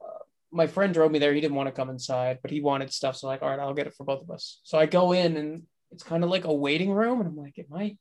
uh, 0.00 0.24
my 0.52 0.66
friend 0.66 0.92
drove 0.92 1.10
me 1.10 1.18
there. 1.18 1.32
He 1.32 1.40
didn't 1.40 1.56
want 1.56 1.68
to 1.68 1.72
come 1.72 1.90
inside, 1.90 2.38
but 2.42 2.50
he 2.50 2.60
wanted 2.60 2.92
stuff. 2.92 3.16
So 3.16 3.26
like, 3.26 3.42
all 3.42 3.48
right, 3.48 3.58
I'll 3.58 3.74
get 3.74 3.86
it 3.86 3.94
for 3.94 4.04
both 4.04 4.22
of 4.22 4.30
us. 4.30 4.60
So 4.62 4.78
I 4.78 4.86
go 4.86 5.12
in 5.12 5.36
and 5.36 5.62
it's 5.90 6.02
kind 6.02 6.22
of 6.22 6.30
like 6.30 6.44
a 6.44 6.52
waiting 6.52 6.90
room. 6.90 7.20
And 7.20 7.28
I'm 7.28 7.36
like, 7.36 7.58
am 7.58 7.74
I 7.74 7.96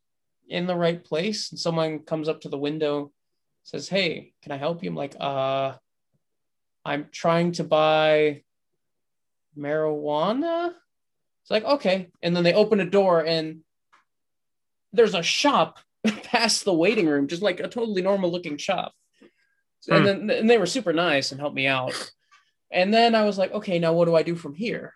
in 0.50 0.68
the 0.68 0.76
right 0.76 1.04
place? 1.04 1.52
And 1.52 1.60
someone 1.60 2.00
comes 2.00 2.28
up 2.28 2.42
to 2.42 2.50
the 2.50 2.58
window, 2.58 3.12
says, 3.64 3.88
Hey, 3.88 4.34
can 4.44 4.52
I 4.52 4.58
help 4.58 4.84
you? 4.84 4.90
I'm 4.90 4.96
like, 4.96 5.16
uh, 5.20 5.74
I'm 6.84 7.08
trying 7.12 7.54
to 7.54 7.64
buy 7.64 8.44
marijuana. 9.58 10.74
Like, 11.52 11.66
okay. 11.66 12.10
And 12.24 12.36
then 12.36 12.44
they 12.44 12.54
open 12.54 12.80
a 12.80 12.90
door 12.90 13.26
and 13.26 13.60
there's 14.94 15.14
a 15.14 15.22
shop 15.22 15.80
past 16.24 16.66
the 16.66 16.74
waiting 16.74 17.08
room, 17.08 17.28
just 17.28 17.42
like 17.42 17.60
a 17.60 17.68
totally 17.68 18.02
normal 18.02 18.32
looking 18.32 18.58
shop. 18.58 18.94
Hmm. 19.88 19.94
And 19.94 20.08
then 20.08 20.30
and 20.30 20.50
they 20.50 20.58
were 20.58 20.66
super 20.66 20.94
nice 20.94 21.32
and 21.32 21.40
helped 21.40 21.56
me 21.56 21.68
out. 21.68 21.94
And 22.72 22.94
then 22.94 23.16
I 23.16 23.26
was 23.26 23.38
like, 23.38 23.52
okay, 23.52 23.80
now 23.80 23.94
what 23.94 24.06
do 24.06 24.16
I 24.16 24.24
do 24.24 24.36
from 24.36 24.56
here? 24.56 24.94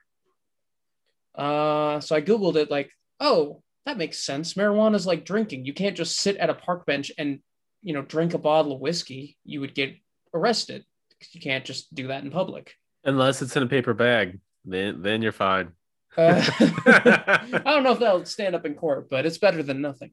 Uh, 1.36 2.00
so 2.00 2.16
I 2.16 2.22
Googled 2.22 2.56
it, 2.56 2.72
like, 2.72 2.90
oh, 3.20 3.62
that 3.86 3.98
makes 3.98 4.20
sense. 4.20 4.54
Marijuana 4.54 4.96
is 4.96 5.06
like 5.06 5.26
drinking. 5.26 5.66
You 5.66 5.74
can't 5.74 5.98
just 5.98 6.18
sit 6.18 6.38
at 6.38 6.50
a 6.50 6.54
park 6.54 6.86
bench 6.86 7.12
and, 7.18 7.40
you 7.84 7.94
know, 7.94 8.02
drink 8.02 8.34
a 8.34 8.38
bottle 8.38 8.72
of 8.72 8.80
whiskey. 8.80 9.38
You 9.44 9.60
would 9.60 9.76
get 9.76 9.94
arrested. 10.34 10.86
You 11.32 11.42
can't 11.42 11.66
just 11.66 11.94
do 11.94 12.08
that 12.08 12.24
in 12.24 12.32
public. 12.32 12.74
Unless 13.04 13.42
it's 13.42 13.58
in 13.58 13.64
a 13.64 13.68
paper 13.68 13.94
bag, 13.94 14.40
then 14.64 15.02
then 15.02 15.22
you're 15.22 15.32
fine. 15.32 15.74
Uh, 16.18 16.42
I 16.86 17.62
don't 17.66 17.84
know 17.84 17.92
if 17.94 18.00
that'll 18.00 18.26
stand 18.26 18.56
up 18.56 18.66
in 18.66 18.76
court, 18.76 19.10
but 19.10 19.26
it's 19.26 19.38
better 19.38 19.62
than 19.64 19.82
nothing. 19.82 20.12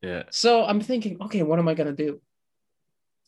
Yeah. 0.00 0.24
So 0.30 0.64
I'm 0.64 0.80
thinking, 0.80 1.18
okay, 1.22 1.42
what 1.42 1.58
am 1.58 1.68
I 1.68 1.74
gonna 1.74 1.92
do? 1.92 2.20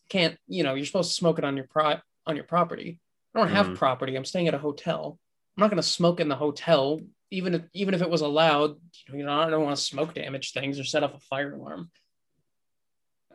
Can't 0.09 0.37
you 0.47 0.63
know? 0.63 0.73
You're 0.75 0.85
supposed 0.85 1.09
to 1.11 1.15
smoke 1.15 1.37
it 1.39 1.45
on 1.45 1.55
your 1.57 1.67
pro- 1.67 1.99
on 2.25 2.35
your 2.35 2.45
property. 2.45 2.99
I 3.33 3.39
don't 3.39 3.49
have 3.49 3.67
Mhm. 3.67 3.75
property. 3.75 4.15
I'm 4.15 4.25
staying 4.25 4.47
at 4.47 4.53
a 4.53 4.57
hotel. 4.59 5.19
I'm 5.57 5.61
not 5.61 5.69
gonna 5.69 5.83
smoke 5.83 6.19
in 6.19 6.27
the 6.27 6.35
hotel, 6.35 6.99
even 7.31 7.53
if 7.55 7.61
even 7.73 7.93
if 7.93 8.01
it 8.01 8.09
was 8.09 8.21
allowed. 8.21 8.77
You 9.11 9.23
know, 9.23 9.39
I 9.39 9.49
don't 9.49 9.63
want 9.63 9.75
to 9.77 9.81
smoke 9.81 10.13
damage 10.13 10.51
things 10.51 10.79
or 10.79 10.83
set 10.83 11.03
off 11.03 11.13
a 11.15 11.19
fire 11.19 11.53
alarm. 11.53 11.91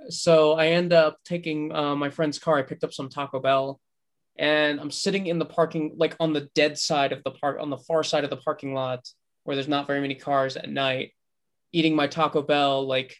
So 0.08 0.52
I 0.54 0.68
end 0.68 0.92
up 0.92 1.18
taking 1.24 1.72
uh, 1.72 1.94
my 1.94 2.10
friend's 2.10 2.38
car. 2.38 2.58
I 2.58 2.62
picked 2.62 2.84
up 2.84 2.92
some 2.92 3.08
Taco 3.08 3.38
Bell, 3.40 3.80
and 4.40 4.80
I'm 4.80 4.90
sitting 4.90 5.26
in 5.26 5.38
the 5.38 5.44
parking, 5.44 5.94
like 5.98 6.16
on 6.18 6.32
the 6.32 6.48
dead 6.54 6.78
side 6.78 7.12
of 7.12 7.22
the 7.24 7.30
park, 7.30 7.58
on 7.60 7.68
the 7.68 7.76
far 7.76 8.02
side 8.02 8.24
of 8.24 8.30
the 8.30 8.38
parking 8.38 8.72
lot, 8.72 9.06
where 9.44 9.54
there's 9.54 9.68
not 9.68 9.86
very 9.86 10.00
many 10.00 10.14
cars 10.14 10.56
at 10.56 10.70
night, 10.70 11.12
eating 11.72 11.94
my 11.94 12.06
Taco 12.06 12.40
Bell, 12.40 12.86
like 12.86 13.14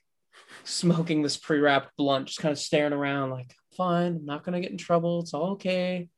smoking 0.64 1.20
this 1.20 1.36
pre-wrapped 1.36 1.94
blunt, 1.98 2.28
just 2.28 2.40
kind 2.40 2.52
of 2.52 2.58
staring 2.58 2.94
around, 2.94 3.30
like, 3.30 3.52
fine, 3.76 4.16
I'm 4.16 4.24
not 4.24 4.44
gonna 4.44 4.62
get 4.62 4.70
in 4.70 4.78
trouble. 4.78 5.20
It's 5.20 5.34
all 5.34 5.50
okay. 5.50 6.08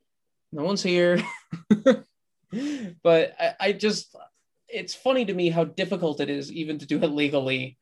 No 0.53 0.63
one's 0.63 0.81
here. 0.81 1.21
but 3.03 3.35
I, 3.37 3.55
I 3.59 3.71
just, 3.73 4.15
it's 4.69 4.95
funny 4.95 5.25
to 5.25 5.33
me 5.33 5.49
how 5.49 5.65
difficult 5.65 6.21
it 6.21 6.29
is 6.29 6.49
even 6.49 6.79
to 6.79 6.85
do 6.85 6.97
it 7.03 7.07
legally 7.07 7.77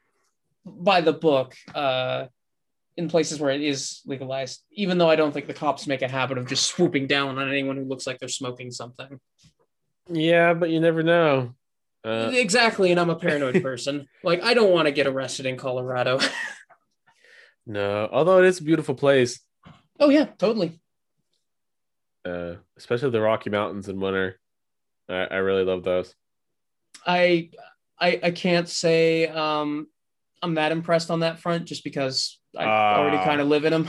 by 0.66 1.02
the 1.02 1.14
book. 1.14 1.56
Uh, 1.76 2.26
in 2.98 3.08
places 3.08 3.40
where 3.40 3.52
it 3.52 3.62
is 3.62 4.02
legalized, 4.06 4.62
even 4.72 4.98
though 4.98 5.10
I 5.10 5.16
don't 5.16 5.32
think 5.32 5.48
the 5.48 5.54
cops 5.54 5.88
make 5.88 6.02
a 6.02 6.08
habit 6.08 6.38
of 6.38 6.48
just 6.48 6.66
swooping 6.66 7.08
down 7.08 7.38
on 7.38 7.50
anyone 7.50 7.78
who 7.78 7.84
looks 7.86 8.06
like 8.06 8.20
they're 8.20 8.30
smoking 8.30 8.72
something. 8.72 9.20
Yeah, 10.10 10.54
but 10.54 10.70
you 10.70 10.80
never 10.80 11.04
know. 11.04 11.54
Uh, 12.04 12.32
exactly, 12.34 12.92
and 12.92 13.00
I'm 13.00 13.10
a 13.12 13.16
paranoid 13.16 13.62
person. 13.62 14.08
like 14.24 14.44
I 14.44 14.54
don't 14.54 14.72
want 14.72 14.88
to 14.88 14.92
get 14.92 15.08
arrested 15.08 15.46
in 15.46 15.58
Colorado. 15.58 16.20
No, 17.68 18.10
although 18.12 18.40
it 18.40 18.46
is 18.46 18.60
a 18.60 18.64
beautiful 18.64 18.96
place, 18.96 19.40
Oh 20.00 20.10
yeah, 20.10 20.26
totally. 20.40 20.82
uh, 22.26 22.56
especially 22.76 23.12
the 23.12 23.22
Rocky 23.22 23.52
Mountains 23.52 23.88
in 23.88 24.00
winter. 24.00 24.40
I, 25.08 25.26
I 25.26 25.36
really 25.38 25.64
love 25.64 25.84
those. 25.84 26.16
I 27.06 27.52
I 28.00 28.20
I 28.24 28.32
can't 28.32 28.68
say 28.68 29.28
um 29.28 29.88
I'm 30.42 30.56
that 30.56 30.72
impressed 30.72 31.12
on 31.12 31.20
that 31.22 31.40
front 31.40 31.66
just 31.66 31.84
because 31.84 32.40
I 32.58 32.66
already 32.66 33.18
Ah. 33.18 33.24
kind 33.26 33.42
of 33.42 33.48
live 33.48 33.66
in 33.66 33.72
them. 33.74 33.88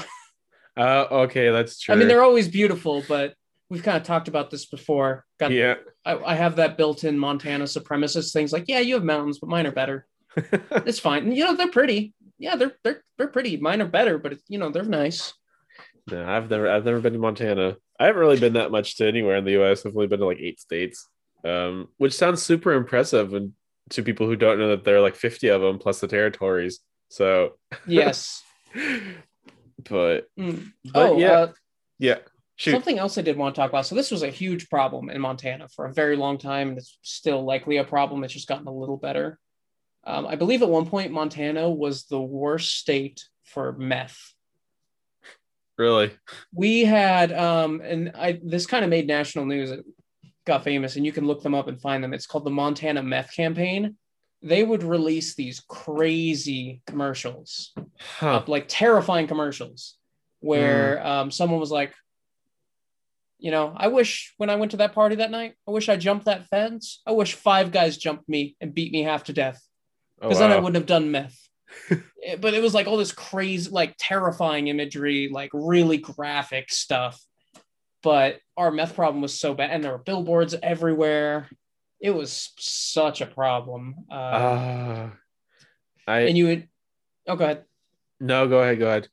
Uh, 0.77 1.07
okay, 1.25 1.51
that's 1.51 1.79
true. 1.81 1.95
I 1.95 1.99
mean, 1.99 2.09
they're 2.09 2.23
always 2.23 2.49
beautiful, 2.49 3.03
but 3.07 3.35
we've 3.69 3.83
kind 3.83 3.97
of 3.99 4.05
talked 4.05 4.29
about 4.29 4.51
this 4.51 4.65
before. 4.67 5.25
Got 5.39 5.51
yeah. 5.53 5.75
I, 6.05 6.17
I 6.17 6.35
have 6.35 6.57
that 6.57 6.77
built-in 6.79 7.19
Montana 7.19 7.65
supremacist 7.65 8.33
things 8.33 8.53
like, 8.53 8.65
yeah, 8.69 8.79
you 8.81 8.95
have 8.95 9.05
mountains, 9.05 9.39
but 9.39 9.51
mine 9.51 9.67
are 9.67 9.73
better. 9.73 10.07
It's 10.87 10.99
fine. 10.99 11.25
And, 11.25 11.37
you 11.37 11.45
know, 11.45 11.57
they're 11.57 11.69
pretty. 11.69 12.15
Yeah, 12.39 12.57
they're 12.57 12.73
they're 12.83 13.03
they're 13.19 13.29
pretty. 13.29 13.59
Mine 13.59 13.83
are 13.83 13.87
better, 13.87 14.19
but 14.19 14.39
you 14.49 14.59
know, 14.59 14.71
they're 14.71 14.83
nice. 14.83 15.35
no, 16.11 16.25
I've 16.27 16.49
never 16.51 16.69
I've 16.71 16.85
never 16.87 17.01
been 17.01 17.13
to 17.13 17.19
Montana. 17.19 17.77
I 18.01 18.07
haven't 18.07 18.21
really 18.21 18.41
been 18.41 18.55
that 18.55 18.71
much 18.73 18.97
to 18.97 19.07
anywhere 19.07 19.37
in 19.37 19.45
the 19.45 19.53
U.S. 19.53 19.85
I've 19.87 19.95
only 19.95 20.09
been 20.09 20.21
to 20.21 20.27
like 20.27 20.41
eight 20.41 20.59
states, 20.59 21.07
um, 21.45 21.89
which 21.99 22.15
sounds 22.15 22.43
super 22.43 22.73
impressive 22.73 23.35
and 23.35 23.53
to 23.91 24.03
people 24.03 24.27
who 24.27 24.37
don't 24.37 24.59
know 24.59 24.69
that 24.69 24.85
there 24.85 24.97
are 24.97 25.01
like 25.01 25.17
fifty 25.17 25.49
of 25.49 25.61
them 25.61 25.79
plus 25.79 26.01
the 26.01 26.09
territories. 26.09 26.81
So, 27.09 27.59
Yes. 27.87 28.43
but 29.89 30.27
Mm. 30.39 30.73
But 30.93 31.11
oh, 31.11 31.19
yeah. 31.19 31.33
uh, 31.33 31.53
yeah, 31.99 32.19
shoot. 32.57 32.73
something 32.73 32.99
else 32.99 33.19
I 33.19 33.23
did 33.23 33.37
want 33.37 33.55
to 33.55 33.61
talk 33.61 33.71
about. 33.71 33.87
So 33.87 33.95
this 33.95 34.11
was 34.11 34.23
a 34.23 34.29
huge 34.31 34.69
problem 34.69 35.11
in 35.11 35.21
Montana 35.21 35.69
for 35.69 35.87
a 35.87 35.93
very 35.93 36.17
long 36.17 36.39
time, 36.39 36.71
and 36.71 36.79
it's 36.79 36.99
still 37.03 37.45
likely 37.45 37.77
a 37.77 37.85
problem. 37.85 38.25
It's 38.25 38.33
just 38.33 38.49
gotten 38.49 38.67
a 38.67 38.73
little 38.73 38.97
better. 38.97 39.39
Um, 40.05 40.27
I 40.27 40.35
believe 40.37 40.63
at 40.63 40.69
one 40.69 40.87
point 40.87 41.13
Montana 41.13 41.71
was 41.71 42.05
the 42.05 42.21
worst 42.21 42.77
state 42.79 43.25
for 43.45 43.73
meth. 43.73 44.19
Really? 45.79 46.13
we 46.55 46.85
had 46.85 47.33
um 47.33 47.81
and 47.83 48.13
i 48.15 48.39
this 48.45 48.67
kind 48.67 48.85
of 48.85 48.91
made 48.91 49.07
national 49.07 49.47
news 49.47 49.71
it 49.71 49.85
got 50.47 50.65
famous 50.65 50.97
and 50.97 51.07
you 51.07 51.13
can 51.13 51.27
look 51.27 51.43
them 51.43 51.55
up 51.55 51.69
and 51.69 51.81
find 51.81 52.03
them 52.03 52.13
it's 52.13 52.27
called 52.27 52.45
the 52.45 52.51
montana 52.51 53.03
meth 53.03 53.35
campaign 53.35 53.97
they 54.43 54.65
would 54.65 54.83
release 54.83 55.35
these 55.35 55.61
crazy 55.69 56.83
commercials 56.87 57.73
Huh. 58.19 58.43
like 58.49 58.65
terrifying 58.69 59.27
commercials 59.29 59.97
where 60.41 61.05
um 61.07 61.31
someone 61.31 61.61
was 61.61 61.71
like 61.71 61.95
you 63.39 63.51
know 63.51 63.73
i 63.77 63.89
wish 63.89 64.35
when 64.39 64.51
i 64.51 64.57
went 64.57 64.71
to 64.73 64.77
that 64.79 64.93
party 64.95 65.17
that 65.17 65.31
night 65.31 65.55
i 65.69 65.71
wish 65.71 65.89
i 65.89 65.97
jumped 65.97 66.25
that 66.27 66.49
fence 66.49 67.01
i 67.07 67.13
wish 67.13 67.35
five 67.35 67.71
guys 67.73 67.97
jumped 67.97 68.29
me 68.29 68.57
and 68.61 68.75
beat 68.75 68.93
me 68.93 69.03
half 69.03 69.25
to 69.25 69.33
death 69.33 69.61
Oh, 70.21 70.29
because 70.29 70.39
then 70.39 70.53
I 70.53 70.57
wouldn't 70.61 70.77
have 70.77 70.87
done 70.87 71.11
meth. 71.11 71.37
Eh, 72.25 72.37
but 72.37 72.55
it 72.55 72.63
was 72.63 72.73
like 72.75 72.87
all 72.87 72.97
this 72.97 73.11
crazy, 73.11 73.69
like 73.69 73.97
terrifying 73.99 74.69
imagery, 74.69 75.29
like 75.33 75.51
really 75.53 75.97
graphic 75.99 76.71
stuff. 76.71 77.21
But 78.03 78.41
our 78.57 78.71
meth 78.71 78.95
problem 78.95 79.23
was 79.23 79.39
so 79.39 79.55
bad, 79.55 79.71
and 79.71 79.83
there 79.85 79.93
were 79.93 79.99
billboards 79.99 80.55
everywhere. 80.63 81.49
It 82.01 82.11
was 82.11 82.51
such 82.59 83.21
a 83.21 83.27
problem. 83.27 83.95
Uh, 84.11 84.15
Ah. 84.15 85.13
I 86.09 86.21
and 86.23 86.37
you 86.37 86.47
would, 86.47 86.69
oh, 87.29 87.37
go 87.37 87.45
ahead. 87.45 87.65
no. 88.19 88.49
Go 88.49 88.61
ahead. 88.61 88.79
Go 88.81 88.89
ahead. 88.89 89.09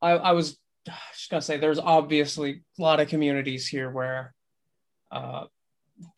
I, 0.00 0.10
I 0.12 0.32
was 0.32 0.58
just 1.12 1.30
gonna 1.30 1.42
say 1.42 1.58
there's 1.58 1.78
obviously 1.78 2.62
a 2.78 2.82
lot 2.82 3.00
of 3.00 3.08
communities 3.08 3.66
here 3.68 3.90
where 3.90 4.34
uh, 5.12 5.44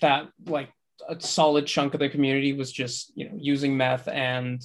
that 0.01 0.28
like 0.47 0.70
a 1.09 1.20
solid 1.20 1.66
chunk 1.66 1.95
of 1.95 2.01
the 2.01 2.09
community 2.09 2.53
was 2.53 2.70
just 2.72 3.12
you 3.16 3.28
know 3.28 3.37
using 3.39 3.76
meth 3.76 4.07
and 4.09 4.62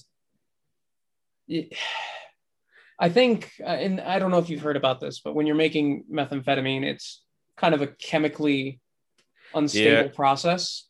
it- 1.48 1.74
I 3.02 3.10
think 3.10 3.52
uh, 3.60 3.64
and 3.86 4.00
I 4.00 4.20
don't 4.20 4.32
know 4.32 4.38
if 4.40 4.50
you've 4.50 4.62
heard 4.62 4.78
about 4.78 5.00
this 5.00 5.20
but 5.20 5.34
when 5.36 5.46
you're 5.48 5.56
making 5.56 6.06
methamphetamine 6.12 6.84
it's 6.84 7.24
kind 7.58 7.74
of 7.76 7.82
a 7.82 7.88
chemically 7.88 8.80
unstable 9.54 10.06
Yeah. 10.06 10.16
process 10.16 10.88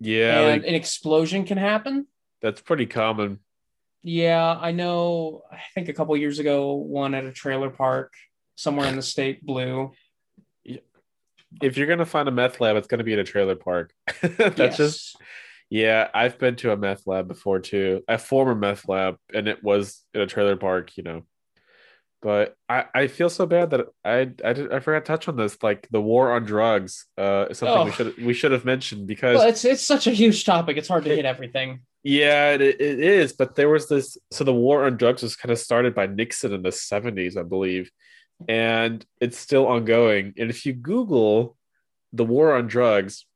Yeah, 0.00 0.38
and 0.40 0.62
like, 0.62 0.68
an 0.68 0.74
explosion 0.74 1.44
can 1.44 1.58
happen 1.58 2.06
that's 2.40 2.60
pretty 2.60 2.86
common. 2.86 3.40
Yeah, 4.04 4.56
I 4.60 4.70
know. 4.70 5.42
I 5.50 5.58
think 5.74 5.88
a 5.88 5.92
couple 5.92 6.16
years 6.16 6.38
ago, 6.38 6.74
one 6.74 7.14
at 7.16 7.24
a 7.24 7.32
trailer 7.32 7.68
park 7.68 8.12
somewhere 8.54 8.86
in 8.88 8.94
the 8.94 9.02
state 9.02 9.44
blew. 9.44 9.90
If 11.60 11.76
you're 11.76 11.88
gonna 11.88 12.06
find 12.06 12.28
a 12.28 12.30
meth 12.32 12.60
lab, 12.60 12.76
it's 12.76 12.86
gonna 12.86 13.02
be 13.04 13.12
in 13.12 13.18
a 13.18 13.24
trailer 13.24 13.56
park. 13.56 13.92
that's 14.22 14.56
Yes. 14.58 14.76
just 14.76 15.16
yeah. 15.68 16.08
I've 16.14 16.38
been 16.38 16.54
to 16.56 16.70
a 16.72 16.76
meth 16.76 17.06
lab 17.08 17.26
before 17.26 17.58
too. 17.58 18.02
A 18.06 18.18
former 18.18 18.54
meth 18.54 18.88
lab, 18.88 19.16
and 19.34 19.48
it 19.48 19.64
was 19.64 20.04
in 20.14 20.20
a 20.20 20.26
trailer 20.26 20.56
park. 20.56 20.96
You 20.96 21.02
know, 21.02 21.22
but 22.20 22.54
I 22.68 22.84
I 22.94 23.06
feel 23.06 23.28
so 23.30 23.46
bad 23.46 23.70
that 23.70 23.86
I 24.04 24.30
I 24.44 24.52
did 24.52 24.72
I 24.72 24.80
forgot 24.80 25.04
to 25.04 25.12
touch 25.12 25.28
on 25.28 25.36
this. 25.36 25.56
Like 25.62 25.88
the 25.90 26.00
war 26.00 26.32
on 26.32 26.44
drugs, 26.44 27.06
uh, 27.16 27.46
is 27.50 27.58
something 27.58 27.84
we 27.84 27.90
Oh. 27.90 27.94
should 27.94 28.24
we 28.24 28.34
should 28.34 28.52
have 28.52 28.64
mentioned 28.64 29.06
because 29.06 29.38
Well, 29.38 29.48
it's 29.48 29.64
it's 29.64 29.82
such 29.84 30.06
a 30.06 30.12
huge 30.12 30.44
topic. 30.44 30.76
It's 30.76 30.88
hard 30.88 31.04
to 31.04 31.14
hit 31.14 31.24
everything. 31.24 31.80
Yeah, 32.04 32.50
it, 32.52 32.60
it 32.62 33.00
is. 33.00 33.32
But 33.32 33.54
there 33.56 33.68
was 33.68 33.88
this. 33.88 34.16
So 34.30 34.44
the 34.44 34.54
war 34.54 34.84
on 34.86 34.96
drugs 34.96 35.22
was 35.22 35.36
kind 35.36 35.52
of 35.52 35.58
started 35.58 35.94
by 35.94 36.06
Nixon 36.06 36.52
in 36.54 36.62
the 36.62 36.70
70s, 36.70 37.36
I 37.36 37.42
believe. 37.42 37.90
And 38.48 39.04
it's 39.20 39.36
still 39.36 39.66
ongoing. 39.66 40.32
And 40.38 40.48
if 40.48 40.64
you 40.64 40.72
Google 40.72 41.56
the 42.12 42.24
war 42.24 42.54
on 42.54 42.68
drugs, 42.68 43.26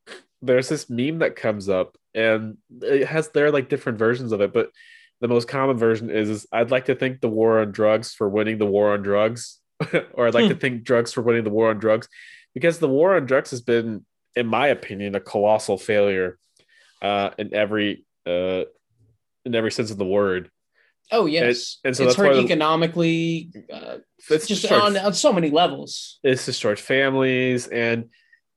there's 0.40 0.68
this 0.68 0.88
meme 0.88 1.18
that 1.18 1.34
comes 1.36 1.68
up 1.68 1.96
and 2.14 2.56
it 2.80 3.06
has, 3.08 3.28
there 3.30 3.46
are 3.46 3.50
like 3.50 3.68
different 3.68 3.98
versions 3.98 4.30
of 4.32 4.40
it. 4.40 4.52
But 4.52 4.70
the 5.22 5.28
most 5.28 5.46
common 5.46 5.78
version 5.78 6.10
is, 6.10 6.28
is 6.28 6.46
I'd 6.52 6.72
like 6.72 6.86
to 6.86 6.96
thank 6.96 7.20
the 7.20 7.28
war 7.28 7.60
on 7.60 7.70
drugs 7.70 8.12
for 8.12 8.28
winning 8.28 8.58
the 8.58 8.66
war 8.66 8.92
on 8.92 9.02
drugs. 9.02 9.60
or 10.14 10.26
I'd 10.26 10.34
like 10.34 10.48
to 10.48 10.56
thank 10.56 10.82
drugs 10.82 11.12
for 11.12 11.22
winning 11.22 11.44
the 11.44 11.50
war 11.50 11.70
on 11.70 11.78
drugs. 11.78 12.08
Because 12.54 12.80
the 12.80 12.88
war 12.88 13.14
on 13.14 13.24
drugs 13.24 13.52
has 13.52 13.60
been, 13.60 14.04
in 14.34 14.48
my 14.48 14.66
opinion, 14.66 15.14
a 15.14 15.20
colossal 15.20 15.78
failure 15.78 16.38
uh, 17.00 17.30
in 17.38 17.54
every 17.54 18.04
uh, 18.26 18.64
in 19.44 19.54
every 19.54 19.70
sense 19.70 19.92
of 19.92 19.96
the 19.96 20.04
word. 20.04 20.50
Oh 21.12 21.26
yes, 21.26 21.78
and 21.84 21.96
so 21.96 22.04
it's 22.04 22.16
hurt 22.16 22.36
economically. 22.36 23.50
Uh, 23.72 23.98
It's 24.28 24.48
just 24.48 24.70
on, 24.70 24.96
on 24.96 25.14
so 25.14 25.32
many 25.32 25.50
levels. 25.50 26.18
it's 26.24 26.46
destroyed 26.46 26.80
families, 26.80 27.68
and 27.68 28.10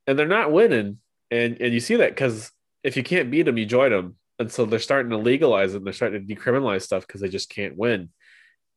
and 0.07 0.17
they're 0.17 0.27
not 0.27 0.51
winning, 0.51 0.97
and 1.29 1.61
and 1.61 1.73
you 1.73 1.79
see 1.79 1.97
that 1.97 2.09
because 2.09 2.51
if 2.83 2.97
you 2.97 3.03
can't 3.03 3.29
beat 3.29 3.43
them, 3.43 3.57
you 3.57 3.65
join 3.65 3.91
them, 3.91 4.15
and 4.39 4.51
so 4.51 4.65
they're 4.65 4.79
starting 4.79 5.11
to 5.11 5.17
legalize 5.17 5.73
it, 5.73 5.77
and 5.77 5.85
they're 5.85 5.93
starting 5.93 6.27
to 6.27 6.35
decriminalize 6.35 6.83
stuff 6.83 7.05
because 7.07 7.21
they 7.21 7.29
just 7.29 7.49
can't 7.49 7.77
win. 7.77 8.09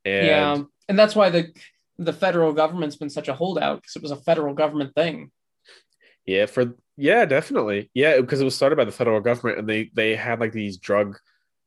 And 0.04 0.26
yeah, 0.26 0.62
and 0.88 0.98
that's 0.98 1.16
why 1.16 1.30
the 1.30 1.52
the 1.98 2.12
federal 2.12 2.52
government's 2.52 2.96
been 2.96 3.10
such 3.10 3.28
a 3.28 3.34
holdout 3.34 3.82
because 3.82 3.96
it 3.96 4.02
was 4.02 4.12
a 4.12 4.16
federal 4.16 4.54
government 4.54 4.94
thing. 4.94 5.30
Yeah, 6.24 6.46
for 6.46 6.74
yeah, 6.96 7.24
definitely. 7.24 7.90
Yeah, 7.94 8.20
because 8.20 8.40
it 8.40 8.44
was 8.44 8.54
started 8.54 8.76
by 8.76 8.84
the 8.84 8.92
federal 8.92 9.20
government 9.20 9.58
and 9.58 9.68
they 9.68 9.90
they 9.94 10.14
had 10.14 10.40
like 10.40 10.52
these 10.52 10.78
drug 10.78 11.18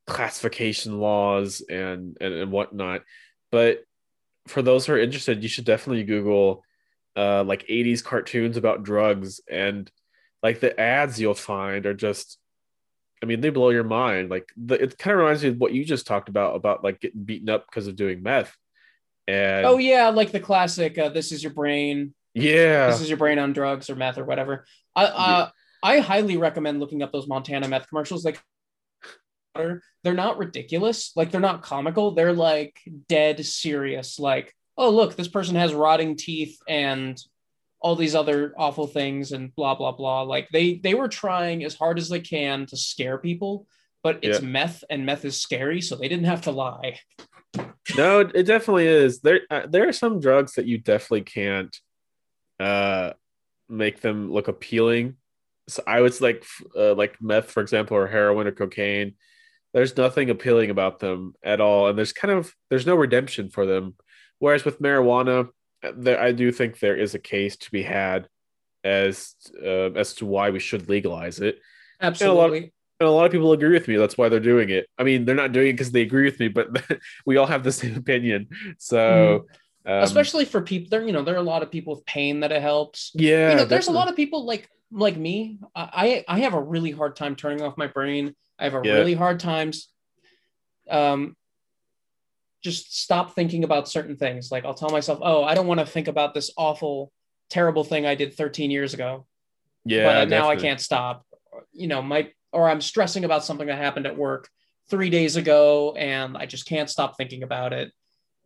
classification 0.08 1.00
laws 1.00 1.62
and 1.70 2.18
and, 2.22 2.34
and 2.34 2.52
whatnot. 2.52 3.02
But 3.52 3.84
for 4.48 4.62
those 4.62 4.86
who 4.86 4.94
are 4.94 5.00
interested, 5.00 5.44
you 5.44 5.50
should 5.50 5.66
definitely 5.66 6.04
Google 6.04 6.64
uh 7.16 7.44
like 7.44 7.68
80s 7.68 8.04
cartoons 8.04 8.56
about 8.56 8.84
drugs 8.84 9.42
and 9.50 9.92
like 10.42 10.60
the 10.62 10.80
ads 10.80 11.20
you'll 11.20 11.34
find 11.34 11.86
are 11.86 11.94
just 11.94 12.38
I 13.22 13.26
mean, 13.26 13.42
they 13.42 13.50
blow 13.50 13.70
your 13.70 13.84
mind. 13.84 14.30
Like 14.30 14.50
the, 14.58 14.82
it 14.82 14.98
kind 14.98 15.14
of 15.14 15.20
reminds 15.20 15.44
me 15.44 15.50
of 15.50 15.58
what 15.58 15.74
you 15.74 15.86
just 15.86 16.08
talked 16.08 16.30
about 16.30 16.56
about 16.56 16.84
like 16.84 17.00
getting 17.00 17.24
beaten 17.24 17.50
up 17.50 17.68
because 17.68 17.88
of 17.88 17.96
doing 17.96 18.24
meth. 18.24 18.56
And 19.28 19.66
Oh 19.66 19.78
yeah, 19.78 20.10
like 20.10 20.32
the 20.32 20.40
classic. 20.40 20.98
Uh, 20.98 21.10
this 21.10 21.32
is 21.32 21.44
your 21.44 21.54
brain. 21.54 22.14
yeah, 22.34 22.88
This 22.88 23.02
is 23.02 23.10
your 23.10 23.18
brain 23.18 23.40
on 23.40 23.54
drugs 23.54 23.90
or 23.90 23.96
meth 23.96 24.18
or 24.18 24.26
whatever. 24.26 24.66
I 24.96 25.06
uh, 25.06 25.50
I 25.84 26.00
highly 26.00 26.38
recommend 26.38 26.80
looking 26.80 27.04
up 27.04 27.12
those 27.12 27.28
Montana 27.28 27.68
meth 27.68 27.88
commercials. 27.88 28.26
Like, 28.26 28.42
they're 29.56 30.14
not 30.14 30.38
ridiculous. 30.38 31.12
Like, 31.16 31.32
they're 31.32 31.42
not 31.42 31.62
comical. 31.62 32.12
They're 32.12 32.34
like 32.34 32.80
dead 33.08 33.46
serious. 33.46 34.20
Like, 34.20 34.56
oh 34.78 34.90
look, 34.90 35.16
this 35.16 35.28
person 35.28 35.56
has 35.56 35.74
rotting 35.74 36.18
teeth 36.18 36.58
and 36.68 37.18
all 37.82 37.96
these 37.96 38.16
other 38.16 38.54
awful 38.58 38.88
things 38.88 39.32
and 39.32 39.54
blah 39.56 39.76
blah 39.76 39.92
blah. 39.92 40.22
Like 40.22 40.48
they 40.54 40.76
they 40.76 40.94
were 40.94 41.08
trying 41.08 41.64
as 41.64 41.76
hard 41.76 41.98
as 41.98 42.10
they 42.10 42.20
can 42.20 42.66
to 42.68 42.78
scare 42.78 43.18
people, 43.18 43.68
but 44.04 44.20
it's 44.22 44.40
Yeah. 44.42 44.48
meth 44.48 44.84
and 44.90 45.06
meth 45.06 45.26
is 45.26 45.42
scary, 45.42 45.82
so 45.82 45.96
they 45.96 46.08
didn't 46.08 46.26
have 46.26 46.42
to 46.44 46.52
lie. 46.52 47.00
No, 47.98 48.20
it 48.22 48.32
it 48.34 48.44
definitely 48.44 48.86
is. 48.88 49.20
There, 49.20 49.42
uh, 49.50 49.66
there 49.68 49.90
are 49.90 49.92
some 49.92 50.22
drugs 50.22 50.54
that 50.54 50.66
you 50.66 50.78
definitely 50.78 51.24
can't 51.24 51.76
uh, 52.60 53.14
make 53.68 54.00
them 54.00 54.32
look 54.32 54.48
appealing. 54.48 55.18
So 55.68 55.84
I 55.86 56.00
would 56.00 56.20
like, 56.22 56.46
uh, 56.78 56.94
like 56.94 57.22
meth, 57.22 57.52
for 57.52 57.60
example, 57.60 57.98
or 57.98 58.08
heroin 58.08 58.48
or 58.48 58.52
cocaine. 58.52 59.16
There's 59.74 59.98
nothing 59.98 60.30
appealing 60.30 60.70
about 60.70 61.00
them 61.00 61.34
at 61.44 61.60
all, 61.60 61.88
and 61.90 61.98
there's 61.98 62.14
kind 62.14 62.34
of 62.34 62.54
there's 62.70 62.86
no 62.86 62.96
redemption 62.96 63.50
for 63.50 63.66
them. 63.66 63.96
Whereas 64.40 64.64
with 64.64 64.80
marijuana, 64.82 65.50
there 65.96 66.20
I 66.22 66.32
do 66.32 66.52
think 66.52 66.80
there 66.80 66.96
is 66.98 67.16
a 67.16 67.20
case 67.20 67.58
to 67.58 67.72
be 67.72 67.84
had 67.84 68.28
as 68.84 69.36
uh, 69.64 69.92
as 69.92 70.14
to 70.16 70.26
why 70.26 70.50
we 70.50 70.60
should 70.60 70.90
legalize 70.90 71.40
it. 71.40 71.60
Absolutely. 72.02 72.74
and 73.00 73.08
a 73.08 73.12
lot 73.12 73.26
of 73.26 73.32
people 73.32 73.52
agree 73.54 73.74
with 73.74 73.88
me. 73.88 73.96
That's 73.96 74.18
why 74.18 74.30
they're 74.30 74.40
doing 74.40 74.70
it. 74.70 74.88
I 74.98 75.04
mean, 75.04 75.26
they're 75.26 75.36
not 75.36 75.52
doing 75.52 75.70
it 75.70 75.74
because 75.74 75.92
they 75.92 76.02
agree 76.02 76.26
with 76.26 76.40
me, 76.40 76.48
but 76.48 76.68
we 77.26 77.38
all 77.38 77.48
have 77.48 77.64
the 77.64 77.72
same 77.72 77.96
opinion. 77.96 78.48
So, 78.78 79.46
um, 79.86 80.04
especially 80.04 80.46
for 80.46 80.62
people 80.62 80.90
there 80.90 81.04
you 81.06 81.12
know 81.12 81.24
there 81.24 81.34
are 81.34 81.40
a 81.40 81.42
lot 81.42 81.64
of 81.64 81.72
people 81.72 81.96
with 81.96 82.06
pain 82.06 82.42
that 82.42 82.52
it 82.52 82.62
helps 82.62 83.12
yeah, 83.16 83.50
you 83.50 83.56
know 83.56 83.66
there's 83.66 83.88
a 83.88 83.92
lot 83.92 84.08
of 84.08 84.16
people 84.16 84.46
like 84.46 84.70
like 84.92 85.18
me 85.18 85.58
i 85.76 86.24
i 86.28 86.40
have 86.40 86.54
a 86.54 86.62
really 86.62 86.92
hard 86.92 87.16
time 87.16 87.36
turning 87.36 87.64
off 87.64 87.78
my 87.78 87.88
brain 87.88 88.36
i 88.60 88.66
have 88.66 88.76
a 88.76 88.82
Yeah. 88.84 88.94
really 88.94 89.16
hard 89.16 89.40
times 89.40 89.90
um 90.88 91.36
just 92.62 93.02
stop 93.02 93.36
thinking 93.36 93.64
about 93.64 93.90
certain 93.90 94.16
things. 94.16 94.52
Like 94.52 94.66
i'll 94.66 94.74
tell 94.74 94.90
myself 94.90 95.20
oh 95.22 95.44
i 95.44 95.54
don't 95.56 95.68
want 95.68 95.80
to 95.80 95.86
think 95.86 96.08
about 96.08 96.34
this 96.34 96.52
awful 96.58 97.12
terrible 97.50 97.84
thing 97.84 98.06
i 98.06 98.16
did 98.16 98.34
13 98.34 98.72
years 98.72 98.94
ago. 98.94 99.26
Yeah, 99.84 100.06
but 100.06 100.18
uh, 100.18 100.26
now 100.26 100.50
i 100.50 100.56
can't 100.56 100.80
stop. 100.80 101.26
You 101.72 101.88
know 101.88 102.02
my 102.02 102.30
or 102.52 102.70
i'm 102.70 102.82
stressing 102.82 103.26
about 103.26 103.44
something 103.44 103.68
that 103.68 103.78
happened 103.78 104.06
at 104.06 104.18
work 104.18 104.50
three 104.90 105.10
days 105.10 105.36
ago 105.38 105.96
and 105.96 106.38
i 106.38 106.46
just 106.46 106.66
can't 106.66 106.90
stop 106.90 107.18
thinking 107.18 107.44
about 107.44 107.74
it. 107.74 107.92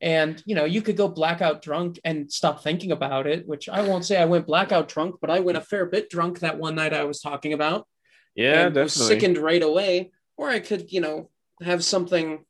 And 0.01 0.41
you 0.45 0.55
know 0.55 0.65
you 0.65 0.81
could 0.81 0.97
go 0.97 1.07
blackout 1.07 1.61
drunk 1.61 1.99
and 2.03 2.31
stop 2.31 2.63
thinking 2.63 2.91
about 2.91 3.27
it 3.27 3.47
which 3.47 3.69
i 3.69 3.81
won't 3.81 4.05
say 4.05 4.17
i 4.17 4.25
went 4.25 4.47
blackout 4.47 4.87
drunk 4.87 5.15
but 5.21 5.29
i 5.29 5.39
went 5.39 5.57
a 5.57 5.61
fair 5.61 5.85
bit 5.85 6.09
drunk 6.09 6.39
that 6.39 6.57
one 6.57 6.75
night 6.75 6.93
i 6.93 7.03
was 7.03 7.19
talking 7.19 7.53
about. 7.53 7.87
Yeah, 8.35 8.65
definitely. 8.65 8.89
sickened 8.89 9.37
right 9.37 9.63
away. 9.63 10.11
Or 10.37 10.49
i 10.49 10.59
could 10.59 10.91
you 10.91 11.01
know 11.01 11.29
have 11.61 11.83
something 11.83 12.43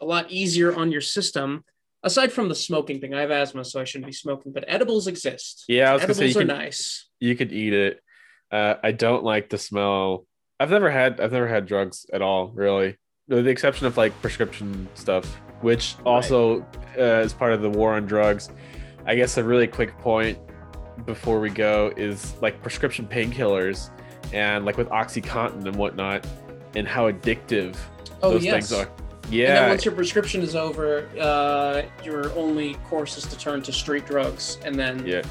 a 0.00 0.04
lot 0.04 0.30
easier 0.30 0.74
on 0.74 0.90
your 0.92 1.00
system 1.00 1.64
aside 2.02 2.32
from 2.32 2.48
the 2.48 2.54
smoking 2.54 3.00
thing 3.00 3.14
i 3.14 3.20
have 3.20 3.30
asthma 3.30 3.64
so 3.64 3.80
i 3.80 3.84
shouldn't 3.84 4.06
be 4.06 4.12
smoking 4.12 4.52
but 4.52 4.64
edibles 4.68 5.06
exist 5.06 5.64
Yeah, 5.68 5.90
I 5.90 5.92
was 5.94 6.02
gonna 6.02 6.12
edibles 6.12 6.18
say 6.18 6.24
are 6.24 6.28
you 6.28 6.34
could, 6.34 6.46
nice 6.46 7.10
you 7.20 7.36
could 7.36 7.52
eat 7.52 7.72
it. 7.72 8.02
Uh, 8.50 8.74
I 8.82 8.92
don't 8.92 9.22
like 9.22 9.48
the 9.48 9.58
smell. 9.58 10.26
I've 10.58 10.70
never 10.70 10.90
had 10.90 11.20
I've 11.20 11.32
never 11.32 11.46
had 11.46 11.66
drugs 11.66 12.06
at 12.12 12.22
all, 12.22 12.48
really, 12.48 12.96
with 13.28 13.44
the 13.44 13.50
exception 13.50 13.86
of 13.86 13.96
like 13.96 14.18
prescription 14.20 14.88
stuff, 14.94 15.24
which 15.60 15.94
also 16.04 16.62
uh, 16.98 17.22
is 17.22 17.32
part 17.32 17.52
of 17.52 17.62
the 17.62 17.70
war 17.70 17.94
on 17.94 18.06
drugs. 18.06 18.50
I 19.06 19.14
guess 19.14 19.36
a 19.36 19.44
really 19.44 19.66
quick 19.66 19.96
point 19.98 20.38
before 21.06 21.40
we 21.40 21.50
go 21.50 21.92
is 21.96 22.34
like 22.42 22.60
prescription 22.60 23.06
painkillers 23.06 23.90
and 24.32 24.64
like 24.64 24.76
with 24.76 24.88
OxyContin 24.88 25.66
and 25.66 25.76
whatnot, 25.76 26.26
and 26.74 26.88
how 26.88 27.10
addictive 27.10 27.76
oh 28.22 28.32
those 28.32 28.44
yes 28.44 28.68
things 28.68 28.72
are. 28.72 28.90
And 29.30 29.56
then 29.56 29.68
once 29.70 29.84
your 29.84 29.94
prescription 29.94 30.42
is 30.42 30.54
over, 30.56 31.08
uh, 31.20 31.82
your 32.04 32.32
only 32.36 32.74
course 32.88 33.16
is 33.16 33.24
to 33.26 33.38
turn 33.38 33.62
to 33.62 33.72
street 33.72 34.06
drugs, 34.06 34.58
and 34.64 34.74
then 34.74 35.06
yeah, 35.06 35.22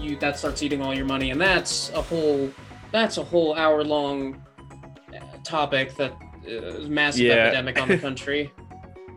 you 0.00 0.16
that 0.18 0.38
starts 0.38 0.62
eating 0.62 0.80
all 0.82 0.94
your 0.94 1.04
money, 1.06 1.30
and 1.30 1.40
that's 1.40 1.90
a 1.90 2.02
whole 2.02 2.50
that's 2.90 3.18
a 3.18 3.24
whole 3.24 3.54
hour 3.54 3.82
long 3.84 4.42
topic 5.44 5.94
that 5.96 6.12
is 6.44 6.86
a 6.86 6.88
massive 6.88 7.22
Yeah. 7.22 7.34
epidemic 7.34 7.80
on 7.80 7.88
the 7.88 7.98
country. 8.08 8.50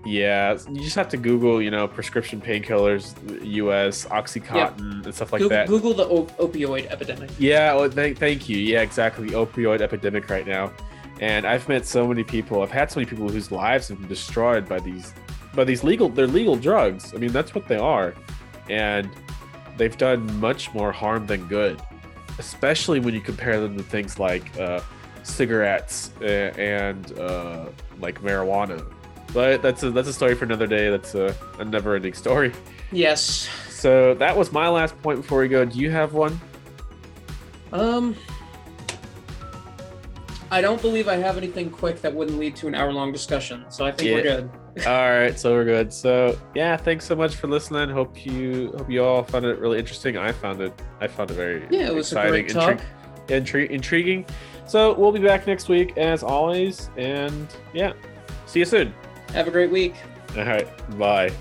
yeah. 0.06 0.58
You 0.72 0.82
just 0.82 0.96
have 0.96 1.10
to 1.10 1.18
Google, 1.18 1.62
you 1.62 1.72
know, 1.72 1.88
prescription 1.88 2.40
painkillers, 2.42 3.16
U.S. 3.44 4.06
OxyContin 4.06 5.06
and 5.06 5.14
stuff 5.16 5.32
like 5.34 5.40
Google, 5.42 5.58
that. 5.58 5.68
Google 5.68 5.94
the 5.94 6.06
op- 6.08 6.38
opioid 6.38 6.86
epidemic. 6.92 7.32
Yeah, 7.40 7.74
well, 7.74 7.90
thank, 7.90 8.18
thank 8.20 8.48
you. 8.48 8.58
Yeah, 8.58 8.82
exactly. 8.82 9.30
Opioid 9.30 9.82
epidemic 9.82 10.30
right 10.30 10.46
now, 10.46 10.72
and 11.20 11.46
I've 11.46 11.68
met 11.70 11.86
so 11.86 12.08
many 12.08 12.24
people. 12.24 12.62
I've 12.62 12.72
had 12.72 12.92
so 12.92 13.00
many 13.00 13.10
people 13.10 13.30
whose 13.30 13.52
lives 13.52 13.88
have 13.90 14.00
been 14.00 14.10
destroyed 14.10 14.68
by 14.68 14.80
these, 14.80 15.14
by 15.54 15.64
these 15.64 15.84
legal. 15.84 16.10
They're 16.10 16.28
legal 16.28 16.56
drugs. 16.56 17.14
I 17.14 17.18
mean, 17.18 17.32
that's 17.32 17.56
what 17.56 17.68
they 17.68 17.78
are, 17.78 18.14
and 18.70 19.10
they've 19.78 19.98
done 19.98 20.40
much 20.40 20.74
more 20.74 20.92
harm 20.92 21.26
than 21.26 21.48
good. 21.48 21.82
Especially 22.38 23.00
when 23.00 23.14
you 23.14 23.22
compare 23.22 23.62
them 23.62 23.78
to 23.78 23.84
things 23.84 24.20
like 24.20 24.60
uh, 24.60 24.82
cigarettes 25.24 26.12
uh, 26.22 26.26
and 26.26 27.18
uh, 27.18 27.68
like 28.00 28.22
marijuana. 28.22 28.86
But 29.34 29.62
that's 29.62 29.84
a 29.84 29.92
that's 29.92 30.08
a 30.08 30.14
story 30.14 30.36
for 30.36 30.44
another 30.46 30.68
day. 30.68 30.90
That's 30.90 31.16
a, 31.16 31.36
a 31.60 31.66
never-ending 31.66 32.14
story. 32.14 32.52
Yes. 32.92 33.50
So 33.70 34.14
that 34.16 34.36
was 34.36 34.52
my 34.52 34.68
last 34.68 35.02
point. 35.02 35.22
Before 35.22 35.40
we 35.40 35.48
go, 35.48 35.64
do 35.66 35.80
you 35.80 35.92
have 35.92 36.14
one? 36.14 36.40
Um. 37.72 38.16
I 40.52 40.62
don't 40.62 40.82
believe 40.82 41.08
I 41.08 41.16
have 41.16 41.38
anything 41.38 41.70
quick 41.70 42.02
that 42.02 42.14
wouldn't 42.14 42.38
lead 42.40 42.56
to 42.58 42.68
an 42.68 42.76
hour 42.76 42.92
long 42.94 43.12
discussion, 43.12 43.66
so 43.70 43.86
I 43.86 43.92
think 43.92 44.12
we're 44.12 44.26
Yeah. 44.26 44.36
good. 44.42 44.50
All 44.88 45.10
right, 45.10 45.40
so 45.40 45.54
we're 45.54 45.64
good. 45.66 45.92
So 45.94 46.38
yeah, 46.54 46.76
thanks 46.78 47.06
so 47.06 47.16
much 47.16 47.36
for 47.36 47.48
listening. 47.48 47.90
Hope 47.90 48.26
you 48.26 48.74
hope 48.78 48.90
you 48.92 49.04
all 49.04 49.24
found 49.24 49.46
it 49.46 49.58
really 49.60 49.80
interesting. 49.80 50.18
I 50.18 50.32
found 50.34 50.62
it 50.62 50.74
I 51.00 51.08
found 51.08 51.32
it 51.32 51.36
very 51.36 51.66
Yeah, 51.70 51.88
it 51.88 51.96
was 51.96 52.12
a 52.12 52.16
exciting, 52.20 52.32
great 52.48 52.50
talk. 52.50 52.82
intri- 53.28 53.70
intriguing. 53.70 54.26
So 54.68 54.94
we'll 54.94 55.12
be 55.14 55.20
back 55.20 55.48
next 55.48 55.70
week 55.70 55.98
as 55.98 56.24
always, 56.24 56.90
and 56.98 57.48
yeah, 57.74 57.94
see 58.48 58.60
you 58.60 58.66
soon. 58.66 58.94
Have 59.34 59.48
a 59.48 59.52
great 59.52 59.72
week. 59.72 59.96
All 60.38 60.44
right, 60.44 60.68
bye. 61.00 61.32